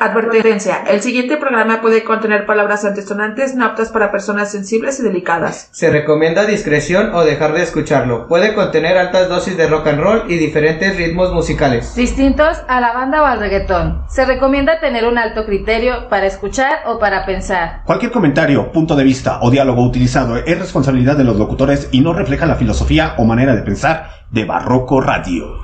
Advertencia. 0.00 0.82
El 0.88 1.02
siguiente 1.02 1.36
programa 1.36 1.82
puede 1.82 2.04
contener 2.04 2.46
palabras 2.46 2.86
antisonantes 2.86 3.54
no 3.54 3.66
aptas 3.66 3.90
para 3.90 4.10
personas 4.10 4.50
sensibles 4.50 4.98
y 4.98 5.02
delicadas. 5.02 5.68
Se 5.72 5.90
recomienda 5.90 6.46
discreción 6.46 7.14
o 7.14 7.22
dejar 7.22 7.52
de 7.52 7.62
escucharlo. 7.62 8.26
Puede 8.26 8.54
contener 8.54 8.96
altas 8.96 9.28
dosis 9.28 9.58
de 9.58 9.66
rock 9.66 9.88
and 9.88 10.00
roll 10.00 10.22
y 10.28 10.38
diferentes 10.38 10.96
ritmos 10.96 11.34
musicales. 11.34 11.94
Distintos 11.94 12.56
a 12.66 12.80
la 12.80 12.94
banda 12.94 13.22
o 13.22 13.26
al 13.26 13.40
reggaetón. 13.40 14.02
Se 14.08 14.24
recomienda 14.24 14.80
tener 14.80 15.06
un 15.06 15.18
alto 15.18 15.44
criterio 15.44 16.08
para 16.08 16.24
escuchar 16.24 16.78
o 16.86 16.98
para 16.98 17.26
pensar. 17.26 17.82
Cualquier 17.84 18.10
comentario, 18.10 18.72
punto 18.72 18.96
de 18.96 19.04
vista 19.04 19.40
o 19.42 19.50
diálogo 19.50 19.84
utilizado 19.84 20.38
es 20.38 20.58
responsabilidad 20.58 21.16
de 21.16 21.24
los 21.24 21.36
locutores 21.36 21.90
y 21.92 22.00
no 22.00 22.14
refleja 22.14 22.46
la 22.46 22.56
filosofía 22.56 23.16
o 23.18 23.24
manera 23.24 23.54
de 23.54 23.62
pensar 23.62 24.08
de 24.30 24.46
Barroco 24.46 25.02
Radio. 25.02 25.58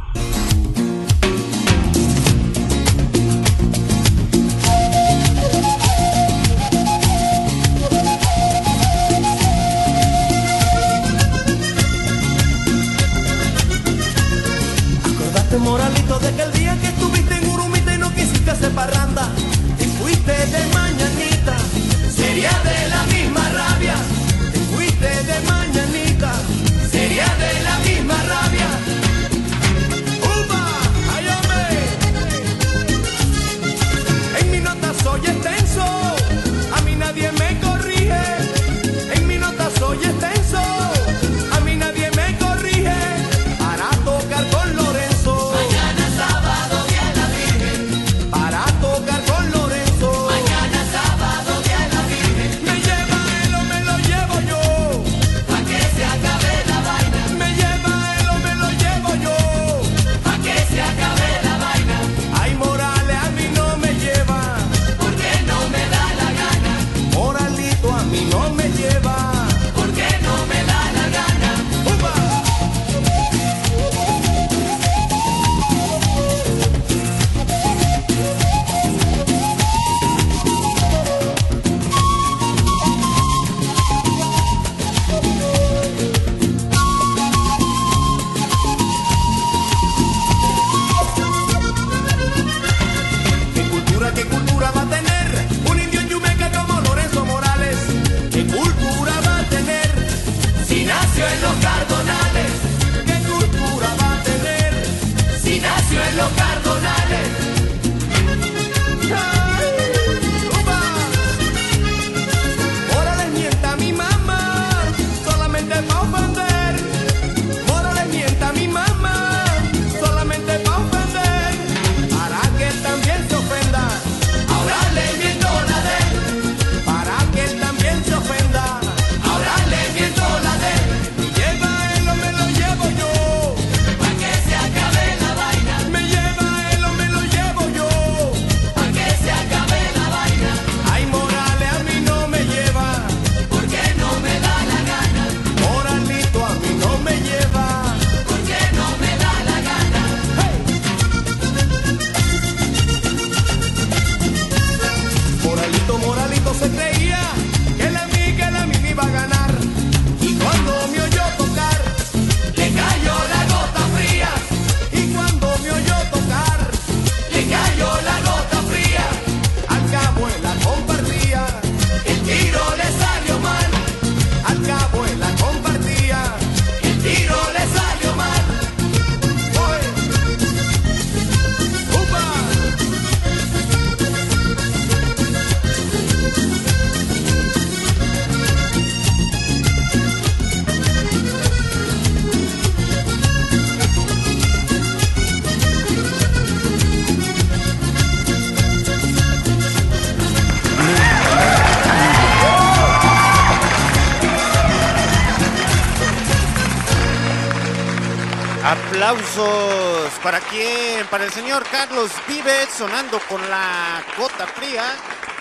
Aplausos 209.07 210.11
para 210.21 210.41
quién? 210.41 211.07
Para 211.07 211.23
el 211.23 211.33
señor 211.33 211.65
Carlos 211.71 212.11
Vives 212.27 212.69
sonando 212.77 213.21
con 213.29 213.41
la 213.49 214.03
gota 214.19 214.49
fría 214.49 214.83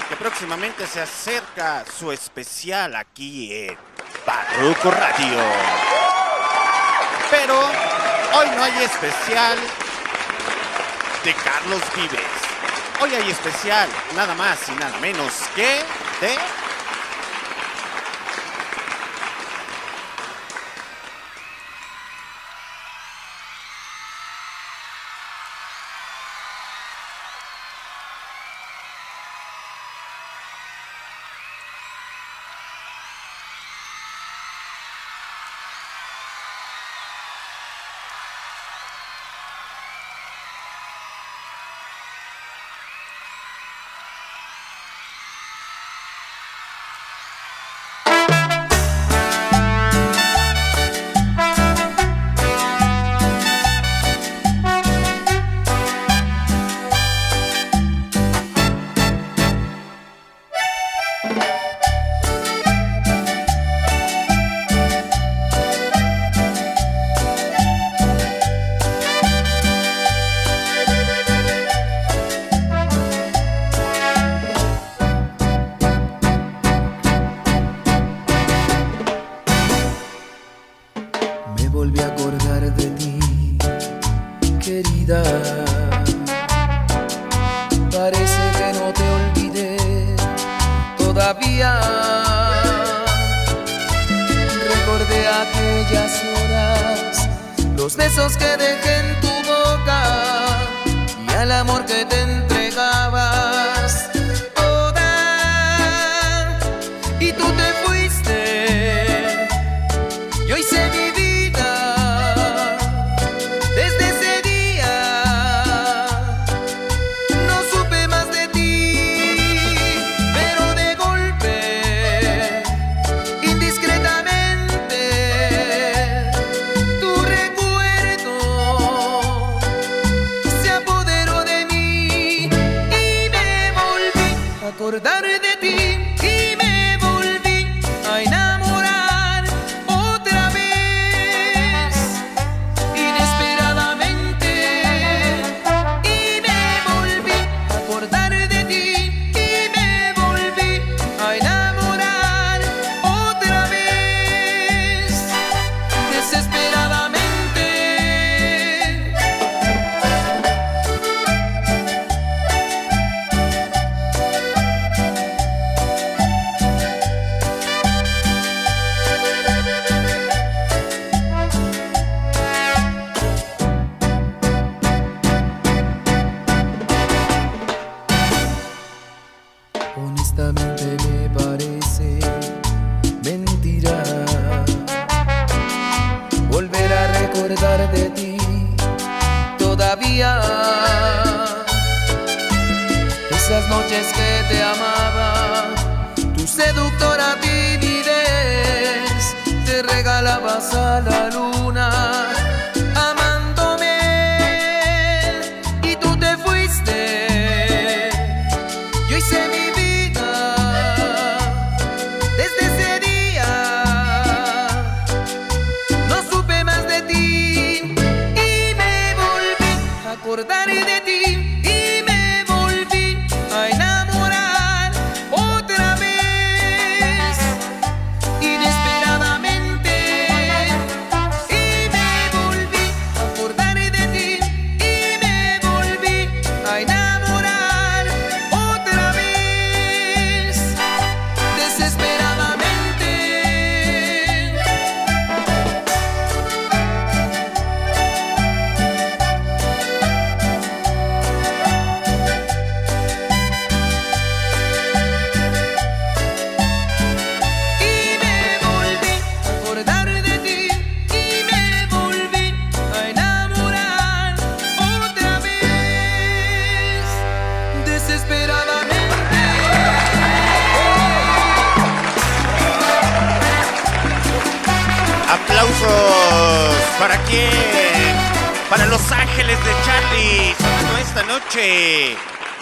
que 0.07 0.15
próximamente 0.15 0.85
se 0.85 1.01
acerca 1.01 1.83
su 1.97 2.11
especial 2.11 2.95
aquí 2.95 3.51
en 3.51 3.77
Barroco 4.23 4.91
Radio. 4.91 5.39
Pero 7.31 7.59
hoy 7.59 8.49
no 8.55 8.63
hay 8.63 8.83
especial 8.83 9.57
de 11.23 11.33
Carlos 11.33 11.81
Vives. 11.95 12.21
Hoy 13.01 13.15
hay 13.15 13.31
especial 13.31 13.89
nada 14.15 14.35
más 14.35 14.59
y 14.69 14.73
nada 14.73 14.95
menos 14.99 15.33
que 15.55 15.81
de 16.21 16.37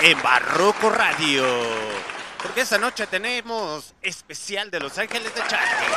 en 0.04 0.22
Barroco 0.22 0.90
Radio. 0.90 1.46
Porque 2.42 2.62
esta 2.62 2.78
noche 2.78 3.08
tenemos 3.08 3.94
especial 4.02 4.70
de 4.70 4.82
Los 4.82 4.98
Ángeles 4.98 5.34
de 5.34 5.42
Charlie. 5.48 5.88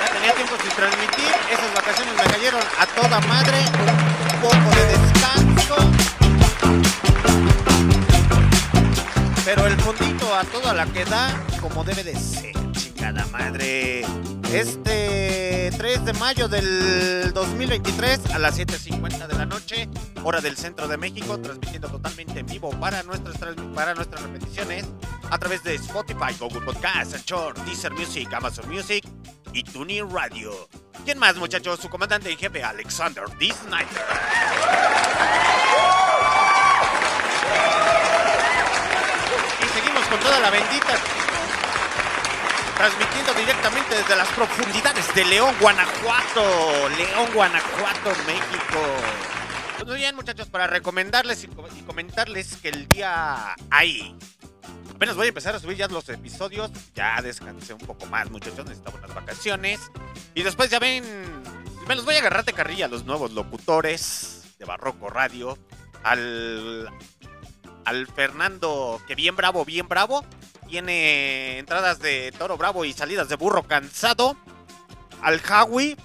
Ya 0.00 0.12
tenía 0.12 0.32
tiempo 0.32 0.56
sin 0.60 0.70
transmitir. 0.70 1.32
Esas 1.52 1.72
vacaciones 1.72 2.14
me 2.16 2.32
cayeron 2.32 2.62
a 2.80 2.86
toda 2.86 3.20
madre. 3.20 3.58
Un 4.34 4.40
poco 4.40 4.74
de 4.74 4.86
descanso. 4.86 5.76
Pero 9.44 9.66
el 9.66 9.80
fondito 9.80 10.34
a 10.34 10.42
toda 10.44 10.74
la 10.74 10.86
que 10.86 11.04
da, 11.04 11.32
como 11.60 11.84
debe 11.84 12.02
de 12.02 12.18
ser, 12.18 12.54
chingada 12.72 13.24
madre. 13.26 14.04
Este 14.52 15.49
3 15.70 16.04
de 16.04 16.12
mayo 16.14 16.48
del 16.48 17.32
2023 17.32 18.32
a 18.32 18.38
las 18.38 18.58
7.50 18.58 19.26
de 19.26 19.34
la 19.34 19.46
noche, 19.46 19.88
hora 20.22 20.40
del 20.40 20.56
centro 20.56 20.88
de 20.88 20.96
México, 20.96 21.38
transmitiendo 21.40 21.88
totalmente 21.88 22.40
en 22.40 22.46
vivo 22.46 22.70
para 22.78 23.02
nuestras, 23.02 23.36
para 23.74 23.94
nuestras 23.94 24.22
repeticiones 24.22 24.86
a 25.30 25.38
través 25.38 25.62
de 25.62 25.74
Spotify, 25.76 26.34
Google 26.38 26.60
Podcast, 26.60 27.14
Anchor, 27.14 27.54
Deezer 27.64 27.92
Music, 27.92 28.32
Amazon 28.32 28.68
Music 28.68 29.04
y 29.52 29.62
TuneIn 29.62 30.10
Radio. 30.10 30.68
¿Quién 31.04 31.18
más, 31.18 31.36
muchachos? 31.36 31.80
Su 31.80 31.88
comandante 31.88 32.30
en 32.30 32.38
jefe, 32.38 32.62
Alexander 32.62 33.24
D. 33.38 33.52
Snyder. 33.52 33.86
Y 39.62 39.78
seguimos 39.78 40.06
con 40.08 40.20
toda 40.20 40.40
la 40.40 40.50
bendita. 40.50 41.19
Transmitiendo 42.80 43.34
directamente 43.34 43.94
desde 43.94 44.16
las 44.16 44.28
profundidades 44.28 45.14
de 45.14 45.24
León, 45.26 45.54
Guanajuato. 45.60 46.88
León, 46.96 47.28
Guanajuato, 47.34 48.10
México. 48.26 48.80
Pues 49.76 49.86
muy 49.86 49.96
bien, 49.98 50.16
muchachos, 50.16 50.48
para 50.48 50.66
recomendarles 50.66 51.44
y, 51.44 51.48
co- 51.48 51.68
y 51.76 51.82
comentarles 51.82 52.56
que 52.56 52.70
el 52.70 52.88
día 52.88 53.54
hay. 53.70 54.16
Apenas 54.94 55.14
voy 55.14 55.26
a 55.26 55.28
empezar 55.28 55.54
a 55.54 55.58
subir 55.60 55.76
ya 55.76 55.88
los 55.88 56.08
episodios. 56.08 56.70
Ya 56.94 57.20
descansé 57.20 57.74
un 57.74 57.80
poco 57.80 58.06
más, 58.06 58.30
muchachos. 58.30 58.64
Necesitaba 58.64 58.96
unas 58.98 59.14
vacaciones. 59.14 59.80
Y 60.34 60.42
después 60.42 60.70
ya 60.70 60.78
ven. 60.78 61.04
Me 61.86 61.94
los 61.94 62.06
voy 62.06 62.14
a 62.14 62.20
agarrar 62.20 62.46
de 62.46 62.54
carrilla 62.54 62.86
a 62.86 62.88
los 62.88 63.04
nuevos 63.04 63.32
locutores 63.32 64.44
de 64.58 64.64
Barroco 64.64 65.10
Radio. 65.10 65.58
Al 66.02 66.88
al 67.84 68.06
Fernando, 68.06 69.00
que 69.06 69.14
bien 69.14 69.36
bravo, 69.36 69.66
bien 69.66 69.86
bravo. 69.88 70.24
Tiene 70.70 71.58
entradas 71.58 71.98
de 71.98 72.32
toro 72.38 72.56
bravo 72.56 72.84
y 72.84 72.92
salidas 72.92 73.28
de 73.28 73.34
burro 73.34 73.64
cansado. 73.64 74.36
Al 75.20 75.42
Hawi, 75.44 75.96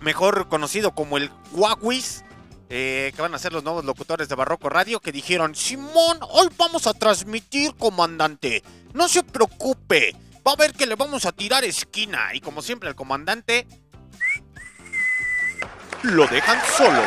mejor 0.00 0.48
conocido 0.48 0.92
como 0.92 1.18
el 1.18 1.30
Guaguis, 1.52 2.24
eh, 2.68 3.12
que 3.14 3.22
van 3.22 3.32
a 3.32 3.38
ser 3.38 3.52
los 3.52 3.62
nuevos 3.62 3.84
locutores 3.84 4.28
de 4.28 4.34
Barroco 4.34 4.68
Radio, 4.68 4.98
que 4.98 5.12
dijeron, 5.12 5.54
Simón, 5.54 6.18
hoy 6.30 6.48
vamos 6.56 6.88
a 6.88 6.94
transmitir, 6.94 7.76
comandante. 7.76 8.64
No 8.92 9.06
se 9.06 9.22
preocupe, 9.22 10.16
va 10.44 10.52
a 10.52 10.56
ver 10.56 10.72
que 10.72 10.86
le 10.86 10.96
vamos 10.96 11.24
a 11.24 11.30
tirar 11.30 11.62
esquina. 11.62 12.34
Y 12.34 12.40
como 12.40 12.60
siempre, 12.60 12.88
el 12.88 12.96
comandante 12.96 13.68
lo 16.02 16.26
dejan 16.26 16.58
solo. 16.76 17.02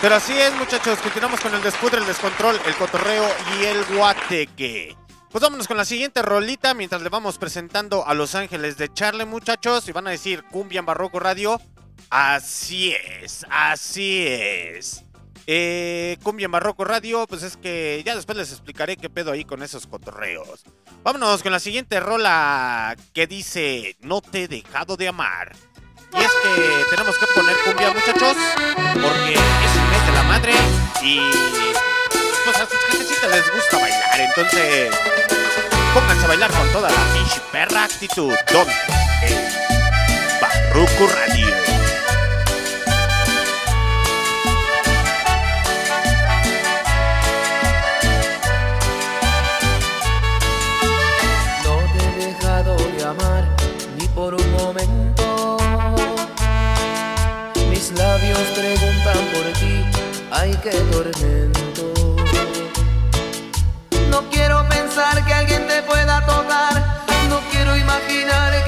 Pero 0.00 0.14
así 0.14 0.32
es, 0.38 0.54
muchachos. 0.54 1.00
Continuamos 1.00 1.40
con 1.40 1.52
el 1.52 1.62
despudre, 1.62 1.98
el 1.98 2.06
descontrol, 2.06 2.56
el 2.66 2.74
cotorreo 2.76 3.26
y 3.58 3.64
el 3.64 3.84
guateque. 3.96 4.96
Pues 5.28 5.42
vámonos 5.42 5.66
con 5.66 5.76
la 5.76 5.84
siguiente 5.84 6.22
rolita 6.22 6.72
mientras 6.72 7.02
le 7.02 7.08
vamos 7.08 7.36
presentando 7.36 8.06
a 8.06 8.14
Los 8.14 8.36
Ángeles 8.36 8.78
de 8.78 8.92
Charlie, 8.92 9.24
muchachos. 9.24 9.88
Y 9.88 9.92
van 9.92 10.06
a 10.06 10.10
decir 10.10 10.44
Cumbia 10.44 10.78
en 10.78 10.86
Barroco 10.86 11.18
Radio. 11.18 11.60
Así 12.10 12.94
es, 12.94 13.44
así 13.50 14.24
es. 14.24 15.04
Eh, 15.48 16.16
Cumbia 16.22 16.44
en 16.44 16.52
Barroco 16.52 16.84
Radio, 16.84 17.26
pues 17.26 17.42
es 17.42 17.56
que 17.56 18.00
ya 18.06 18.14
después 18.14 18.38
les 18.38 18.52
explicaré 18.52 18.96
qué 18.96 19.10
pedo 19.10 19.32
ahí 19.32 19.44
con 19.44 19.64
esos 19.64 19.88
cotorreos. 19.88 20.62
Vámonos 21.02 21.42
con 21.42 21.50
la 21.50 21.58
siguiente 21.58 21.98
rola 21.98 22.94
que 23.14 23.26
dice 23.26 23.96
No 24.00 24.20
te 24.20 24.44
he 24.44 24.48
dejado 24.48 24.96
de 24.96 25.08
amar. 25.08 25.56
Y 26.12 26.22
es 26.22 26.30
que 26.42 26.84
tenemos 26.90 27.16
que 27.18 27.26
poner 27.34 27.56
cumbia, 27.64 27.92
muchachos, 27.92 28.36
porque 28.94 29.32
es 29.32 29.76
el 29.76 29.88
mes 29.90 30.06
de 30.06 30.12
la 30.12 30.22
madre 30.22 30.52
y 31.02 31.20
pues 32.44 32.56
a 32.56 32.66
sus 32.66 32.78
gentecitas 32.90 33.30
les 33.30 33.52
gusta 33.52 33.78
bailar. 33.78 34.20
Entonces, 34.20 34.90
pónganse 35.94 36.24
a 36.24 36.28
bailar 36.28 36.50
con 36.50 36.72
toda 36.72 36.90
la 36.90 37.12
pinche 37.12 37.40
perra 37.52 37.84
actitud. 37.84 38.34
¿Dónde? 38.52 38.72
En 39.22 40.40
Barroco 40.40 41.06
Radio. 41.08 41.57
Labios 58.38 58.56
preguntan 58.56 59.18
por 59.32 59.52
ti, 59.58 59.84
ay 60.30 60.56
qué 60.62 60.70
tormento. 60.92 62.14
No 64.10 64.30
quiero 64.30 64.64
pensar 64.68 65.24
que 65.26 65.34
alguien 65.34 65.66
te 65.66 65.82
pueda 65.82 66.24
tocar, 66.24 67.04
no 67.28 67.40
quiero 67.50 67.76
imaginar 67.76 68.64
que 68.64 68.67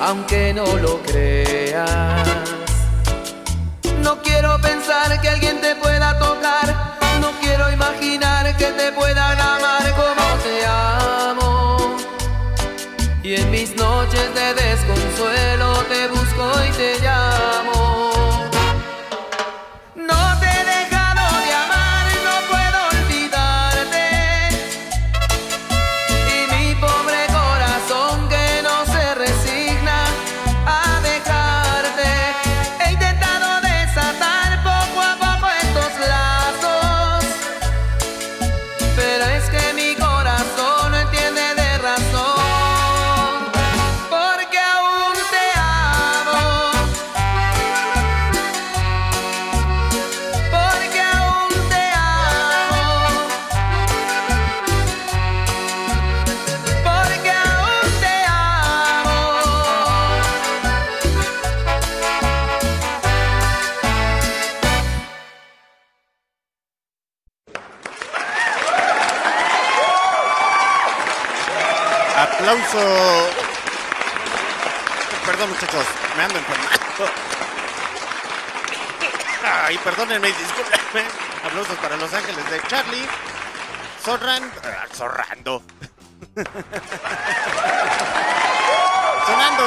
aunque 0.00 0.52
no 0.54 0.64
lo 0.76 1.00
creas. 1.02 2.28
No 4.02 4.20
quiero 4.22 4.58
pensar 4.60 5.20
que 5.20 5.28
alguien 5.28 5.60
te 5.60 5.76
pueda 5.76 6.18
tocar, 6.18 6.98
no 7.20 7.30
quiero 7.40 7.70
imaginar 7.70 8.56
que 8.56 8.66
te 8.66 8.92
puedan 8.92 9.38
amar 9.38 9.82
como 9.94 10.26
te 10.42 10.66
amo. 10.66 11.96
Y 13.22 13.34
en 13.34 13.50
mis 13.50 13.76
noches 13.76 14.34
de 14.34 14.54
desconsuelo 14.54 15.74
te 15.90 16.08
busco 16.08 16.50
y 16.68 16.72
te 16.72 16.98
llamo. 17.00 17.89
Perdón, 75.26 75.50
muchachos, 75.50 75.84
me 76.16 76.22
ando 76.24 76.38
enfermando. 76.38 76.80
Ay, 79.44 79.78
perdónenme, 79.78 80.28
discúlpenme. 80.28 81.04
Aplausos 81.44 81.78
para 81.78 81.96
Los 81.96 82.12
Ángeles 82.12 82.50
de 82.50 82.60
Charlie. 82.68 83.06
Zorran... 84.04 84.50
ah, 84.64 84.86
zorrando. 84.94 85.62
Sonando 89.26 89.64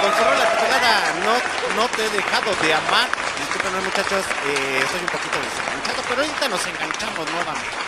con 0.00 0.12
su 0.16 0.24
rola 0.24 0.50
titulada 0.50 1.12
no, 1.24 1.82
no 1.82 1.88
te 1.88 2.06
he 2.06 2.10
dejado 2.10 2.54
de 2.62 2.74
amar. 2.74 3.08
Discúlpenme 3.38 3.80
muchachos, 3.80 4.24
eh, 4.46 4.84
soy 4.90 5.00
un 5.00 5.06
poquito 5.06 5.38
desenganchado, 5.40 6.02
pero 6.08 6.22
ahorita 6.22 6.48
nos 6.48 6.66
enganchamos 6.66 7.30
nuevamente 7.30 7.85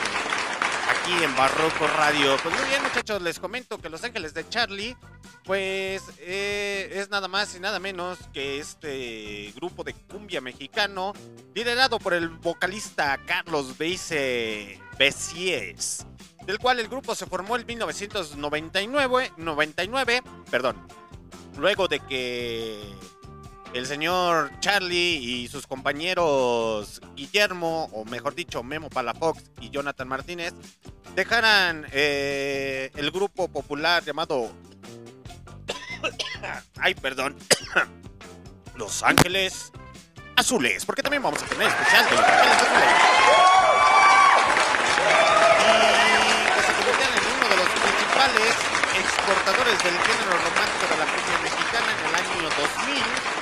aquí 0.88 1.12
en 1.22 1.34
Barroco 1.36 1.86
Radio. 1.86 2.36
Pues 2.42 2.54
muy 2.54 2.68
bien, 2.68 2.82
muchachos, 2.82 3.20
les 3.22 3.38
comento 3.38 3.78
que 3.78 3.88
Los 3.88 4.02
Ángeles 4.04 4.34
de 4.34 4.48
Charlie, 4.48 4.96
pues 5.44 6.02
eh, 6.18 6.90
es 6.94 7.10
nada 7.10 7.28
más 7.28 7.54
y 7.54 7.60
nada 7.60 7.78
menos 7.78 8.18
que 8.32 8.58
este 8.58 9.52
grupo 9.56 9.84
de 9.84 9.94
cumbia 9.94 10.40
mexicano, 10.40 11.12
liderado 11.54 11.98
por 11.98 12.14
el 12.14 12.28
vocalista 12.28 13.18
Carlos 13.26 13.76
Beise 13.76 14.80
Besies, 14.98 16.06
del 16.46 16.58
cual 16.58 16.80
el 16.80 16.88
grupo 16.88 17.14
se 17.14 17.26
formó 17.26 17.56
en 17.56 17.66
1999, 17.66 19.32
99, 19.36 20.22
perdón, 20.50 20.76
luego 21.58 21.88
de 21.88 22.00
que 22.00 22.80
el 23.74 23.86
señor 23.86 24.50
Charlie 24.60 25.16
y 25.16 25.48
sus 25.48 25.66
compañeros 25.66 27.00
Guillermo, 27.14 27.88
o 27.92 28.04
mejor 28.04 28.34
dicho, 28.34 28.62
Memo 28.62 28.88
Palafox 28.88 29.42
y 29.60 29.70
Jonathan 29.70 30.08
Martínez, 30.08 30.54
dejaran 31.14 31.86
eh, 31.92 32.90
el 32.96 33.10
grupo 33.10 33.48
popular 33.48 34.04
llamado... 34.04 34.50
Ay, 36.78 36.94
perdón. 36.94 37.36
Los 38.76 39.02
Ángeles 39.02 39.72
Azules, 40.36 40.84
porque 40.84 41.02
también 41.02 41.22
vamos 41.22 41.42
a 41.42 41.46
tener 41.46 41.66
especial 41.66 42.04
de 42.04 42.10
Los 42.12 42.24
Ángeles 42.24 42.56
Azules. 42.56 42.88
Y 45.58 46.54
que 46.54 46.62
se 46.62 46.72
convirtieron 46.72 47.14
en 47.18 47.24
uno 47.36 47.48
de 47.48 47.56
los 47.56 47.68
principales 47.68 48.54
exportadores 48.98 49.82
del 49.82 49.98
género 49.98 50.30
romántico 50.38 50.86
de 50.88 50.96
la 50.96 51.06
música 51.06 51.38
mexicana 51.42 51.90
en 51.92 52.06
el 52.06 52.14
año 52.14 52.48
2000. 52.56 53.37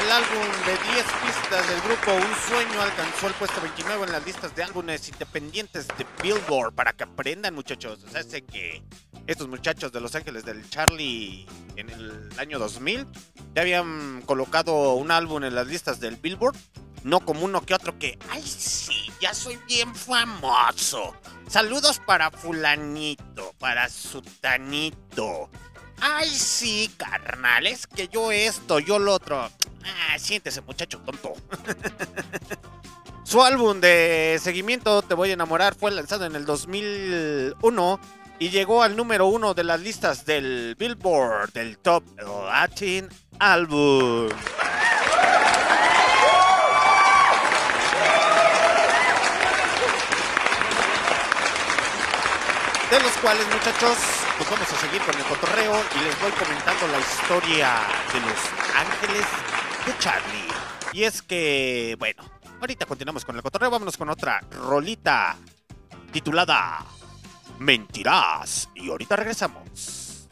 El 0.00 0.10
álbum 0.10 0.46
de 0.64 0.72
10 0.92 1.04
pistas 1.04 1.68
del 1.68 1.80
grupo 1.82 2.12
Un 2.12 2.48
Sueño 2.48 2.80
alcanzó 2.80 3.26
el 3.26 3.34
puesto 3.34 3.60
29 3.60 4.06
en 4.06 4.12
las 4.12 4.24
listas 4.24 4.54
de 4.56 4.62
álbumes 4.62 5.06
independientes 5.08 5.86
de 5.86 6.06
Billboard. 6.22 6.72
Para 6.72 6.94
que 6.94 7.04
aprendan, 7.04 7.54
muchachos. 7.54 8.02
O 8.06 8.10
sea, 8.10 8.22
sé 8.22 8.42
que 8.42 8.82
estos 9.26 9.48
muchachos 9.48 9.92
de 9.92 10.00
Los 10.00 10.14
Ángeles 10.14 10.44
del 10.44 10.68
Charlie 10.70 11.46
en 11.76 11.90
el 11.90 12.30
año 12.38 12.58
2000 12.58 13.06
ya 13.54 13.62
habían 13.62 14.22
colocado 14.22 14.94
un 14.94 15.10
álbum 15.10 15.44
en 15.44 15.54
las 15.54 15.66
listas 15.66 16.00
del 16.00 16.16
Billboard. 16.16 16.56
No 17.04 17.20
como 17.20 17.44
uno 17.44 17.60
que 17.62 17.74
otro 17.74 17.98
que, 17.98 18.16
ay 18.30 18.42
sí, 18.42 19.10
ya 19.20 19.34
soy 19.34 19.58
bien 19.66 19.94
famoso. 19.94 21.16
Saludos 21.48 22.00
para 22.06 22.30
fulanito, 22.30 23.52
para 23.58 23.88
sutanito. 23.88 25.50
Ay 26.04 26.28
sí, 26.28 26.90
carnal, 26.96 27.64
es 27.64 27.86
que 27.86 28.08
yo 28.08 28.32
esto, 28.32 28.80
yo 28.80 28.98
lo 28.98 29.14
otro. 29.14 29.36
Ah, 29.40 30.18
siéntese 30.18 30.60
muchacho 30.60 30.98
tonto. 30.98 31.34
Su 33.24 33.40
álbum 33.40 33.80
de 33.80 34.40
seguimiento, 34.42 35.02
Te 35.02 35.14
voy 35.14 35.30
a 35.30 35.34
enamorar, 35.34 35.76
fue 35.76 35.92
lanzado 35.92 36.26
en 36.26 36.34
el 36.34 36.44
2001 36.44 38.00
y 38.40 38.50
llegó 38.50 38.82
al 38.82 38.96
número 38.96 39.26
uno 39.26 39.54
de 39.54 39.62
las 39.62 39.80
listas 39.80 40.26
del 40.26 40.74
Billboard 40.76 41.52
del 41.52 41.78
Top 41.78 42.02
Latin 42.18 43.08
Album. 43.38 44.28
De 52.90 53.00
los 53.00 53.12
cuales, 53.22 53.46
muchachos, 53.46 54.21
pues 54.38 54.50
vamos 54.50 54.72
a 54.72 54.76
seguir 54.76 55.00
con 55.02 55.14
el 55.16 55.24
cotorreo 55.24 55.74
y 55.94 56.04
les 56.04 56.20
voy 56.20 56.30
comentando 56.32 56.86
la 56.88 56.98
historia 56.98 57.80
de 58.12 58.20
los 58.20 58.38
ángeles 58.76 59.26
de 59.86 59.98
Charlie. 59.98 60.48
Y 60.92 61.04
es 61.04 61.22
que, 61.22 61.96
bueno, 61.98 62.22
ahorita 62.60 62.86
continuamos 62.86 63.24
con 63.24 63.36
el 63.36 63.42
cotorreo, 63.42 63.70
vámonos 63.70 63.96
con 63.96 64.10
otra 64.10 64.40
rolita 64.50 65.36
titulada 66.12 66.84
Mentirás. 67.58 68.68
Y 68.74 68.90
ahorita 68.90 69.16
regresamos. 69.16 70.28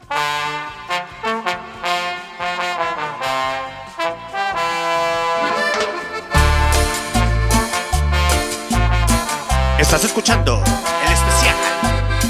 Estás 9.79 10.03
escuchando 10.03 10.63
el 11.05 11.11
especial 11.11 11.70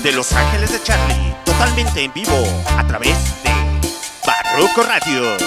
de 0.04 0.12
Los 0.14 0.32
Ángeles 0.34 0.72
de 0.72 0.82
Charlie, 0.82 1.36
totalmente 1.46 2.04
en 2.04 2.14
vivo 2.14 2.44
a 2.78 2.86
través 2.88 3.16
de 3.44 3.52
Barroco 4.26 4.82
Radio. 4.84 5.38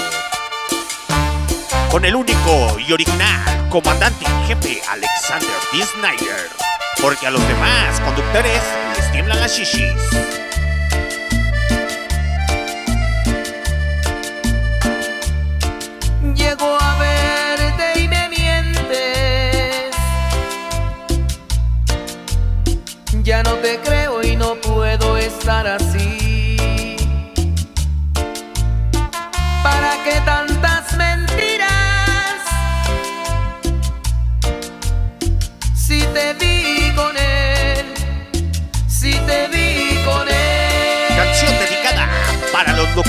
Con 1.91 2.05
el 2.05 2.15
único 2.15 2.79
y 2.79 2.93
original 2.93 3.69
comandante 3.69 4.25
en 4.25 4.47
jefe 4.47 4.81
Alexander 4.89 5.51
D. 5.73 5.85
Snyder. 5.85 6.51
Porque 7.03 7.27
a 7.27 7.31
los 7.33 7.47
demás 7.49 8.01
conductores 8.01 8.63
les 8.97 9.11
tiemblan 9.13 9.41
las 9.41 9.57
shishis. 9.57 9.93
Y. 16.23 16.45
Ya 23.25 23.43
no 23.43 23.55
te 23.55 23.79
creo 23.81 23.94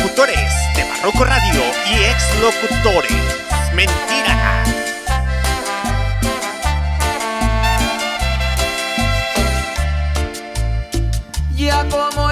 locutores 0.06 0.52
de 0.76 0.84
Barroco 0.84 1.26
Radio 1.26 1.62
y 1.90 2.04
ex 2.04 2.40
locutores. 2.40 3.12
Mentira. 3.74 4.64
ya 11.56 11.84
como 11.90 12.25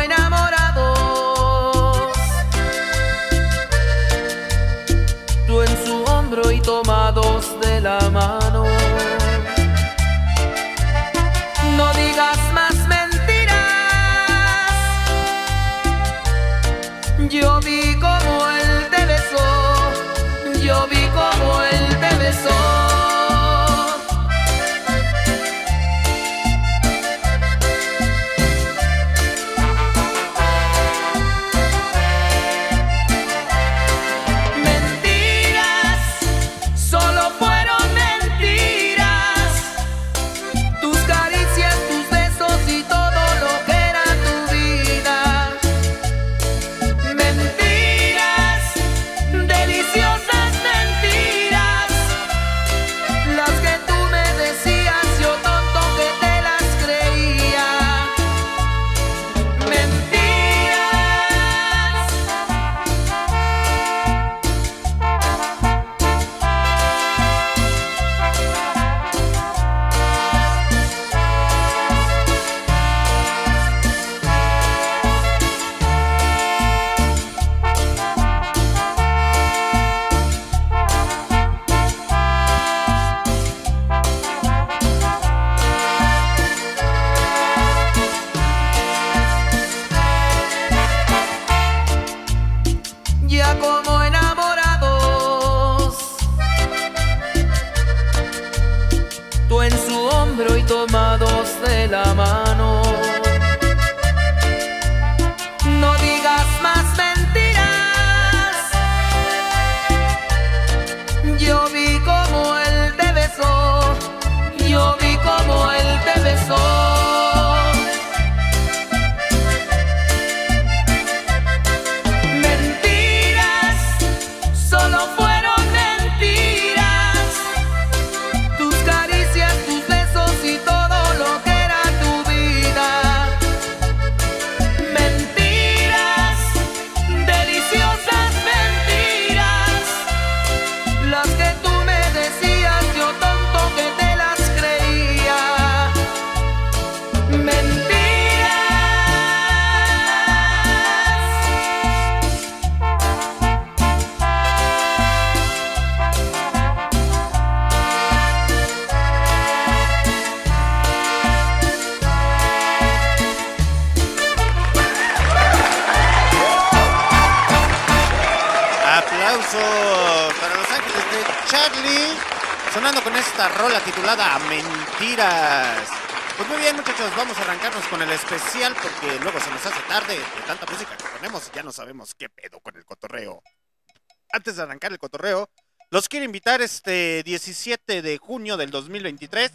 Antes 184.33 184.55
de 184.55 184.63
arrancar 184.63 184.91
el 184.91 184.97
cotorreo, 184.97 185.47
los 185.91 186.09
quiero 186.09 186.25
invitar 186.25 186.59
este 186.59 187.21
17 187.21 188.01
de 188.01 188.17
junio 188.17 188.57
del 188.57 188.71
2023. 188.71 189.51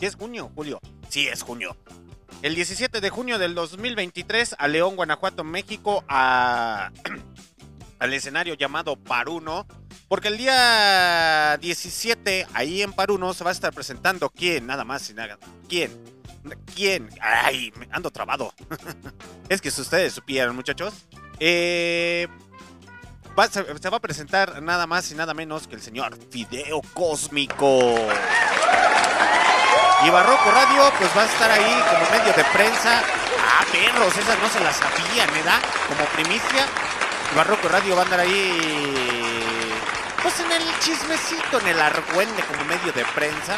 ¿Qué 0.00 0.06
es 0.06 0.16
junio? 0.16 0.50
Julio. 0.54 0.80
Sí, 1.10 1.28
es 1.28 1.42
junio. 1.42 1.76
El 2.40 2.54
17 2.54 3.02
de 3.02 3.10
junio 3.10 3.38
del 3.38 3.54
2023 3.54 4.56
a 4.58 4.66
León, 4.66 4.96
Guanajuato, 4.96 5.44
México, 5.44 6.06
a, 6.08 6.90
al 7.98 8.14
escenario 8.14 8.54
llamado 8.54 8.96
Paruno. 8.96 9.66
Porque 10.08 10.28
el 10.28 10.38
día 10.38 11.58
17, 11.60 12.46
ahí 12.54 12.80
en 12.80 12.94
Paruno, 12.94 13.34
se 13.34 13.44
va 13.44 13.50
a 13.50 13.52
estar 13.52 13.74
presentando 13.74 14.30
quién, 14.30 14.66
nada 14.66 14.84
más 14.84 15.10
y 15.10 15.12
nada. 15.12 15.38
¿Quién? 15.68 15.92
¿Quién? 16.74 17.10
Ay, 17.20 17.74
ando 17.90 18.10
trabado. 18.10 18.54
es 19.50 19.60
que 19.60 19.70
si 19.70 19.82
ustedes 19.82 20.14
supieran, 20.14 20.56
muchachos. 20.56 20.94
Eh, 21.40 22.26
va- 23.38 23.48
se, 23.48 23.62
va 23.90 23.96
a 23.96 24.00
presentar 24.00 24.62
nada 24.62 24.86
más 24.86 25.10
y 25.10 25.14
nada 25.14 25.34
menos 25.34 25.66
que 25.66 25.74
el 25.76 25.82
señor 25.82 26.16
Fideo 26.30 26.80
Cósmico. 26.92 27.94
Y 30.04 30.10
Barroco 30.10 30.50
Radio, 30.50 30.92
pues 30.98 31.10
va 31.16 31.22
a 31.22 31.24
estar 31.24 31.50
ahí 31.50 31.82
como 31.90 32.10
medio 32.18 32.32
de 32.34 32.44
prensa. 32.52 33.02
Ah, 33.46 33.64
perros, 33.72 34.16
esas 34.16 34.38
no 34.38 34.48
se 34.48 34.60
las 34.60 34.76
sabían, 34.76 35.30
¿verdad? 35.32 35.60
Como 35.88 36.04
primicia. 36.10 36.66
Y 37.32 37.36
Barroco 37.36 37.68
Radio 37.68 37.96
va 37.96 38.02
a 38.02 38.04
andar 38.04 38.20
ahí, 38.20 39.72
pues 40.22 40.38
en 40.40 40.52
el 40.52 40.62
chismecito, 40.80 41.58
en 41.60 41.68
el 41.68 41.80
argüende 41.80 42.42
como 42.42 42.64
medio 42.64 42.92
de 42.92 43.04
prensa. 43.14 43.56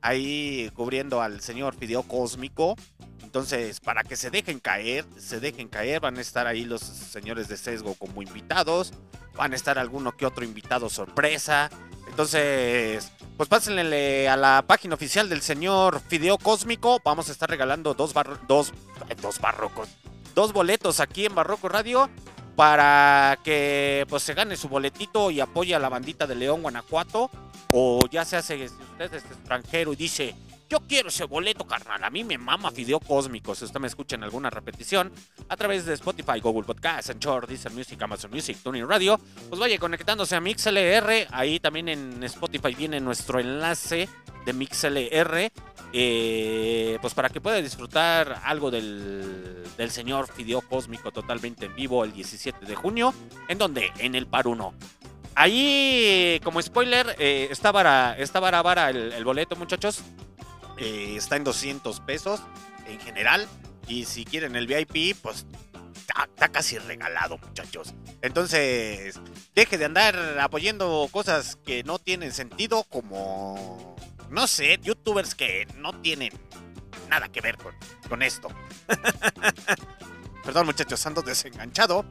Ahí 0.00 0.70
cubriendo 0.74 1.20
al 1.20 1.40
señor 1.40 1.74
Fideo 1.74 2.02
Cósmico. 2.02 2.76
Entonces, 3.22 3.80
para 3.80 4.04
que 4.04 4.16
se 4.16 4.30
dejen 4.30 4.58
caer, 4.58 5.04
se 5.18 5.40
dejen 5.40 5.68
caer, 5.68 6.00
van 6.00 6.16
a 6.16 6.20
estar 6.20 6.46
ahí 6.46 6.64
los 6.64 6.80
señores 6.80 7.48
de 7.48 7.56
sesgo 7.56 7.94
como 7.94 8.22
invitados. 8.22 8.92
Van 9.36 9.52
a 9.52 9.56
estar 9.56 9.78
alguno 9.78 10.16
que 10.16 10.26
otro 10.26 10.44
invitado 10.44 10.88
sorpresa. 10.88 11.70
Entonces, 12.08 13.12
pues 13.36 13.48
pásenle 13.48 14.28
a 14.28 14.36
la 14.36 14.64
página 14.66 14.94
oficial 14.94 15.28
del 15.28 15.42
señor 15.42 16.00
Fideo 16.08 16.38
Cósmico. 16.38 17.00
Vamos 17.04 17.28
a 17.28 17.32
estar 17.32 17.48
regalando 17.48 17.94
dos, 17.94 18.14
dos, 18.46 18.72
dos 19.20 19.40
barrocos. 19.40 19.88
Dos 20.34 20.52
boletos 20.52 21.00
aquí 21.00 21.26
en 21.26 21.34
Barroco 21.34 21.68
Radio 21.68 22.08
para 22.58 23.38
que 23.44 24.04
pues 24.08 24.24
se 24.24 24.34
gane 24.34 24.56
su 24.56 24.68
boletito 24.68 25.30
y 25.30 25.38
apoye 25.38 25.76
a 25.76 25.78
la 25.78 25.88
bandita 25.88 26.26
de 26.26 26.34
León, 26.34 26.60
Guanajuato. 26.60 27.30
O 27.70 28.00
ya 28.10 28.24
se 28.24 28.36
hace, 28.36 28.56
si 28.68 28.74
usted 28.74 29.14
es 29.14 29.24
extranjero 29.26 29.92
y 29.92 29.96
dice, 29.96 30.34
yo 30.68 30.80
quiero 30.80 31.08
ese 31.08 31.22
boleto, 31.22 31.64
carnal. 31.68 32.02
A 32.02 32.10
mí 32.10 32.24
me 32.24 32.36
mama 32.36 32.72
Fideo 32.72 32.98
Cósmico. 32.98 33.54
Si 33.54 33.64
usted 33.64 33.78
me 33.78 33.86
escucha 33.86 34.16
en 34.16 34.24
alguna 34.24 34.50
repetición 34.50 35.12
a 35.48 35.56
través 35.56 35.86
de 35.86 35.94
Spotify, 35.94 36.40
Google 36.40 36.64
Podcast, 36.64 37.10
Anchor, 37.10 37.46
Deezer 37.46 37.70
Music, 37.70 38.02
Amazon 38.02 38.32
Music, 38.32 38.58
Tuning 38.60 38.88
Radio, 38.88 39.20
pues 39.48 39.60
vaya 39.60 39.78
conectándose 39.78 40.34
a 40.34 40.40
MixLR. 40.40 41.28
Ahí 41.30 41.60
también 41.60 41.88
en 41.88 42.24
Spotify 42.24 42.74
viene 42.74 42.98
nuestro 42.98 43.38
enlace 43.38 44.08
de 44.44 44.52
MixLR. 44.52 45.52
Eh, 45.92 46.98
pues 47.00 47.14
para 47.14 47.28
que 47.30 47.40
pueda 47.40 47.60
disfrutar 47.62 48.42
algo 48.44 48.70
del, 48.70 49.64
del 49.76 49.90
señor 49.90 50.28
Fideo 50.30 50.60
Cósmico 50.60 51.10
totalmente 51.12 51.66
en 51.66 51.74
vivo 51.74 52.04
el 52.04 52.12
17 52.12 52.66
de 52.66 52.74
junio. 52.74 53.14
¿En 53.48 53.58
donde 53.58 53.90
En 53.98 54.14
el 54.14 54.26
Par 54.26 54.46
1. 54.46 54.74
Ahí, 55.34 56.40
como 56.42 56.60
spoiler, 56.60 57.14
eh, 57.18 57.46
está 57.50 57.70
vara, 57.70 58.16
está 58.18 58.40
vara, 58.40 58.60
vara 58.60 58.90
el, 58.90 59.24
boleto, 59.24 59.54
muchachos. 59.54 60.02
Eh, 60.78 61.14
está 61.16 61.36
en 61.36 61.44
200 61.44 62.00
pesos 62.00 62.40
en 62.88 62.98
general. 62.98 63.46
Y 63.86 64.04
si 64.04 64.24
quieren 64.24 64.56
el 64.56 64.66
VIP, 64.66 65.16
pues 65.22 65.46
está 66.28 66.48
casi 66.48 66.78
regalado, 66.78 67.38
muchachos. 67.38 67.94
Entonces, 68.20 69.20
deje 69.54 69.78
de 69.78 69.84
andar 69.84 70.38
apoyando 70.40 71.08
cosas 71.12 71.56
que 71.64 71.84
no 71.84 72.00
tienen 72.00 72.32
sentido, 72.32 72.84
como, 72.84 73.96
no 74.30 74.46
sé, 74.46 74.78
youtubers 74.82 75.34
que 75.34 75.66
no 75.76 75.98
tienen 76.00 76.32
nada 77.08 77.28
que 77.28 77.40
ver 77.40 77.56
con, 77.56 77.74
con 78.08 78.22
esto. 78.22 78.48
Perdón, 80.44 80.66
muchachos, 80.66 81.04
ando 81.06 81.22
desenganchado. 81.22 82.04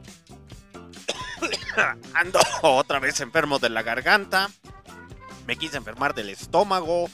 ando 2.14 2.40
otra 2.62 2.98
vez 2.98 3.20
enfermo 3.20 3.58
de 3.58 3.70
la 3.70 3.82
garganta. 3.82 4.50
Me 5.46 5.56
quise 5.56 5.76
enfermar 5.76 6.14
del 6.14 6.30
estómago. 6.30 7.08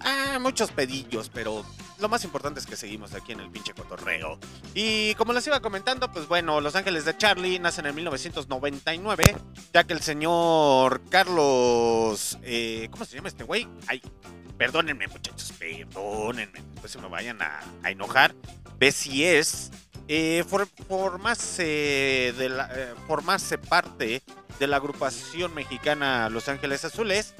Ah, 0.00 0.38
muchos 0.40 0.70
pedillos, 0.70 1.28
pero 1.28 1.64
lo 2.00 2.08
más 2.08 2.24
importante 2.24 2.60
es 2.60 2.66
que 2.66 2.76
seguimos 2.76 3.14
aquí 3.14 3.32
en 3.32 3.40
el 3.40 3.50
pinche 3.50 3.74
cotorreo. 3.74 4.38
Y 4.74 5.14
como 5.16 5.32
les 5.32 5.46
iba 5.46 5.60
comentando, 5.60 6.10
pues 6.12 6.26
bueno, 6.28 6.60
Los 6.60 6.74
Ángeles 6.76 7.04
de 7.04 7.16
Charlie 7.16 7.58
nacen 7.58 7.86
en 7.86 7.94
1999, 7.94 9.36
ya 9.72 9.84
que 9.84 9.92
el 9.92 10.00
señor 10.00 11.02
Carlos... 11.10 12.38
eh, 12.42 12.88
¿Cómo 12.90 13.04
se 13.04 13.16
llama 13.16 13.28
este 13.28 13.44
güey? 13.44 13.68
Ay, 13.86 14.02
perdónenme 14.58 15.08
muchachos, 15.08 15.52
perdónenme, 15.58 16.60
después 16.72 16.92
se 16.92 16.98
me 16.98 17.08
vayan 17.08 17.40
a, 17.42 17.60
a 17.82 17.90
enojar. 17.90 18.34
Es... 18.80 19.70
Eh, 20.12 20.42
for- 20.48 20.66
formase, 20.88 22.34
de 22.36 22.48
la, 22.48 22.68
eh, 22.74 22.94
formase 23.06 23.58
parte 23.58 24.24
de 24.58 24.66
la 24.66 24.76
agrupación 24.78 25.54
mexicana 25.54 26.28
Los 26.30 26.48
Ángeles 26.48 26.84
Azules 26.84 27.34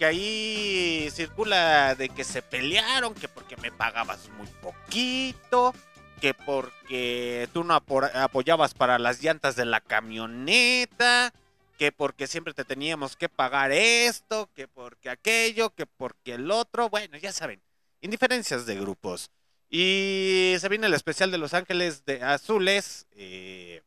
que 0.00 0.06
ahí 0.06 1.10
circula 1.12 1.94
de 1.94 2.08
que 2.08 2.24
se 2.24 2.40
pelearon, 2.40 3.12
que 3.12 3.28
porque 3.28 3.58
me 3.58 3.70
pagabas 3.70 4.30
muy 4.30 4.46
poquito, 4.46 5.74
que 6.22 6.32
porque 6.32 7.50
tú 7.52 7.64
no 7.64 7.74
apo- 7.74 8.10
apoyabas 8.14 8.72
para 8.72 8.98
las 8.98 9.22
llantas 9.22 9.56
de 9.56 9.66
la 9.66 9.82
camioneta, 9.82 11.34
que 11.76 11.92
porque 11.92 12.26
siempre 12.26 12.54
te 12.54 12.64
teníamos 12.64 13.14
que 13.14 13.28
pagar 13.28 13.72
esto, 13.72 14.48
que 14.54 14.66
porque 14.68 15.10
aquello, 15.10 15.68
que 15.68 15.84
porque 15.84 16.32
el 16.32 16.50
otro, 16.50 16.88
bueno, 16.88 17.18
ya 17.18 17.30
saben, 17.30 17.60
indiferencias 18.00 18.64
de 18.64 18.76
grupos. 18.76 19.30
Y 19.68 20.54
se 20.60 20.68
viene 20.70 20.86
el 20.86 20.94
especial 20.94 21.30
de 21.30 21.36
Los 21.36 21.52
Ángeles 21.52 22.06
de 22.06 22.22
Azules, 22.22 23.06
eh, 23.12 23.82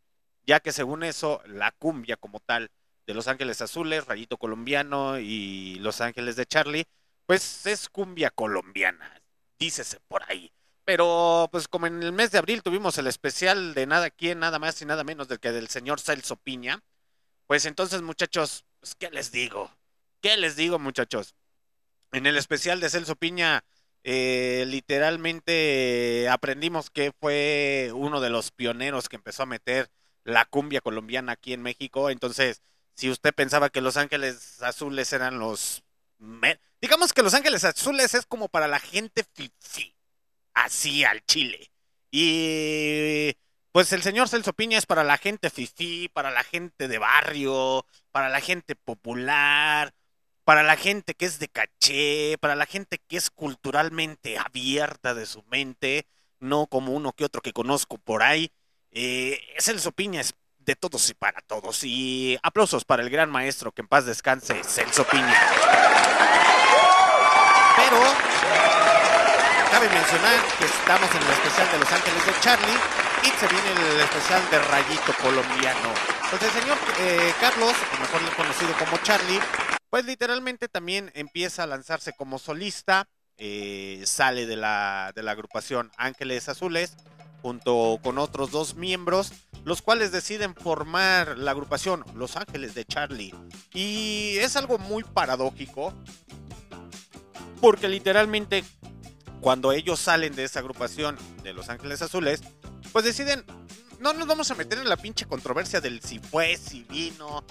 ya 0.45 0.59
que 0.59 0.73
según 0.73 1.01
eso, 1.01 1.41
la 1.47 1.71
cumbia 1.71 2.17
como 2.17 2.39
tal 2.39 2.69
de 3.05 3.13
Los 3.13 3.27
Ángeles 3.27 3.61
Azules, 3.61 4.05
Rayito 4.05 4.37
Colombiano 4.37 5.19
y 5.19 5.75
Los 5.75 6.01
Ángeles 6.01 6.35
de 6.35 6.45
Charlie, 6.45 6.85
pues 7.25 7.65
es 7.65 7.89
cumbia 7.89 8.29
colombiana, 8.29 9.21
dícese 9.59 9.99
por 10.07 10.23
ahí. 10.29 10.51
Pero 10.85 11.47
pues 11.51 11.67
como 11.67 11.87
en 11.87 12.03
el 12.03 12.11
mes 12.11 12.31
de 12.31 12.37
abril 12.37 12.61
tuvimos 12.61 12.97
el 12.97 13.07
especial 13.07 13.73
de 13.73 13.85
nada 13.85 14.09
quién, 14.09 14.39
nada 14.39 14.59
más 14.59 14.81
y 14.81 14.85
nada 14.85 15.03
menos 15.03 15.27
del 15.27 15.39
que 15.39 15.51
del 15.51 15.69
señor 15.69 15.99
Celso 15.99 16.35
Piña, 16.35 16.81
pues 17.47 17.65
entonces 17.65 18.01
muchachos, 18.01 18.65
pues, 18.79 18.95
¿qué 18.95 19.09
les 19.09 19.31
digo? 19.31 19.71
¿Qué 20.21 20.37
les 20.37 20.55
digo 20.55 20.79
muchachos? 20.79 21.35
En 22.11 22.25
el 22.25 22.37
especial 22.37 22.79
de 22.79 22.89
Celso 22.89 23.15
Piña, 23.15 23.63
eh, 24.03 24.65
literalmente 24.67 26.27
aprendimos 26.29 26.89
que 26.89 27.13
fue 27.19 27.91
uno 27.93 28.19
de 28.19 28.29
los 28.29 28.51
pioneros 28.51 29.07
que 29.07 29.15
empezó 29.15 29.43
a 29.43 29.47
meter 29.47 29.89
la 30.25 30.45
cumbia 30.45 30.81
colombiana 30.81 31.33
aquí 31.33 31.53
en 31.53 31.61
México, 31.61 32.09
entonces 32.09 32.61
si 32.95 33.09
usted 33.09 33.33
pensaba 33.33 33.69
que 33.69 33.81
Los 33.81 33.97
Ángeles 33.97 34.61
Azules 34.61 35.11
eran 35.13 35.39
los... 35.39 35.83
Digamos 36.81 37.13
que 37.13 37.23
Los 37.23 37.33
Ángeles 37.33 37.63
Azules 37.63 38.13
es 38.13 38.25
como 38.25 38.49
para 38.49 38.67
la 38.67 38.79
gente 38.79 39.25
fifi, 39.33 39.95
así 40.53 41.03
al 41.03 41.25
chile. 41.25 41.71
Y 42.11 43.35
pues 43.71 43.91
el 43.91 44.03
señor 44.03 44.29
Celso 44.29 44.53
Piña 44.53 44.77
es 44.77 44.85
para 44.85 45.03
la 45.03 45.17
gente 45.17 45.49
fifi, 45.49 46.09
para 46.09 46.29
la 46.29 46.43
gente 46.43 46.87
de 46.87 46.97
barrio, 46.99 47.85
para 48.11 48.29
la 48.29 48.39
gente 48.39 48.75
popular, 48.75 49.93
para 50.43 50.63
la 50.63 50.75
gente 50.75 51.15
que 51.15 51.25
es 51.25 51.39
de 51.39 51.47
caché, 51.47 52.37
para 52.39 52.55
la 52.55 52.65
gente 52.65 52.99
que 53.07 53.17
es 53.17 53.29
culturalmente 53.29 54.37
abierta 54.37 55.13
de 55.13 55.25
su 55.25 55.43
mente, 55.43 56.05
no 56.39 56.67
como 56.67 56.93
uno 56.93 57.13
que 57.13 57.25
otro 57.25 57.41
que 57.41 57.53
conozco 57.53 57.97
por 57.97 58.23
ahí. 58.23 58.51
Eh, 58.91 59.39
Celso 59.57 59.91
Piña 59.91 60.21
es 60.21 60.35
de 60.65 60.75
todos 60.75 61.09
y 61.09 61.13
para 61.13 61.41
todos. 61.41 61.83
Y 61.83 62.37
aplausos 62.43 62.85
para 62.85 63.03
el 63.03 63.09
gran 63.09 63.29
maestro, 63.29 63.71
que 63.71 63.81
en 63.81 63.87
paz 63.87 64.05
descanse, 64.05 64.63
Celso 64.63 65.05
Piña. 65.05 65.37
Pero 67.75 68.01
cabe 69.71 69.89
mencionar 69.89 70.39
que 70.59 70.65
estamos 70.65 71.09
en 71.11 71.21
el 71.23 71.29
especial 71.31 71.71
de 71.71 71.79
Los 71.79 71.91
Ángeles 71.91 72.25
de 72.25 72.39
Charlie 72.41 72.77
y 73.23 73.29
se 73.39 73.47
viene 73.47 73.71
el 73.71 73.99
especial 74.01 74.41
de 74.51 74.59
Rayito 74.59 75.13
Colombiano. 75.21 75.89
Pues 76.29 76.41
el 76.41 76.61
señor 76.61 76.77
eh, 76.99 77.33
Carlos, 77.39 77.73
o 77.73 78.01
mejor 78.01 78.35
conocido 78.35 78.73
como 78.77 78.97
Charlie, 78.99 79.39
pues 79.89 80.05
literalmente 80.05 80.67
también 80.67 81.11
empieza 81.15 81.63
a 81.63 81.67
lanzarse 81.67 82.13
como 82.13 82.39
solista. 82.39 83.07
eh, 83.37 84.03
sale 84.05 84.45
de 84.45 84.55
la, 84.55 85.11
de 85.15 85.23
la 85.23 85.31
agrupación 85.31 85.91
Ángeles 85.97 86.49
Azules 86.49 86.95
junto 87.41 87.99
con 88.03 88.17
otros 88.19 88.51
dos 88.51 88.75
miembros 88.75 89.33
los 89.63 89.81
cuales 89.81 90.11
deciden 90.11 90.55
formar 90.55 91.37
la 91.37 91.51
agrupación 91.51 92.03
Los 92.15 92.35
Ángeles 92.35 92.75
de 92.75 92.85
Charlie. 92.85 93.33
Y 93.73 94.37
es 94.39 94.55
algo 94.55 94.77
muy 94.77 95.03
paradójico, 95.03 95.93
porque 97.61 97.87
literalmente 97.87 98.63
cuando 99.39 99.71
ellos 99.71 99.99
salen 99.99 100.35
de 100.35 100.45
esa 100.45 100.59
agrupación 100.59 101.17
de 101.43 101.53
Los 101.53 101.69
Ángeles 101.69 102.01
Azules, 102.01 102.41
pues 102.91 103.05
deciden, 103.05 103.45
no 103.99 104.13
nos 104.13 104.27
vamos 104.27 104.51
a 104.51 104.55
meter 104.55 104.79
en 104.79 104.89
la 104.89 104.97
pinche 104.97 105.25
controversia 105.25 105.81
del 105.81 106.01
si 106.01 106.19
fue, 106.19 106.57
si 106.57 106.83
vino, 106.83 107.43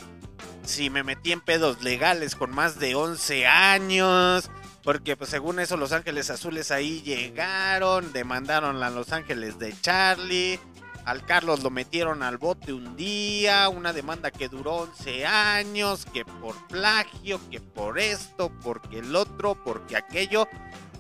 si 0.65 0.91
me 0.91 1.03
metí 1.03 1.33
en 1.33 1.41
pedos 1.41 1.83
legales 1.83 2.35
con 2.35 2.51
más 2.51 2.79
de 2.79 2.95
11 2.95 3.47
años, 3.47 4.51
porque 4.85 5.17
pues 5.17 5.31
según 5.31 5.61
eso 5.61 5.77
Los 5.77 5.93
Ángeles 5.93 6.31
Azules 6.31 6.71
ahí 6.71 7.03
llegaron, 7.03 8.13
demandaron 8.13 8.83
a 8.83 8.91
Los 8.91 9.13
Ángeles 9.13 9.59
de 9.59 9.75
Charlie, 9.81 10.59
al 11.05 11.25
Carlos 11.27 11.63
lo 11.63 11.71
metieron 11.71 12.23
al 12.23 12.39
bote 12.39 12.73
un 12.73 12.97
día, 12.97 13.69
una 13.69 13.93
demanda 13.93 14.31
que 14.31 14.49
duró 14.49 14.75
11 14.77 15.27
años, 15.27 16.07
que 16.13 16.25
por 16.25 16.55
plagio, 16.69 17.41
que 17.51 17.61
por 17.61 17.99
esto, 17.99 18.53
porque 18.63 18.99
el 19.01 19.15
otro, 19.17 19.55
porque 19.65 19.97
aquello, 19.97 20.47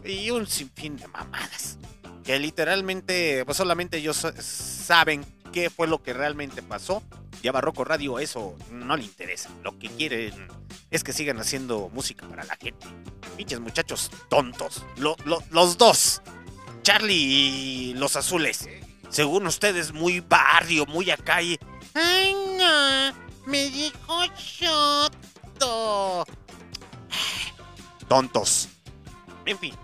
y 0.05 0.31
un 0.31 0.47
sinfín 0.47 0.97
de 0.97 1.07
mamadas. 1.09 1.79
Que 2.25 2.38
literalmente, 2.38 3.45
pues 3.45 3.57
solamente 3.57 3.99
ellos 3.99 4.27
saben 4.41 5.25
qué 5.53 5.71
fue 5.71 5.87
lo 5.88 6.03
que 6.03 6.12
realmente 6.12 6.62
pasó. 6.62 7.03
Y 7.43 7.49
a 7.49 7.53
Barroco 7.53 7.85
Radio 7.85 8.21
eso 8.21 8.57
no 8.71 8.97
le 8.97 9.03
interesa. 9.05 9.51
Lo 9.65 9.77
que 9.79 9.88
quieren 9.88 10.47
es 10.93 11.03
que 11.03 11.12
sigan 11.12 11.38
haciendo 11.41 11.91
música 11.93 12.29
para 12.29 12.45
la 12.45 12.57
gente. 12.57 12.87
Pinches 13.37 13.59
muchachos 13.59 14.11
tontos. 14.29 14.85
Lo- 14.99 15.17
lo- 15.25 15.43
los 15.51 15.77
dos. 15.79 16.23
Charlie 16.83 17.15
y 17.15 17.95
los 17.95 18.15
azules. 18.17 18.69
Según 19.12 19.46
ustedes, 19.46 19.92
muy 19.92 20.20
barrio, 20.20 20.87
muy 20.87 21.11
acá 21.11 21.42
y... 21.42 21.59
Ay, 21.92 22.35
no. 22.59 23.14
Me 23.46 23.68
dijo 23.68 24.25
choto. 25.59 26.25
Tontos. 28.09 28.68
En 29.44 29.59
fin. 29.59 29.75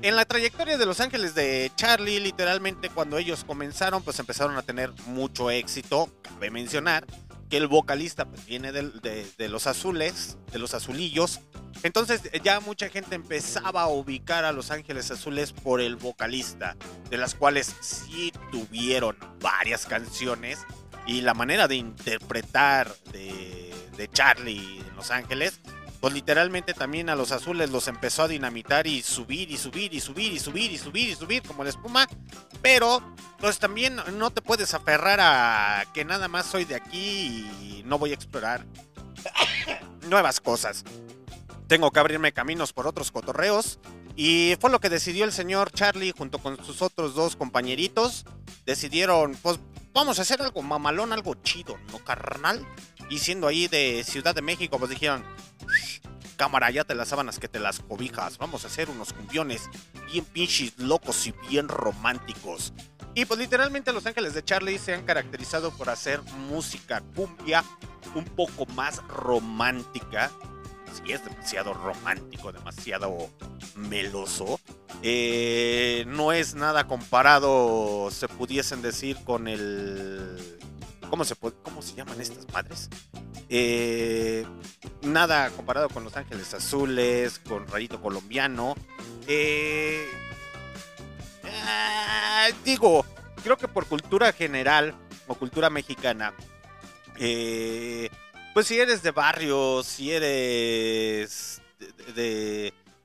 En 0.00 0.16
la 0.16 0.24
trayectoria 0.24 0.78
de 0.78 0.86
Los 0.86 1.00
Ángeles 1.00 1.34
de 1.34 1.70
Charlie, 1.76 2.20
literalmente 2.20 2.88
cuando 2.88 3.18
ellos 3.18 3.44
comenzaron, 3.44 4.02
pues 4.02 4.18
empezaron 4.18 4.56
a 4.56 4.62
tener 4.62 4.92
mucho 5.06 5.50
éxito. 5.50 6.10
Cabe 6.22 6.50
mencionar 6.50 7.06
que 7.54 7.58
el 7.58 7.68
vocalista 7.68 8.24
pues, 8.24 8.44
viene 8.46 8.72
de, 8.72 9.48
los 9.48 9.68
azules, 9.68 10.38
de 10.50 10.58
los 10.58 10.74
azulillos. 10.74 11.38
Entonces 11.84 12.20
ya 12.42 12.58
mucha 12.58 12.88
gente 12.88 13.14
empezaba 13.14 13.82
a 13.82 13.86
ubicar 13.86 14.44
a 14.44 14.50
Los 14.50 14.72
Ángeles 14.72 15.12
Azules 15.12 15.52
por 15.52 15.80
el 15.80 15.94
vocalista, 15.94 16.76
de 17.10 17.16
las 17.16 17.36
cuales 17.36 17.72
sí 17.80 18.32
tuvieron 18.50 19.16
varias 19.40 19.86
canciones 19.86 20.66
y 21.06 21.20
la 21.20 21.32
manera 21.34 21.68
de 21.68 21.76
interpretar 21.76 22.92
de, 23.12 23.72
de 23.96 24.08
Charlie 24.08 24.80
en 24.80 24.96
Los 24.96 25.12
Ángeles, 25.12 25.60
pues 26.04 26.12
literalmente 26.12 26.74
también 26.74 27.08
a 27.08 27.16
los 27.16 27.32
azules 27.32 27.70
los 27.70 27.88
empezó 27.88 28.24
a 28.24 28.28
dinamitar 28.28 28.86
y 28.86 29.00
subir 29.00 29.50
y 29.50 29.56
subir 29.56 29.94
y 29.94 30.00
subir 30.00 30.34
y 30.34 30.38
subir 30.38 30.70
y 30.70 30.76
subir 30.76 31.08
y 31.08 31.14
subir 31.14 31.42
como 31.42 31.64
la 31.64 31.70
espuma, 31.70 32.06
pero 32.60 33.02
pues 33.38 33.58
también 33.58 33.96
no 34.18 34.30
te 34.30 34.42
puedes 34.42 34.74
aferrar 34.74 35.18
a 35.22 35.86
que 35.94 36.04
nada 36.04 36.28
más 36.28 36.44
soy 36.44 36.66
de 36.66 36.74
aquí 36.74 37.48
y 37.62 37.82
no 37.86 37.98
voy 37.98 38.10
a 38.10 38.14
explorar 38.16 38.66
nuevas 40.10 40.42
cosas. 40.42 40.84
Tengo 41.68 41.90
que 41.90 42.00
abrirme 42.00 42.34
caminos 42.34 42.74
por 42.74 42.86
otros 42.86 43.10
cotorreos. 43.10 43.78
Y 44.14 44.58
fue 44.60 44.68
lo 44.68 44.80
que 44.80 44.90
decidió 44.90 45.24
el 45.24 45.32
señor 45.32 45.72
Charlie 45.72 46.12
junto 46.14 46.38
con 46.38 46.62
sus 46.66 46.82
otros 46.82 47.14
dos 47.14 47.34
compañeritos. 47.34 48.26
Decidieron, 48.66 49.38
pues 49.40 49.58
vamos 49.94 50.18
a 50.18 50.22
hacer 50.22 50.42
algo 50.42 50.60
mamalón, 50.60 51.14
algo 51.14 51.34
chido, 51.36 51.78
¿no, 51.90 51.98
carnal? 52.00 52.66
Y 53.10 53.18
siendo 53.18 53.46
ahí 53.46 53.68
de 53.68 54.04
Ciudad 54.04 54.34
de 54.34 54.42
México, 54.42 54.78
pues 54.78 54.90
dijeron, 54.90 55.24
cámara, 56.36 56.70
ya 56.70 56.84
te 56.84 56.94
las 56.94 57.08
sábanas 57.08 57.38
que 57.38 57.48
te 57.48 57.58
las 57.58 57.80
cobijas. 57.80 58.38
Vamos 58.38 58.64
a 58.64 58.68
hacer 58.68 58.90
unos 58.90 59.12
cumbiones 59.12 59.68
bien 60.10 60.24
pinches 60.24 60.78
locos 60.78 61.26
y 61.26 61.34
bien 61.48 61.68
románticos. 61.68 62.72
Y 63.14 63.24
pues 63.26 63.38
literalmente 63.38 63.92
Los 63.92 64.06
Ángeles 64.06 64.34
de 64.34 64.44
Charlie 64.44 64.78
se 64.78 64.92
han 64.92 65.04
caracterizado 65.04 65.70
por 65.70 65.88
hacer 65.88 66.20
música 66.48 67.02
cumbia 67.14 67.64
un 68.14 68.24
poco 68.24 68.66
más 68.66 68.98
romántica. 69.06 70.30
Si 70.92 71.12
es 71.12 71.24
demasiado 71.24 71.74
romántico, 71.74 72.52
demasiado 72.52 73.30
meloso. 73.76 74.60
Eh, 75.02 76.04
no 76.06 76.32
es 76.32 76.54
nada 76.54 76.86
comparado, 76.86 78.08
se 78.10 78.28
pudiesen 78.28 78.82
decir, 78.82 79.16
con 79.24 79.48
el... 79.48 80.58
¿Cómo 81.14 81.24
se, 81.24 81.36
cómo 81.36 81.80
se 81.80 81.94
llaman 81.94 82.20
estas 82.20 82.44
madres? 82.52 82.90
Eh, 83.48 84.44
nada 85.02 85.48
comparado 85.50 85.88
con 85.88 86.02
Los 86.02 86.16
Ángeles 86.16 86.52
Azules, 86.54 87.38
con 87.38 87.68
Rayito 87.68 88.02
Colombiano. 88.02 88.74
Eh, 89.28 90.08
ah, 91.44 92.48
digo, 92.64 93.06
creo 93.44 93.56
que 93.56 93.68
por 93.68 93.86
cultura 93.86 94.32
general 94.32 94.92
o 95.28 95.36
cultura 95.36 95.70
mexicana, 95.70 96.34
eh, 97.20 98.10
pues 98.52 98.66
si 98.66 98.80
eres 98.80 99.04
de 99.04 99.12
barrio, 99.12 99.84
si 99.84 100.10
eres 100.10 101.62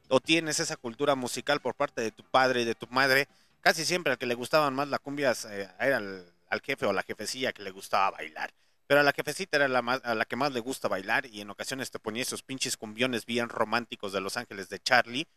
o 0.08 0.20
tienes 0.20 0.60
esa 0.60 0.78
cultura 0.78 1.14
musical 1.14 1.62
por 1.62 1.76
parte 1.76 2.02
de 2.02 2.10
tu 2.10 2.24
padre 2.24 2.64
y 2.64 2.66
de 2.66 2.74
tu 2.74 2.88
madre, 2.88 3.28
casi 3.62 3.86
siempre 3.86 4.14
al 4.14 4.18
que 4.18 4.26
le 4.26 4.34
gustaban 4.34 4.74
más 4.74 4.88
la 4.88 4.98
cumbia 4.98 5.32
eh, 5.52 5.70
era 5.80 5.98
al, 5.98 6.26
al 6.50 6.62
jefe 6.62 6.86
o 6.86 6.94
la 6.94 7.04
jefecilla 7.04 7.54
que 7.54 7.64
le 7.64 7.72
gustaba 7.72 8.12
bailar. 8.12 8.54
Pero 8.88 9.02
a 9.02 9.04
la 9.04 9.14
jefecita 9.14 9.58
era 9.58 9.68
la 9.68 9.82
más, 9.82 10.02
a 10.04 10.16
la 10.16 10.26
que 10.26 10.36
más 10.36 10.52
le 10.52 10.60
gusta 10.60 10.88
bailar 10.88 11.28
y 11.28 11.42
en 11.42 11.50
ocasiones 11.50 11.92
te 11.92 12.00
ponía 12.00 12.24
esos 12.24 12.42
pinches 12.42 12.76
cumbiones 12.76 13.26
bien 13.26 13.50
románticos 13.50 14.12
de 14.12 14.22
Los 14.22 14.36
Ángeles 14.36 14.68
de 14.70 14.80
Charlie. 14.80 15.28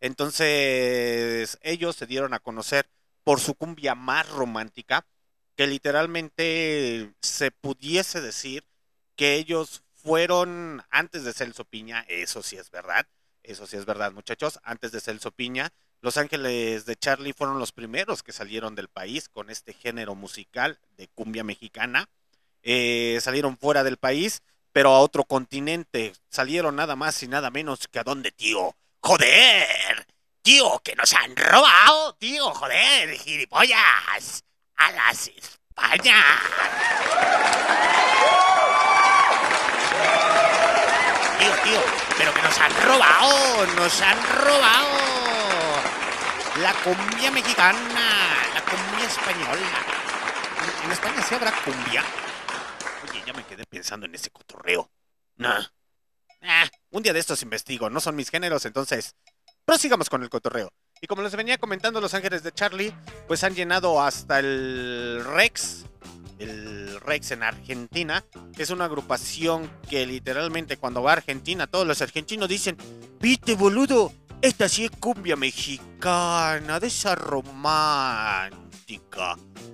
Entonces 0.00 1.58
ellos 1.60 1.96
se 1.96 2.06
dieron 2.06 2.32
a 2.34 2.40
conocer 2.40 2.88
por 3.22 3.38
su 3.38 3.54
cumbia 3.54 3.94
más 3.94 4.28
romántica, 4.30 5.06
que 5.56 5.66
literalmente 5.66 7.14
se 7.20 7.50
pudiese 7.50 8.20
decir 8.20 8.66
que 9.14 9.34
ellos 9.34 9.82
fueron 9.92 10.82
antes 10.90 11.24
de 11.24 11.32
Celso 11.32 11.64
Piña, 11.64 12.04
eso 12.08 12.42
sí 12.42 12.56
es 12.56 12.70
verdad, 12.70 13.06
eso 13.42 13.66
sí 13.66 13.76
es 13.76 13.84
verdad 13.84 14.12
muchachos, 14.12 14.58
antes 14.64 14.90
de 14.90 15.00
Celso 15.00 15.30
Piña, 15.30 15.72
Los 16.02 16.16
Ángeles 16.16 16.84
de 16.84 16.96
Charlie 16.96 17.32
fueron 17.32 17.60
los 17.60 17.70
primeros 17.70 18.24
que 18.24 18.32
salieron 18.32 18.74
del 18.74 18.88
país 18.88 19.28
con 19.28 19.50
este 19.50 19.72
género 19.72 20.16
musical 20.16 20.80
de 20.96 21.06
cumbia 21.06 21.44
mexicana. 21.44 22.08
Eh, 22.64 23.20
salieron 23.22 23.56
fuera 23.56 23.84
del 23.84 23.98
país, 23.98 24.42
pero 24.72 24.90
a 24.90 24.98
otro 24.98 25.22
continente. 25.22 26.12
Salieron 26.28 26.74
nada 26.74 26.96
más 26.96 27.22
y 27.22 27.28
nada 27.28 27.52
menos 27.52 27.86
que 27.86 28.00
a 28.00 28.02
dónde, 28.02 28.32
tío. 28.32 28.74
¡Joder! 29.00 30.04
Tío, 30.42 30.80
que 30.82 30.96
nos 30.96 31.14
han 31.14 31.36
robado, 31.36 32.14
tío, 32.16 32.52
joder, 32.52 33.16
gilipollas. 33.18 34.42
A 34.74 34.90
las 34.90 35.28
España. 35.28 36.20
Tío, 41.38 41.52
tío, 41.62 41.80
pero 42.18 42.34
que 42.34 42.42
nos 42.42 42.58
han 42.58 42.72
robado, 42.82 43.66
nos 43.76 44.00
han 44.00 44.18
robado. 44.44 45.11
La 46.60 46.74
cumbia 46.84 47.30
mexicana, 47.30 47.78
la 48.54 48.62
cumbia 48.64 49.06
española. 49.06 49.68
¿En- 50.80 50.84
¿En 50.86 50.92
España 50.92 51.22
sí 51.26 51.34
habrá 51.34 51.52
cumbia? 51.64 52.04
Oye, 53.08 53.22
ya 53.26 53.32
me 53.32 53.44
quedé 53.44 53.64
pensando 53.64 54.06
en 54.06 54.14
ese 54.14 54.30
cotorreo. 54.30 54.90
Nah. 55.36 55.62
Ah, 56.42 56.68
un 56.90 57.02
día 57.02 57.12
de 57.12 57.20
estos 57.20 57.42
investigo, 57.42 57.88
no 57.88 58.00
son 58.00 58.16
mis 58.16 58.28
géneros, 58.30 58.64
entonces 58.66 59.14
prosigamos 59.64 60.10
con 60.10 60.22
el 60.22 60.28
cotorreo. 60.28 60.72
Y 61.00 61.06
como 61.06 61.22
les 61.22 61.34
venía 61.34 61.56
comentando, 61.58 62.00
Los 62.00 62.14
Ángeles 62.14 62.42
de 62.42 62.52
Charlie, 62.52 62.94
pues 63.26 63.42
han 63.44 63.54
llenado 63.54 64.00
hasta 64.02 64.38
el 64.40 65.22
Rex, 65.24 65.86
el 66.38 67.00
Rex 67.00 67.30
en 67.30 67.42
Argentina, 67.44 68.24
que 68.54 68.62
es 68.64 68.70
una 68.70 68.84
agrupación 68.84 69.70
que 69.88 70.04
literalmente 70.06 70.76
cuando 70.76 71.02
va 71.02 71.10
a 71.12 71.14
Argentina, 71.14 71.66
todos 71.66 71.86
los 71.86 72.02
argentinos 72.02 72.48
dicen, 72.48 72.76
viste 73.20 73.54
boludo, 73.54 74.12
esta 74.42 74.68
sí 74.68 74.84
es 74.84 74.90
cumbia 74.90 75.36
mexicana, 75.36 76.78
de 76.80 76.88
esa 76.88 77.14
romántica, 77.14 78.50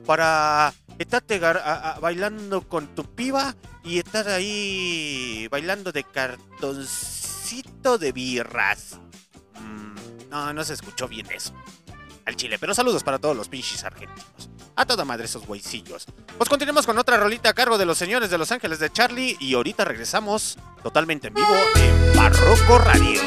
para 0.06 0.72
estarte 0.98 1.40
a- 1.44 1.98
bailando 2.00 2.62
con 2.68 2.94
tu 2.94 3.04
piba 3.04 3.54
y 3.84 3.98
estar 3.98 4.28
ahí 4.28 5.48
bailando 5.50 5.90
de 5.92 6.04
cartoncito 6.04 7.98
de 7.98 8.12
birras. 8.12 8.98
Mm, 9.60 10.28
no, 10.30 10.52
no 10.52 10.64
se 10.64 10.74
escuchó 10.74 11.08
bien 11.08 11.26
eso. 11.34 11.52
Al 12.26 12.36
chile, 12.36 12.58
pero 12.58 12.74
saludos 12.74 13.02
para 13.02 13.18
todos 13.18 13.34
los 13.36 13.48
pinches 13.48 13.82
argentinos. 13.84 14.50
A 14.76 14.84
toda 14.84 15.04
madre 15.06 15.24
esos 15.24 15.46
güeycillos. 15.46 16.06
Pues 16.36 16.48
continuemos 16.48 16.84
con 16.86 16.98
otra 16.98 17.16
rolita 17.16 17.48
a 17.48 17.54
cargo 17.54 17.78
de 17.78 17.86
los 17.86 17.96
señores 17.98 18.28
de 18.30 18.36
Los 18.38 18.52
Ángeles 18.52 18.78
de 18.78 18.90
Charlie 18.92 19.36
y 19.40 19.54
ahorita 19.54 19.84
regresamos 19.84 20.56
totalmente 20.82 21.28
en 21.28 21.34
vivo 21.34 21.56
en 21.76 22.14
Barroco 22.16 22.78
Radio. 22.78 23.20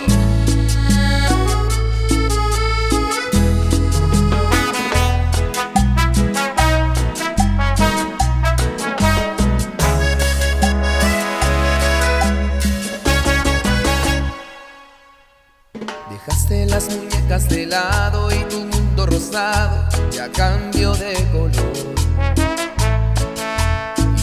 Y 20.13 20.17
a 20.17 20.29
cambio 20.31 20.93
de 20.95 21.13
color. 21.31 21.51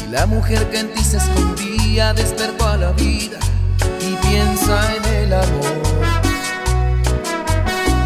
Y 0.04 0.10
la 0.10 0.26
mujer 0.26 0.68
que 0.70 0.80
en 0.80 0.92
ti 0.92 1.02
se 1.02 1.16
escondía 1.16 2.12
despertó 2.12 2.66
a 2.66 2.76
la 2.76 2.92
vida 2.92 3.38
y 4.00 4.14
piensa 4.26 4.96
en 4.96 5.04
el 5.14 5.32
amor. 5.32 5.82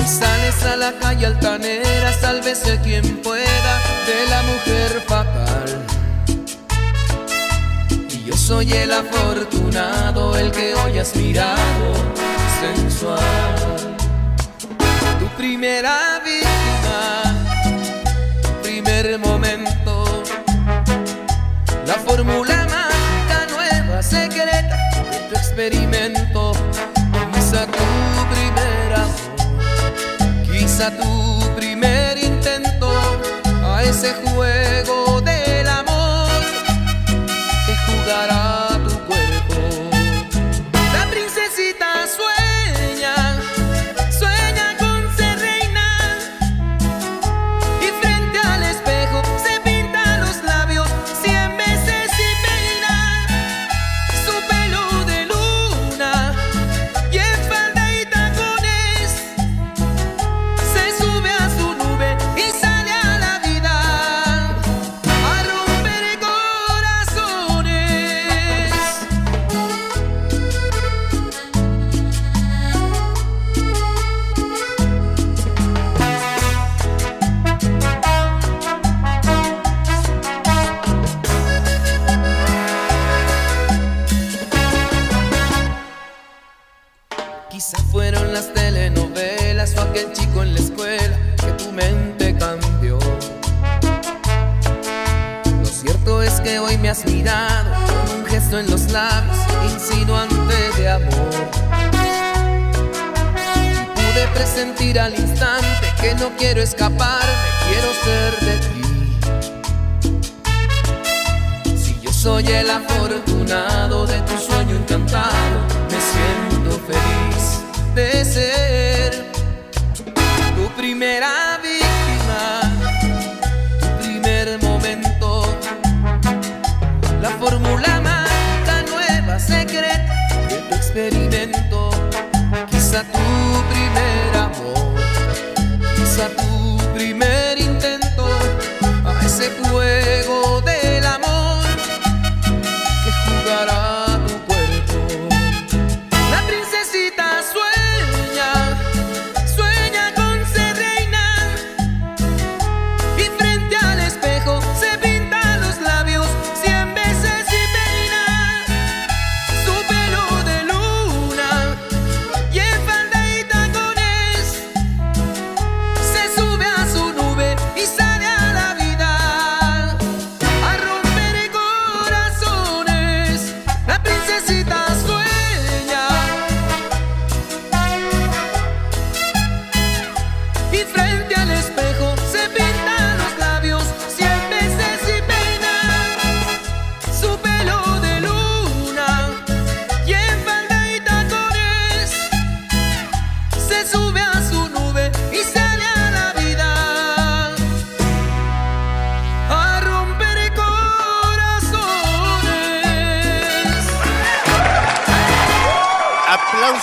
Y 0.01 0.09
sales 0.09 0.65
a 0.65 0.77
la 0.77 0.93
calle 1.01 1.27
altanera, 1.27 2.13
sálvese 2.21 2.79
quien 2.85 3.21
pueda 3.21 3.73
de 4.07 4.31
la 4.31 4.43
mujer 4.43 5.03
fatal. 5.09 5.87
Y 8.11 8.25
yo 8.25 8.37
soy 8.37 8.73
el 8.73 8.93
afortunado, 8.93 10.39
el 10.39 10.53
que 10.53 10.75
hoy 10.75 10.99
has 10.99 11.17
mirado 11.17 11.95
sensual. 12.61 13.92
Primera 15.43 16.21
víctima, 16.25 17.35
primer 18.63 19.19
momento, 19.19 20.23
la 21.85 21.95
fórmula 21.95 22.65
mágica 22.71 23.47
nueva, 23.51 24.01
secreta 24.05 24.77
de 25.11 25.19
tu 25.29 25.35
experimento. 25.35 26.53
Quizá 27.33 27.67
tu 27.67 27.85
primer 28.33 28.93
amor, 28.95 30.47
quizá 30.47 30.93
tu 30.93 31.41
primer 31.57 32.19
intento 32.19 32.93
a 33.65 33.83
ese 33.83 34.15
juego 34.15 34.62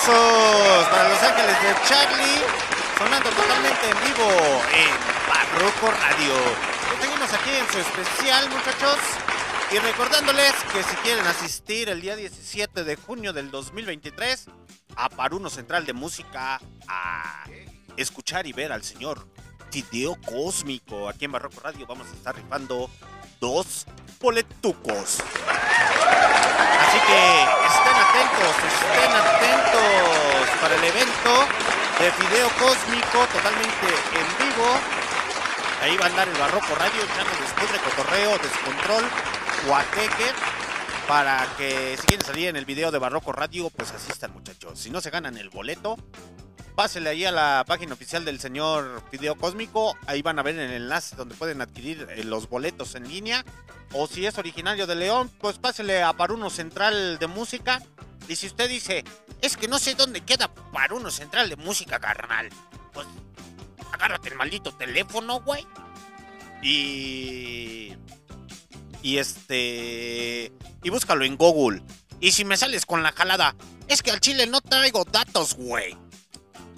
Para 0.06 1.10
Los 1.10 1.22
Ángeles 1.22 1.62
de 1.62 1.74
Charlie, 1.86 2.40
sonando 2.96 3.28
totalmente 3.28 3.90
en 3.90 4.00
vivo 4.02 4.30
en 4.72 5.28
Barroco 5.28 5.90
Radio. 5.90 6.34
Lo 6.88 7.02
seguimos 7.02 7.32
aquí 7.34 7.50
en 7.50 7.70
su 7.70 7.78
especial, 7.80 8.48
muchachos. 8.48 8.96
Y 9.70 9.78
recordándoles 9.78 10.54
que 10.72 10.82
si 10.84 10.96
quieren 11.02 11.26
asistir 11.26 11.90
el 11.90 12.00
día 12.00 12.16
17 12.16 12.82
de 12.82 12.96
junio 12.96 13.34
del 13.34 13.50
2023 13.50 14.46
a 14.96 15.10
Paruno 15.10 15.50
Central 15.50 15.84
de 15.84 15.92
Música 15.92 16.58
a 16.88 17.44
escuchar 17.98 18.46
y 18.46 18.54
ver 18.54 18.72
al 18.72 18.82
señor 18.82 19.28
Tideo 19.68 20.16
Cósmico 20.22 21.10
aquí 21.10 21.26
en 21.26 21.32
Barroco 21.32 21.60
Radio, 21.60 21.86
vamos 21.86 22.06
a 22.10 22.16
estar 22.16 22.34
rifando 22.34 22.88
dos 23.40 23.86
boletucos. 24.20 25.18
Así 26.80 26.98
que 27.08 27.20
estén 27.72 27.96
atentos, 27.96 28.54
estén 28.68 29.12
atentos 29.16 30.60
para 30.60 30.74
el 30.76 30.84
evento 30.84 31.32
de 31.98 32.10
Video 32.20 32.48
Cósmico 32.60 33.26
totalmente 33.32 33.88
en 34.12 34.28
vivo. 34.44 34.68
Ahí 35.82 35.96
va 35.96 36.04
a 36.04 36.08
andar 36.08 36.28
el 36.28 36.36
Barroco 36.36 36.74
Radio 36.74 37.02
echando 37.02 37.32
después 37.40 37.72
de 37.72 37.78
cotorreo, 37.78 38.38
descontrol, 38.38 39.04
guateque. 39.66 40.28
Para 41.06 41.46
que 41.56 41.96
si 42.00 42.06
quieren 42.06 42.24
salir 42.24 42.48
en 42.48 42.56
el 42.56 42.64
video 42.64 42.90
de 42.90 42.98
Barroco 42.98 43.32
Radio, 43.32 43.70
pues 43.70 43.90
asistan 43.92 44.32
muchachos. 44.32 44.78
Si 44.78 44.90
no 44.90 45.00
se 45.00 45.10
ganan 45.10 45.36
el 45.36 45.50
boleto, 45.50 45.96
pásele 46.76 47.10
ahí 47.10 47.24
a 47.24 47.32
la 47.32 47.64
página 47.66 47.94
oficial 47.94 48.24
del 48.24 48.38
señor 48.40 49.02
Video 49.10 49.34
Cósmico. 49.36 49.96
Ahí 50.06 50.22
van 50.22 50.38
a 50.38 50.42
ver 50.42 50.58
el 50.58 50.70
enlace 50.70 51.16
donde 51.16 51.34
pueden 51.34 51.60
adquirir 51.60 52.06
eh, 52.10 52.24
los 52.24 52.48
boletos 52.48 52.94
en 52.94 53.08
línea. 53.08 53.44
O 53.92 54.06
si 54.06 54.24
es 54.24 54.38
originario 54.38 54.86
de 54.86 54.94
León, 54.94 55.30
pues 55.40 55.58
pásele 55.58 56.02
a 56.02 56.12
Paruno 56.12 56.48
Central 56.48 57.18
de 57.18 57.26
Música. 57.26 57.82
Y 58.28 58.36
si 58.36 58.46
usted 58.46 58.68
dice, 58.68 59.02
es 59.42 59.56
que 59.56 59.66
no 59.66 59.78
sé 59.78 59.94
dónde 59.94 60.20
queda 60.20 60.52
Paruno 60.72 61.10
Central 61.10 61.48
de 61.48 61.56
Música, 61.56 61.98
carnal. 61.98 62.48
Pues 62.92 63.06
agárrate 63.92 64.28
el 64.28 64.36
maldito 64.36 64.72
teléfono, 64.72 65.40
güey. 65.40 65.66
Y. 66.62 67.96
Y 69.02 69.18
este. 69.18 70.52
Y 70.82 70.90
búscalo 70.90 71.24
en 71.24 71.36
Google. 71.36 71.82
Y 72.20 72.32
si 72.32 72.44
me 72.44 72.56
sales 72.56 72.84
con 72.86 73.02
la 73.02 73.12
jalada, 73.12 73.54
es 73.88 74.02
que 74.02 74.10
al 74.10 74.20
chile 74.20 74.46
no 74.46 74.60
traigo 74.60 75.04
datos, 75.04 75.54
güey. 75.54 75.96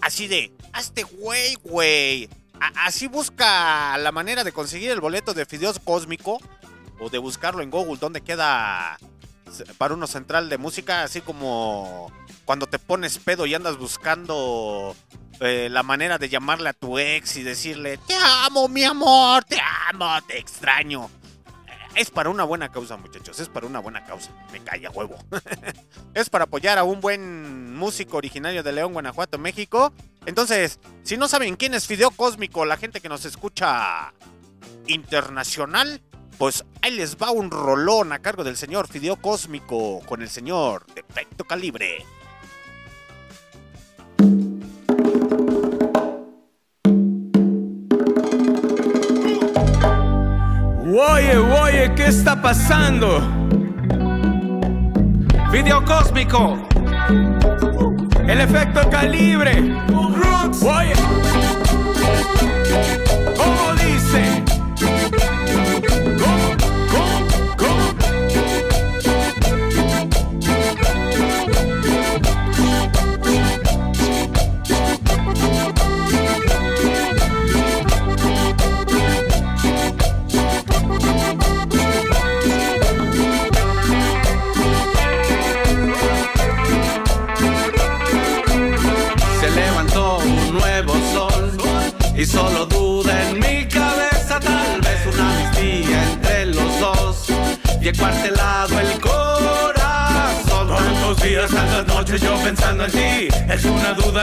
Así 0.01 0.29
de, 0.29 0.53
hazte 0.73 1.03
güey, 1.05 1.55
güey. 1.63 2.29
a- 2.61 2.87
así 2.87 3.09
busca 3.09 3.97
la 3.99 4.13
manera 4.13 4.45
de 4.45 4.53
conseguir 4.53 4.91
el 4.93 5.01
boleto 5.01 5.35
de 5.35 5.47
Fideos 5.47 5.79
Cósmico 5.81 6.39
o 7.01 7.09
de 7.11 7.19
buscarlo 7.19 7.63
en 7.63 7.71
Google 7.71 7.99
donde 8.01 8.21
queda 8.21 8.99
para 9.79 9.95
uno 9.95 10.07
central 10.07 10.49
de 10.49 10.59
música, 10.59 11.03
así 11.03 11.21
como 11.21 12.11
cuando 12.45 12.67
te 12.67 12.79
pones 12.79 13.19
pedo 13.19 13.47
y 13.47 13.55
andas 13.55 13.77
buscando 13.79 14.95
eh, 15.41 15.69
la 15.71 15.83
manera 15.83 16.19
de 16.19 16.29
llamarle 16.29 16.69
a 16.69 16.73
tu 16.73 16.99
ex 16.99 17.37
y 17.37 17.43
decirle, 17.43 17.99
te 17.99 18.15
amo, 18.17 18.69
mi 18.69 18.85
amor, 18.85 19.45
te 19.45 19.59
amo, 19.91 20.21
te 20.27 20.39
extraño. 20.39 21.11
Es 21.95 22.11
para 22.11 22.31
una 22.31 22.45
buena 22.45 22.71
causa, 22.71 22.97
muchachos, 22.97 23.39
es 23.39 23.49
para 23.49 23.67
una 23.67 23.79
buena 23.79 24.05
causa. 24.05 24.31
Me 24.51 24.61
calla 24.61 24.91
huevo. 24.91 25.17
es 26.15 26.31
para 26.31 26.45
apoyar 26.45 26.79
a 26.79 26.85
un 26.85 27.01
buen 27.01 27.75
músico 27.75 28.17
originario 28.17 28.63
de 28.63 28.73
León, 28.73 28.93
Guanajuato, 28.93 29.39
México. 29.39 29.93
Entonces, 30.25 30.79
si 31.03 31.17
no 31.17 31.29
saben 31.29 31.57
quién 31.57 31.75
es 31.75 31.87
Fideo 31.87 32.11
Cósmico, 32.11 32.65
la 32.65 32.79
gente 32.79 33.01
que 33.01 33.09
nos 33.09 33.25
escucha 33.27 34.15
internacional, 34.87 36.01
pues 36.39 36.65
ahí 36.81 36.93
les 36.93 37.17
va 37.17 37.31
un 37.31 37.51
rolón 37.51 38.13
a 38.13 38.21
cargo 38.21 38.43
del 38.43 38.57
señor 38.57 38.89
Fideo 38.89 39.17
Cósmico 39.17 40.01
con 40.07 40.23
el 40.23 40.31
señor 40.31 40.87
Defecto 40.95 41.45
Calibre. 41.45 42.07
Oye, 51.11 51.37
oye, 51.37 51.95
¿qué 51.97 52.07
está 52.07 52.41
pasando? 52.41 53.21
Video 55.51 55.85
cósmico. 55.85 56.57
El 58.29 58.41
efecto 58.41 58.89
calibre. 58.89 59.75
Oye. 60.63 60.95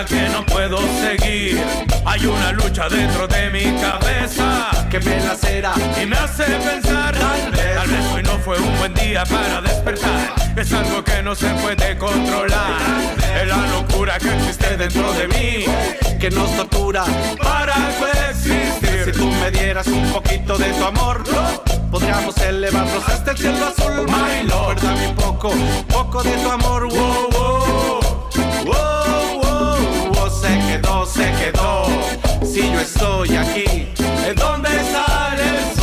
Que 0.05 0.29
no 0.29 0.45
puedo 0.45 0.77
seguir 1.01 1.63
Hay 2.05 2.25
una 2.25 2.51
lucha 2.51 2.87
dentro 2.89 3.27
de 3.27 3.49
mi 3.49 3.63
cabeza 3.79 4.87
que 4.89 4.99
me 4.99 5.19
lacera 5.19 5.73
Y 6.01 6.05
me 6.05 6.15
hace 6.15 6.43
pensar 6.43 7.15
Tal 7.15 7.51
vez, 7.51 7.75
tal 7.75 7.87
vez 7.87 8.05
hoy 8.13 8.23
no 8.23 8.37
fue 8.39 8.57
un 8.59 8.77
buen 8.77 8.93
día 8.93 9.23
para 9.25 9.61
despertar 9.61 10.33
Es 10.55 10.71
algo 10.73 11.03
que 11.03 11.21
no 11.23 11.35
se 11.35 11.49
puede 11.55 11.97
controlar 11.97 12.81
Es 13.41 13.47
la 13.47 13.67
locura 13.67 14.17
que 14.19 14.33
existe 14.35 14.77
dentro 14.77 15.13
de 15.13 15.27
mí 15.27 15.65
que 16.19 16.29
nos 16.29 16.51
tortura. 16.57 17.05
Para 17.41 17.75
coexistir 17.97 19.05
Si 19.05 19.11
tú 19.13 19.31
me 19.31 19.49
dieras 19.51 19.87
un 19.87 20.11
poquito 20.11 20.57
de 20.57 20.71
tu 20.73 20.83
amor, 20.83 21.23
podríamos 21.89 22.37
elevarnos 22.39 23.07
hasta 23.07 23.31
el 23.31 23.37
cielo 23.37 23.67
azul. 23.67 24.05
My 24.05 24.47
lord. 24.49 24.81
Dame 24.81 25.07
un 25.07 25.15
poco, 25.15 25.53
poco 25.87 26.21
de 26.23 26.31
tu 26.31 26.51
amor. 26.51 26.89
Wow, 26.89 27.29
wow. 27.31 27.68
Se 30.41 30.57
quedó, 30.67 31.05
se 31.05 31.31
quedó. 31.33 31.85
Si 32.45 32.61
yo 32.61 32.79
estoy 32.79 33.35
aquí, 33.35 33.65
¿En 34.25 34.35
dónde 34.35 34.69
sale 34.69 35.78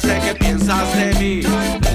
sé 0.00 0.20
qué 0.26 0.34
piensas 0.34 0.96
de 0.96 1.14
mí. 1.14 1.42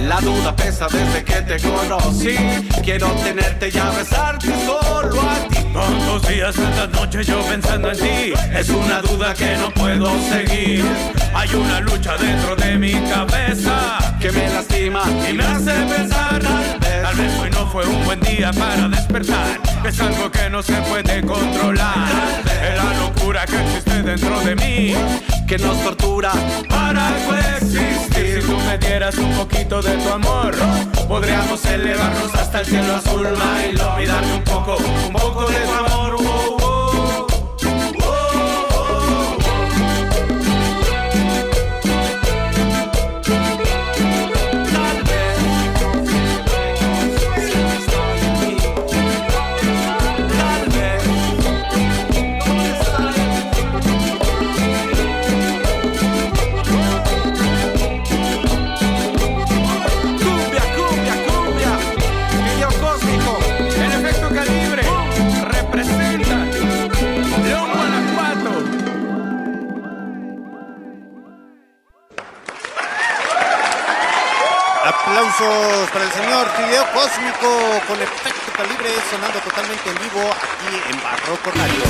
La 0.08 0.20
duda 0.22 0.56
pesa 0.56 0.88
desde 0.88 1.24
que 1.24 1.42
te 1.42 1.60
conocí. 1.60 2.36
Quiero 2.84 3.08
tenerte 3.24 3.70
y 3.74 3.78
abrazarte 3.78 4.48
solo 4.66 5.22
a 5.22 5.48
ti. 5.48 5.58
Tantos 5.74 6.28
días, 6.28 6.56
tantas 6.56 6.90
noches 6.90 7.28
yo 7.28 7.42
pensando 7.42 7.92
en 7.92 7.98
ti. 7.98 8.34
Es 8.54 8.70
una 8.70 9.02
duda 9.02 9.34
que 9.34 9.56
no 9.58 9.72
puedo 9.72 10.10
seguir. 10.30 10.86
Hay 11.34 11.50
una 11.56 11.80
lucha 11.82 12.18
dentro 12.18 12.58
de 12.58 12.78
mi 12.78 12.92
cabeza 12.92 13.98
Que 14.20 14.34
me 14.34 14.50
lastima 14.50 15.02
Y 15.30 15.34
me 15.34 15.44
hace 15.46 15.72
pensar. 15.72 16.42
Tal 16.42 16.80
vez. 16.80 17.02
Tal 17.02 17.16
vez 17.16 17.40
hoy 17.40 17.50
no 17.52 17.68
fue 17.68 17.86
un 17.86 18.06
buen 18.06 18.20
día 18.20 18.52
para 18.54 18.88
despertar 18.90 19.71
Es 19.84 20.00
algo 20.00 20.32
que 20.32 20.50
no 20.50 20.62
se 20.62 20.76
puede 20.84 21.26
controlar 21.26 22.08
Es 22.46 22.84
la 22.84 22.94
locura 23.02 23.46
que 23.46 23.60
existe 23.62 24.04
dentro 24.04 24.40
de 24.42 24.56
mí 24.56 24.94
Que 25.48 25.58
nos 25.58 25.78
tortura 25.84 26.32
Para 26.70 27.12
coexistir 27.28 28.42
Si 28.42 28.48
tú 28.48 28.58
me 28.58 28.78
dieras 28.78 29.18
un 29.18 29.32
poquito 29.34 29.82
de 29.82 29.98
tu 29.98 30.10
amor 30.10 30.56
Podríamos 31.08 31.66
elevarnos 31.66 32.34
hasta 32.36 32.60
el 32.60 32.66
cielo 32.68 32.96
azul 32.96 33.28
My 33.32 33.72
love 33.74 34.08
darme 34.08 34.34
un 34.34 34.44
poco, 34.44 34.78
un 34.78 35.14
poco 35.14 35.50
de 35.50 35.58
tu 35.58 35.72
amor 35.74 36.16
wow. 36.22 36.81
Sonando 79.12 79.40
totalmente 79.42 79.90
en 79.90 79.98
vivo 80.00 80.22
aquí 80.32 80.92
en 80.94 81.04
Barroco 81.04 81.52
Radio. 81.52 81.84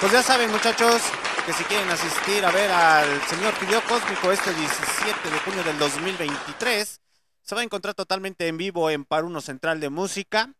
Pues 0.00 0.12
ya 0.12 0.22
saben 0.22 0.50
muchachos 0.50 1.02
que 1.46 1.52
si 1.52 1.64
quieren 1.64 1.88
asistir 1.90 2.44
a 2.44 2.50
ver 2.50 2.70
al 2.70 3.22
señor 3.28 3.52
Fideo 3.54 3.82
Cósmico 3.84 4.32
este 4.32 4.52
17 4.54 5.30
de 5.30 5.38
junio 5.40 5.62
del 5.64 5.78
2023 5.78 7.00
se 7.42 7.54
va 7.54 7.60
a 7.60 7.64
encontrar 7.64 7.94
totalmente 7.94 8.48
en 8.48 8.56
vivo 8.56 8.88
en 8.90 9.04
Paruno 9.04 9.40
Central 9.40 9.80
de 9.80 9.90
Música. 9.90 10.52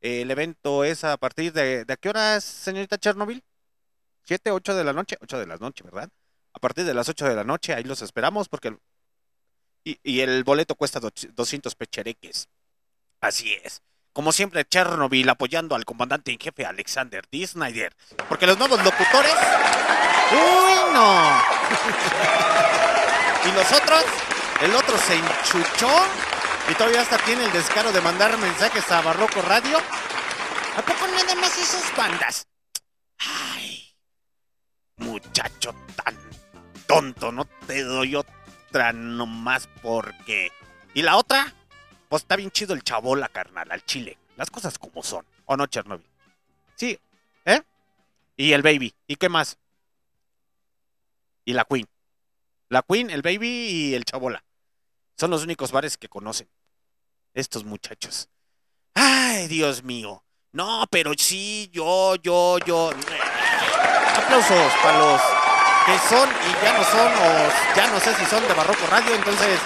Eh, 0.00 0.22
el 0.22 0.30
evento 0.30 0.84
es 0.84 1.04
a 1.04 1.16
partir 1.16 1.52
de... 1.52 1.84
¿De 1.84 1.96
qué 1.96 2.08
horas, 2.08 2.44
señorita 2.44 2.96
Chernobyl? 2.98 3.42
¿7, 4.28 4.50
8 4.52 4.74
de 4.74 4.84
la 4.84 4.92
noche? 4.92 5.16
8 5.20 5.38
de 5.38 5.46
la 5.46 5.56
noche, 5.56 5.82
¿verdad? 5.84 6.08
A 6.52 6.58
partir 6.60 6.84
de 6.84 6.94
las 6.94 7.08
8 7.08 7.26
de 7.28 7.34
la 7.34 7.44
noche, 7.44 7.74
ahí 7.74 7.84
los 7.84 8.02
esperamos 8.02 8.48
porque 8.48 8.76
y, 9.84 9.98
y 10.02 10.20
el 10.20 10.44
boleto 10.44 10.74
cuesta 10.76 11.00
doch- 11.00 11.28
200 11.34 11.74
pechereques. 11.74 12.48
Así 13.20 13.52
es. 13.64 13.82
Como 14.18 14.32
siempre, 14.32 14.64
Chernobyl 14.64 15.28
apoyando 15.28 15.76
al 15.76 15.84
comandante 15.84 16.32
en 16.32 16.40
jefe 16.40 16.66
Alexander 16.66 17.24
D. 17.30 17.46
Snyder. 17.46 17.94
Porque 18.28 18.48
los 18.48 18.58
nuevos 18.58 18.82
locutores. 18.82 19.32
¡Uy, 20.32 20.92
no! 20.92 21.40
Y 23.48 23.52
los 23.52 23.70
otros, 23.70 24.04
el 24.60 24.74
otro 24.74 24.98
se 24.98 25.14
enchuchó 25.14 25.88
y 26.68 26.74
todavía 26.74 27.02
hasta 27.02 27.16
tiene 27.18 27.44
el 27.44 27.52
descaro 27.52 27.92
de 27.92 28.00
mandar 28.00 28.36
mensajes 28.38 28.90
a 28.90 29.02
Barroco 29.02 29.40
Radio. 29.42 29.78
¿A 29.78 30.82
poco 30.82 31.06
nada 31.06 31.36
más 31.36 31.56
esas 31.56 31.96
bandas? 31.96 32.48
Ay, 33.18 33.94
muchacho 34.96 35.72
tan 35.94 36.18
tonto, 36.88 37.30
no 37.30 37.44
te 37.68 37.84
doy 37.84 38.16
otra 38.16 38.92
nomás 38.92 39.68
porque. 39.80 40.50
¿Y 40.92 41.02
la 41.02 41.18
otra? 41.18 41.54
Pues 42.08 42.22
está 42.22 42.36
bien 42.36 42.50
chido 42.50 42.74
el 42.74 42.82
chabola, 42.82 43.28
carnal, 43.28 43.70
al 43.70 43.84
chile. 43.84 44.18
Las 44.36 44.50
cosas 44.50 44.78
como 44.78 45.02
son. 45.02 45.24
¿O 45.46 45.56
no, 45.56 45.66
Chernobyl? 45.66 46.06
Sí, 46.74 46.98
¿eh? 47.44 47.62
Y 48.36 48.52
el 48.52 48.62
baby. 48.62 48.94
¿Y 49.06 49.16
qué 49.16 49.28
más? 49.28 49.58
Y 51.44 51.52
la 51.52 51.64
Queen. 51.64 51.88
La 52.68 52.82
Queen, 52.82 53.10
el 53.10 53.22
baby 53.22 53.48
y 53.48 53.94
el 53.94 54.04
chabola. 54.04 54.44
Son 55.16 55.30
los 55.30 55.42
únicos 55.42 55.72
bares 55.72 55.96
que 55.96 56.08
conocen. 56.08 56.48
Estos 57.34 57.64
muchachos. 57.64 58.28
Ay, 58.94 59.48
Dios 59.48 59.82
mío. 59.82 60.22
No, 60.52 60.86
pero 60.90 61.12
sí, 61.16 61.68
yo, 61.72 62.14
yo, 62.16 62.58
yo. 62.66 62.90
Aplausos 64.16 64.72
para 64.82 64.98
los 64.98 65.20
que 65.86 65.98
son 66.08 66.28
y 66.28 66.64
ya 66.64 66.76
no 66.76 66.84
son, 66.84 67.12
o 67.12 67.74
ya 67.74 67.86
no 67.86 68.00
sé 68.00 68.14
si 68.14 68.24
son 68.26 68.46
de 68.46 68.54
Barroco 68.54 68.86
Radio. 68.86 69.14
Entonces, 69.14 69.58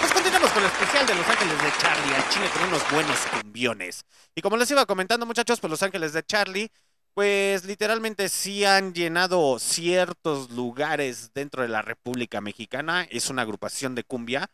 pues 0.00 0.12
continuamos 0.12 0.50
con 0.50 0.62
el 0.62 0.70
especial 0.70 1.06
de 1.06 1.14
Los 1.14 1.28
Ángeles 1.28 1.62
de 1.62 1.72
Charlie. 1.78 2.14
Al 2.14 2.28
Chile 2.30 2.50
con 2.52 2.68
unos 2.68 2.90
buenos 2.90 3.18
cumbiones. 3.26 4.04
Y 4.34 4.40
como 4.40 4.56
les 4.56 4.70
iba 4.70 4.86
comentando, 4.86 5.26
muchachos, 5.26 5.60
pues 5.60 5.70
Los 5.70 5.82
Ángeles 5.82 6.12
de 6.12 6.22
Charlie, 6.22 6.70
pues 7.14 7.64
literalmente 7.64 8.28
sí 8.28 8.64
han 8.64 8.94
llenado 8.94 9.58
ciertos 9.58 10.50
lugares 10.50 11.32
dentro 11.34 11.62
de 11.62 11.68
la 11.68 11.82
República 11.82 12.40
Mexicana. 12.40 13.06
Es 13.10 13.30
una 13.30 13.42
agrupación 13.42 13.94
de 13.94 14.04
cumbia 14.04 14.50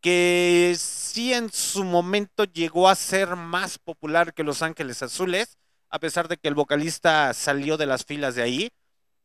que 0.00 0.76
sí 0.78 1.32
en 1.32 1.50
su 1.50 1.82
momento 1.82 2.44
llegó 2.44 2.88
a 2.88 2.94
ser 2.94 3.36
más 3.36 3.78
popular 3.78 4.34
que 4.34 4.44
Los 4.44 4.60
Ángeles 4.60 5.02
Azules, 5.02 5.56
a 5.88 5.98
pesar 5.98 6.28
de 6.28 6.36
que 6.36 6.48
el 6.48 6.54
vocalista 6.54 7.32
salió 7.32 7.78
de 7.78 7.86
las 7.86 8.04
filas 8.04 8.34
de 8.34 8.42
ahí. 8.42 8.70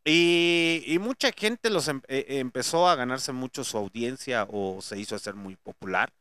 Y, 0.05 0.83
y 0.87 0.97
mucha 0.99 1.31
gente 1.31 1.69
los 1.69 1.87
em- 1.87 2.01
eh, 2.07 2.25
empezó 2.39 2.87
a 2.87 2.95
ganarse 2.95 3.31
mucho 3.31 3.63
su 3.63 3.77
audiencia 3.77 4.45
o 4.49 4.81
se 4.81 4.97
hizo 4.99 5.15
hacer 5.15 5.35
muy 5.35 5.55
popular, 5.57 6.11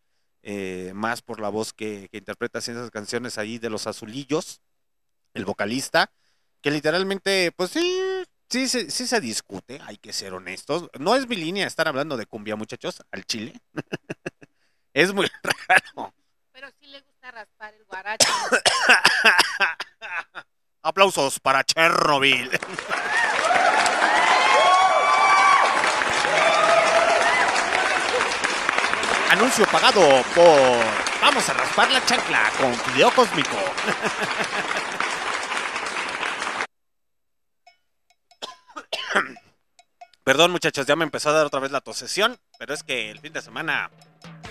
eh, 0.42 0.92
más 0.94 1.22
por 1.22 1.40
la 1.40 1.48
voz 1.48 1.72
que, 1.72 2.08
que 2.10 2.18
interpreta 2.18 2.58
esas 2.58 2.90
canciones 2.90 3.38
ahí 3.38 3.58
de 3.58 3.70
los 3.70 3.86
azulillos, 3.86 4.60
el 5.34 5.44
vocalista, 5.44 6.10
que 6.62 6.70
literalmente, 6.70 7.52
pues 7.56 7.70
sí, 7.70 8.00
sí, 8.50 8.68
se- 8.68 8.90
sí 8.90 9.06
se 9.06 9.20
discute, 9.20 9.80
hay 9.86 9.96
que 9.98 10.12
ser 10.12 10.34
honestos. 10.34 10.88
No 10.98 11.14
es 11.16 11.28
mi 11.28 11.36
línea 11.36 11.66
estar 11.66 11.88
hablando 11.88 12.16
de 12.16 12.26
cumbia, 12.26 12.56
muchachos, 12.56 13.02
al 13.12 13.24
chile. 13.24 13.54
es 14.94 15.12
muy 15.14 15.28
raro. 15.68 16.14
Pero 16.52 16.68
sí 16.80 16.86
le 16.88 17.00
gusta 17.00 17.30
raspar 17.30 17.74
el 17.74 17.84
guaracho. 17.84 18.28
Aplausos 20.82 21.38
para 21.40 21.64
Chernobyl. 21.64 22.50
Anuncio 29.30 29.66
pagado 29.66 30.00
por 30.34 30.78
Vamos 31.20 31.48
a 31.48 31.52
raspar 31.52 31.90
la 31.90 32.04
chancla 32.06 32.50
con 32.58 32.72
Fideo 32.74 33.10
Cósmico. 33.10 33.50
Perdón 40.24 40.52
muchachos, 40.52 40.86
ya 40.86 40.96
me 40.96 41.04
empezó 41.04 41.30
a 41.30 41.32
dar 41.32 41.46
otra 41.46 41.60
vez 41.60 41.72
la 41.72 41.80
tosesión, 41.80 42.38
pero 42.58 42.72
es 42.72 42.82
que 42.82 43.10
el 43.10 43.18
fin 43.18 43.32
de 43.32 43.42
semana 43.42 43.90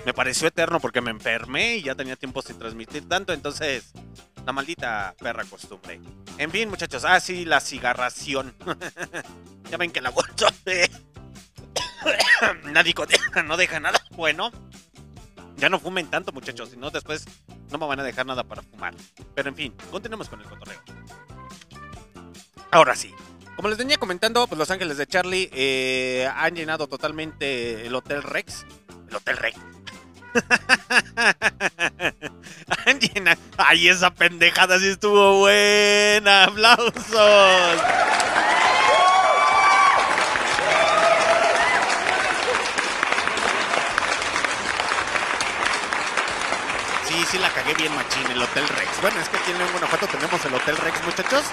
me 0.06 0.14
pareció 0.14 0.48
eterno 0.48 0.80
porque 0.80 1.02
me 1.02 1.12
enfermé 1.12 1.78
y 1.78 1.84
ya 1.84 1.96
tenía 1.96 2.16
tiempo 2.16 2.42
sin 2.42 2.60
transmitir 2.60 3.08
tanto, 3.08 3.34
entonces 3.34 3.94
la 4.46 4.52
maldita 4.52 5.16
perra 5.18 5.46
costumbre. 5.46 6.02
En 6.38 6.52
fin, 6.52 6.70
muchachos, 6.70 7.06
ah, 7.06 7.20
sí, 7.20 7.46
la 7.46 7.62
cigarración. 7.62 8.56
ya 9.72 9.78
ven 9.78 9.92
que 9.92 10.02
la 10.02 10.12
bolsa 10.12 10.54
de 10.66 10.90
discoteca 12.84 13.44
no 13.44 13.58
deja 13.58 13.80
nada 13.80 14.00
bueno. 14.12 14.52
Ya 15.58 15.70
no 15.70 15.80
fumen 15.80 16.08
tanto, 16.08 16.32
muchachos, 16.32 16.70
si 16.70 16.78
no 16.78 16.92
después 16.92 17.26
no 17.72 17.80
me 17.80 17.88
van 17.88 18.00
a 18.00 18.04
dejar 18.04 18.26
nada 18.26 18.44
para 18.44 18.62
fumar. 18.62 18.94
Pero 19.34 19.50
en 19.50 19.56
fin, 19.56 19.74
continuemos 19.92 20.30
con 20.30 20.40
el 20.40 20.48
cotorreo. 20.48 20.80
Ahora 22.72 22.96
sí. 22.96 23.14
Como 23.56 23.70
les 23.70 23.78
venía 23.80 23.98
comentando, 23.98 24.46
pues 24.46 24.60
Los 24.60 24.70
Ángeles 24.70 24.98
de 24.98 25.08
Charlie 25.08 25.50
eh, 25.52 26.30
han 26.36 26.56
llenado 26.56 26.88
totalmente 26.88 27.88
el 27.88 27.96
Hotel 27.96 28.22
Rex. 28.22 28.68
El 29.10 29.16
Hotel 29.16 29.38
Rex. 29.38 29.60
han 32.86 33.00
llenado. 33.00 33.42
Ay, 33.58 33.88
esa 33.88 34.14
pendejada 34.14 34.78
sí 34.78 34.90
estuvo 34.90 35.40
buena. 35.40 36.44
Aplausos. 36.44 37.82
Sí, 47.32 47.38
la 47.40 47.50
cagué 47.54 47.74
bien 47.74 47.94
machín, 47.94 48.26
el 48.32 48.42
Hotel 48.42 48.66
Rex. 48.68 49.02
Bueno, 49.02 49.20
es 49.20 49.28
que 49.28 49.38
aquí 49.38 49.52
en 49.52 49.58
León, 49.58 49.70
Guanajuato 49.72 50.08
tenemos 50.08 50.44
el 50.46 50.54
Hotel 50.54 50.78
Rex, 50.78 51.04
muchachos. 51.04 51.44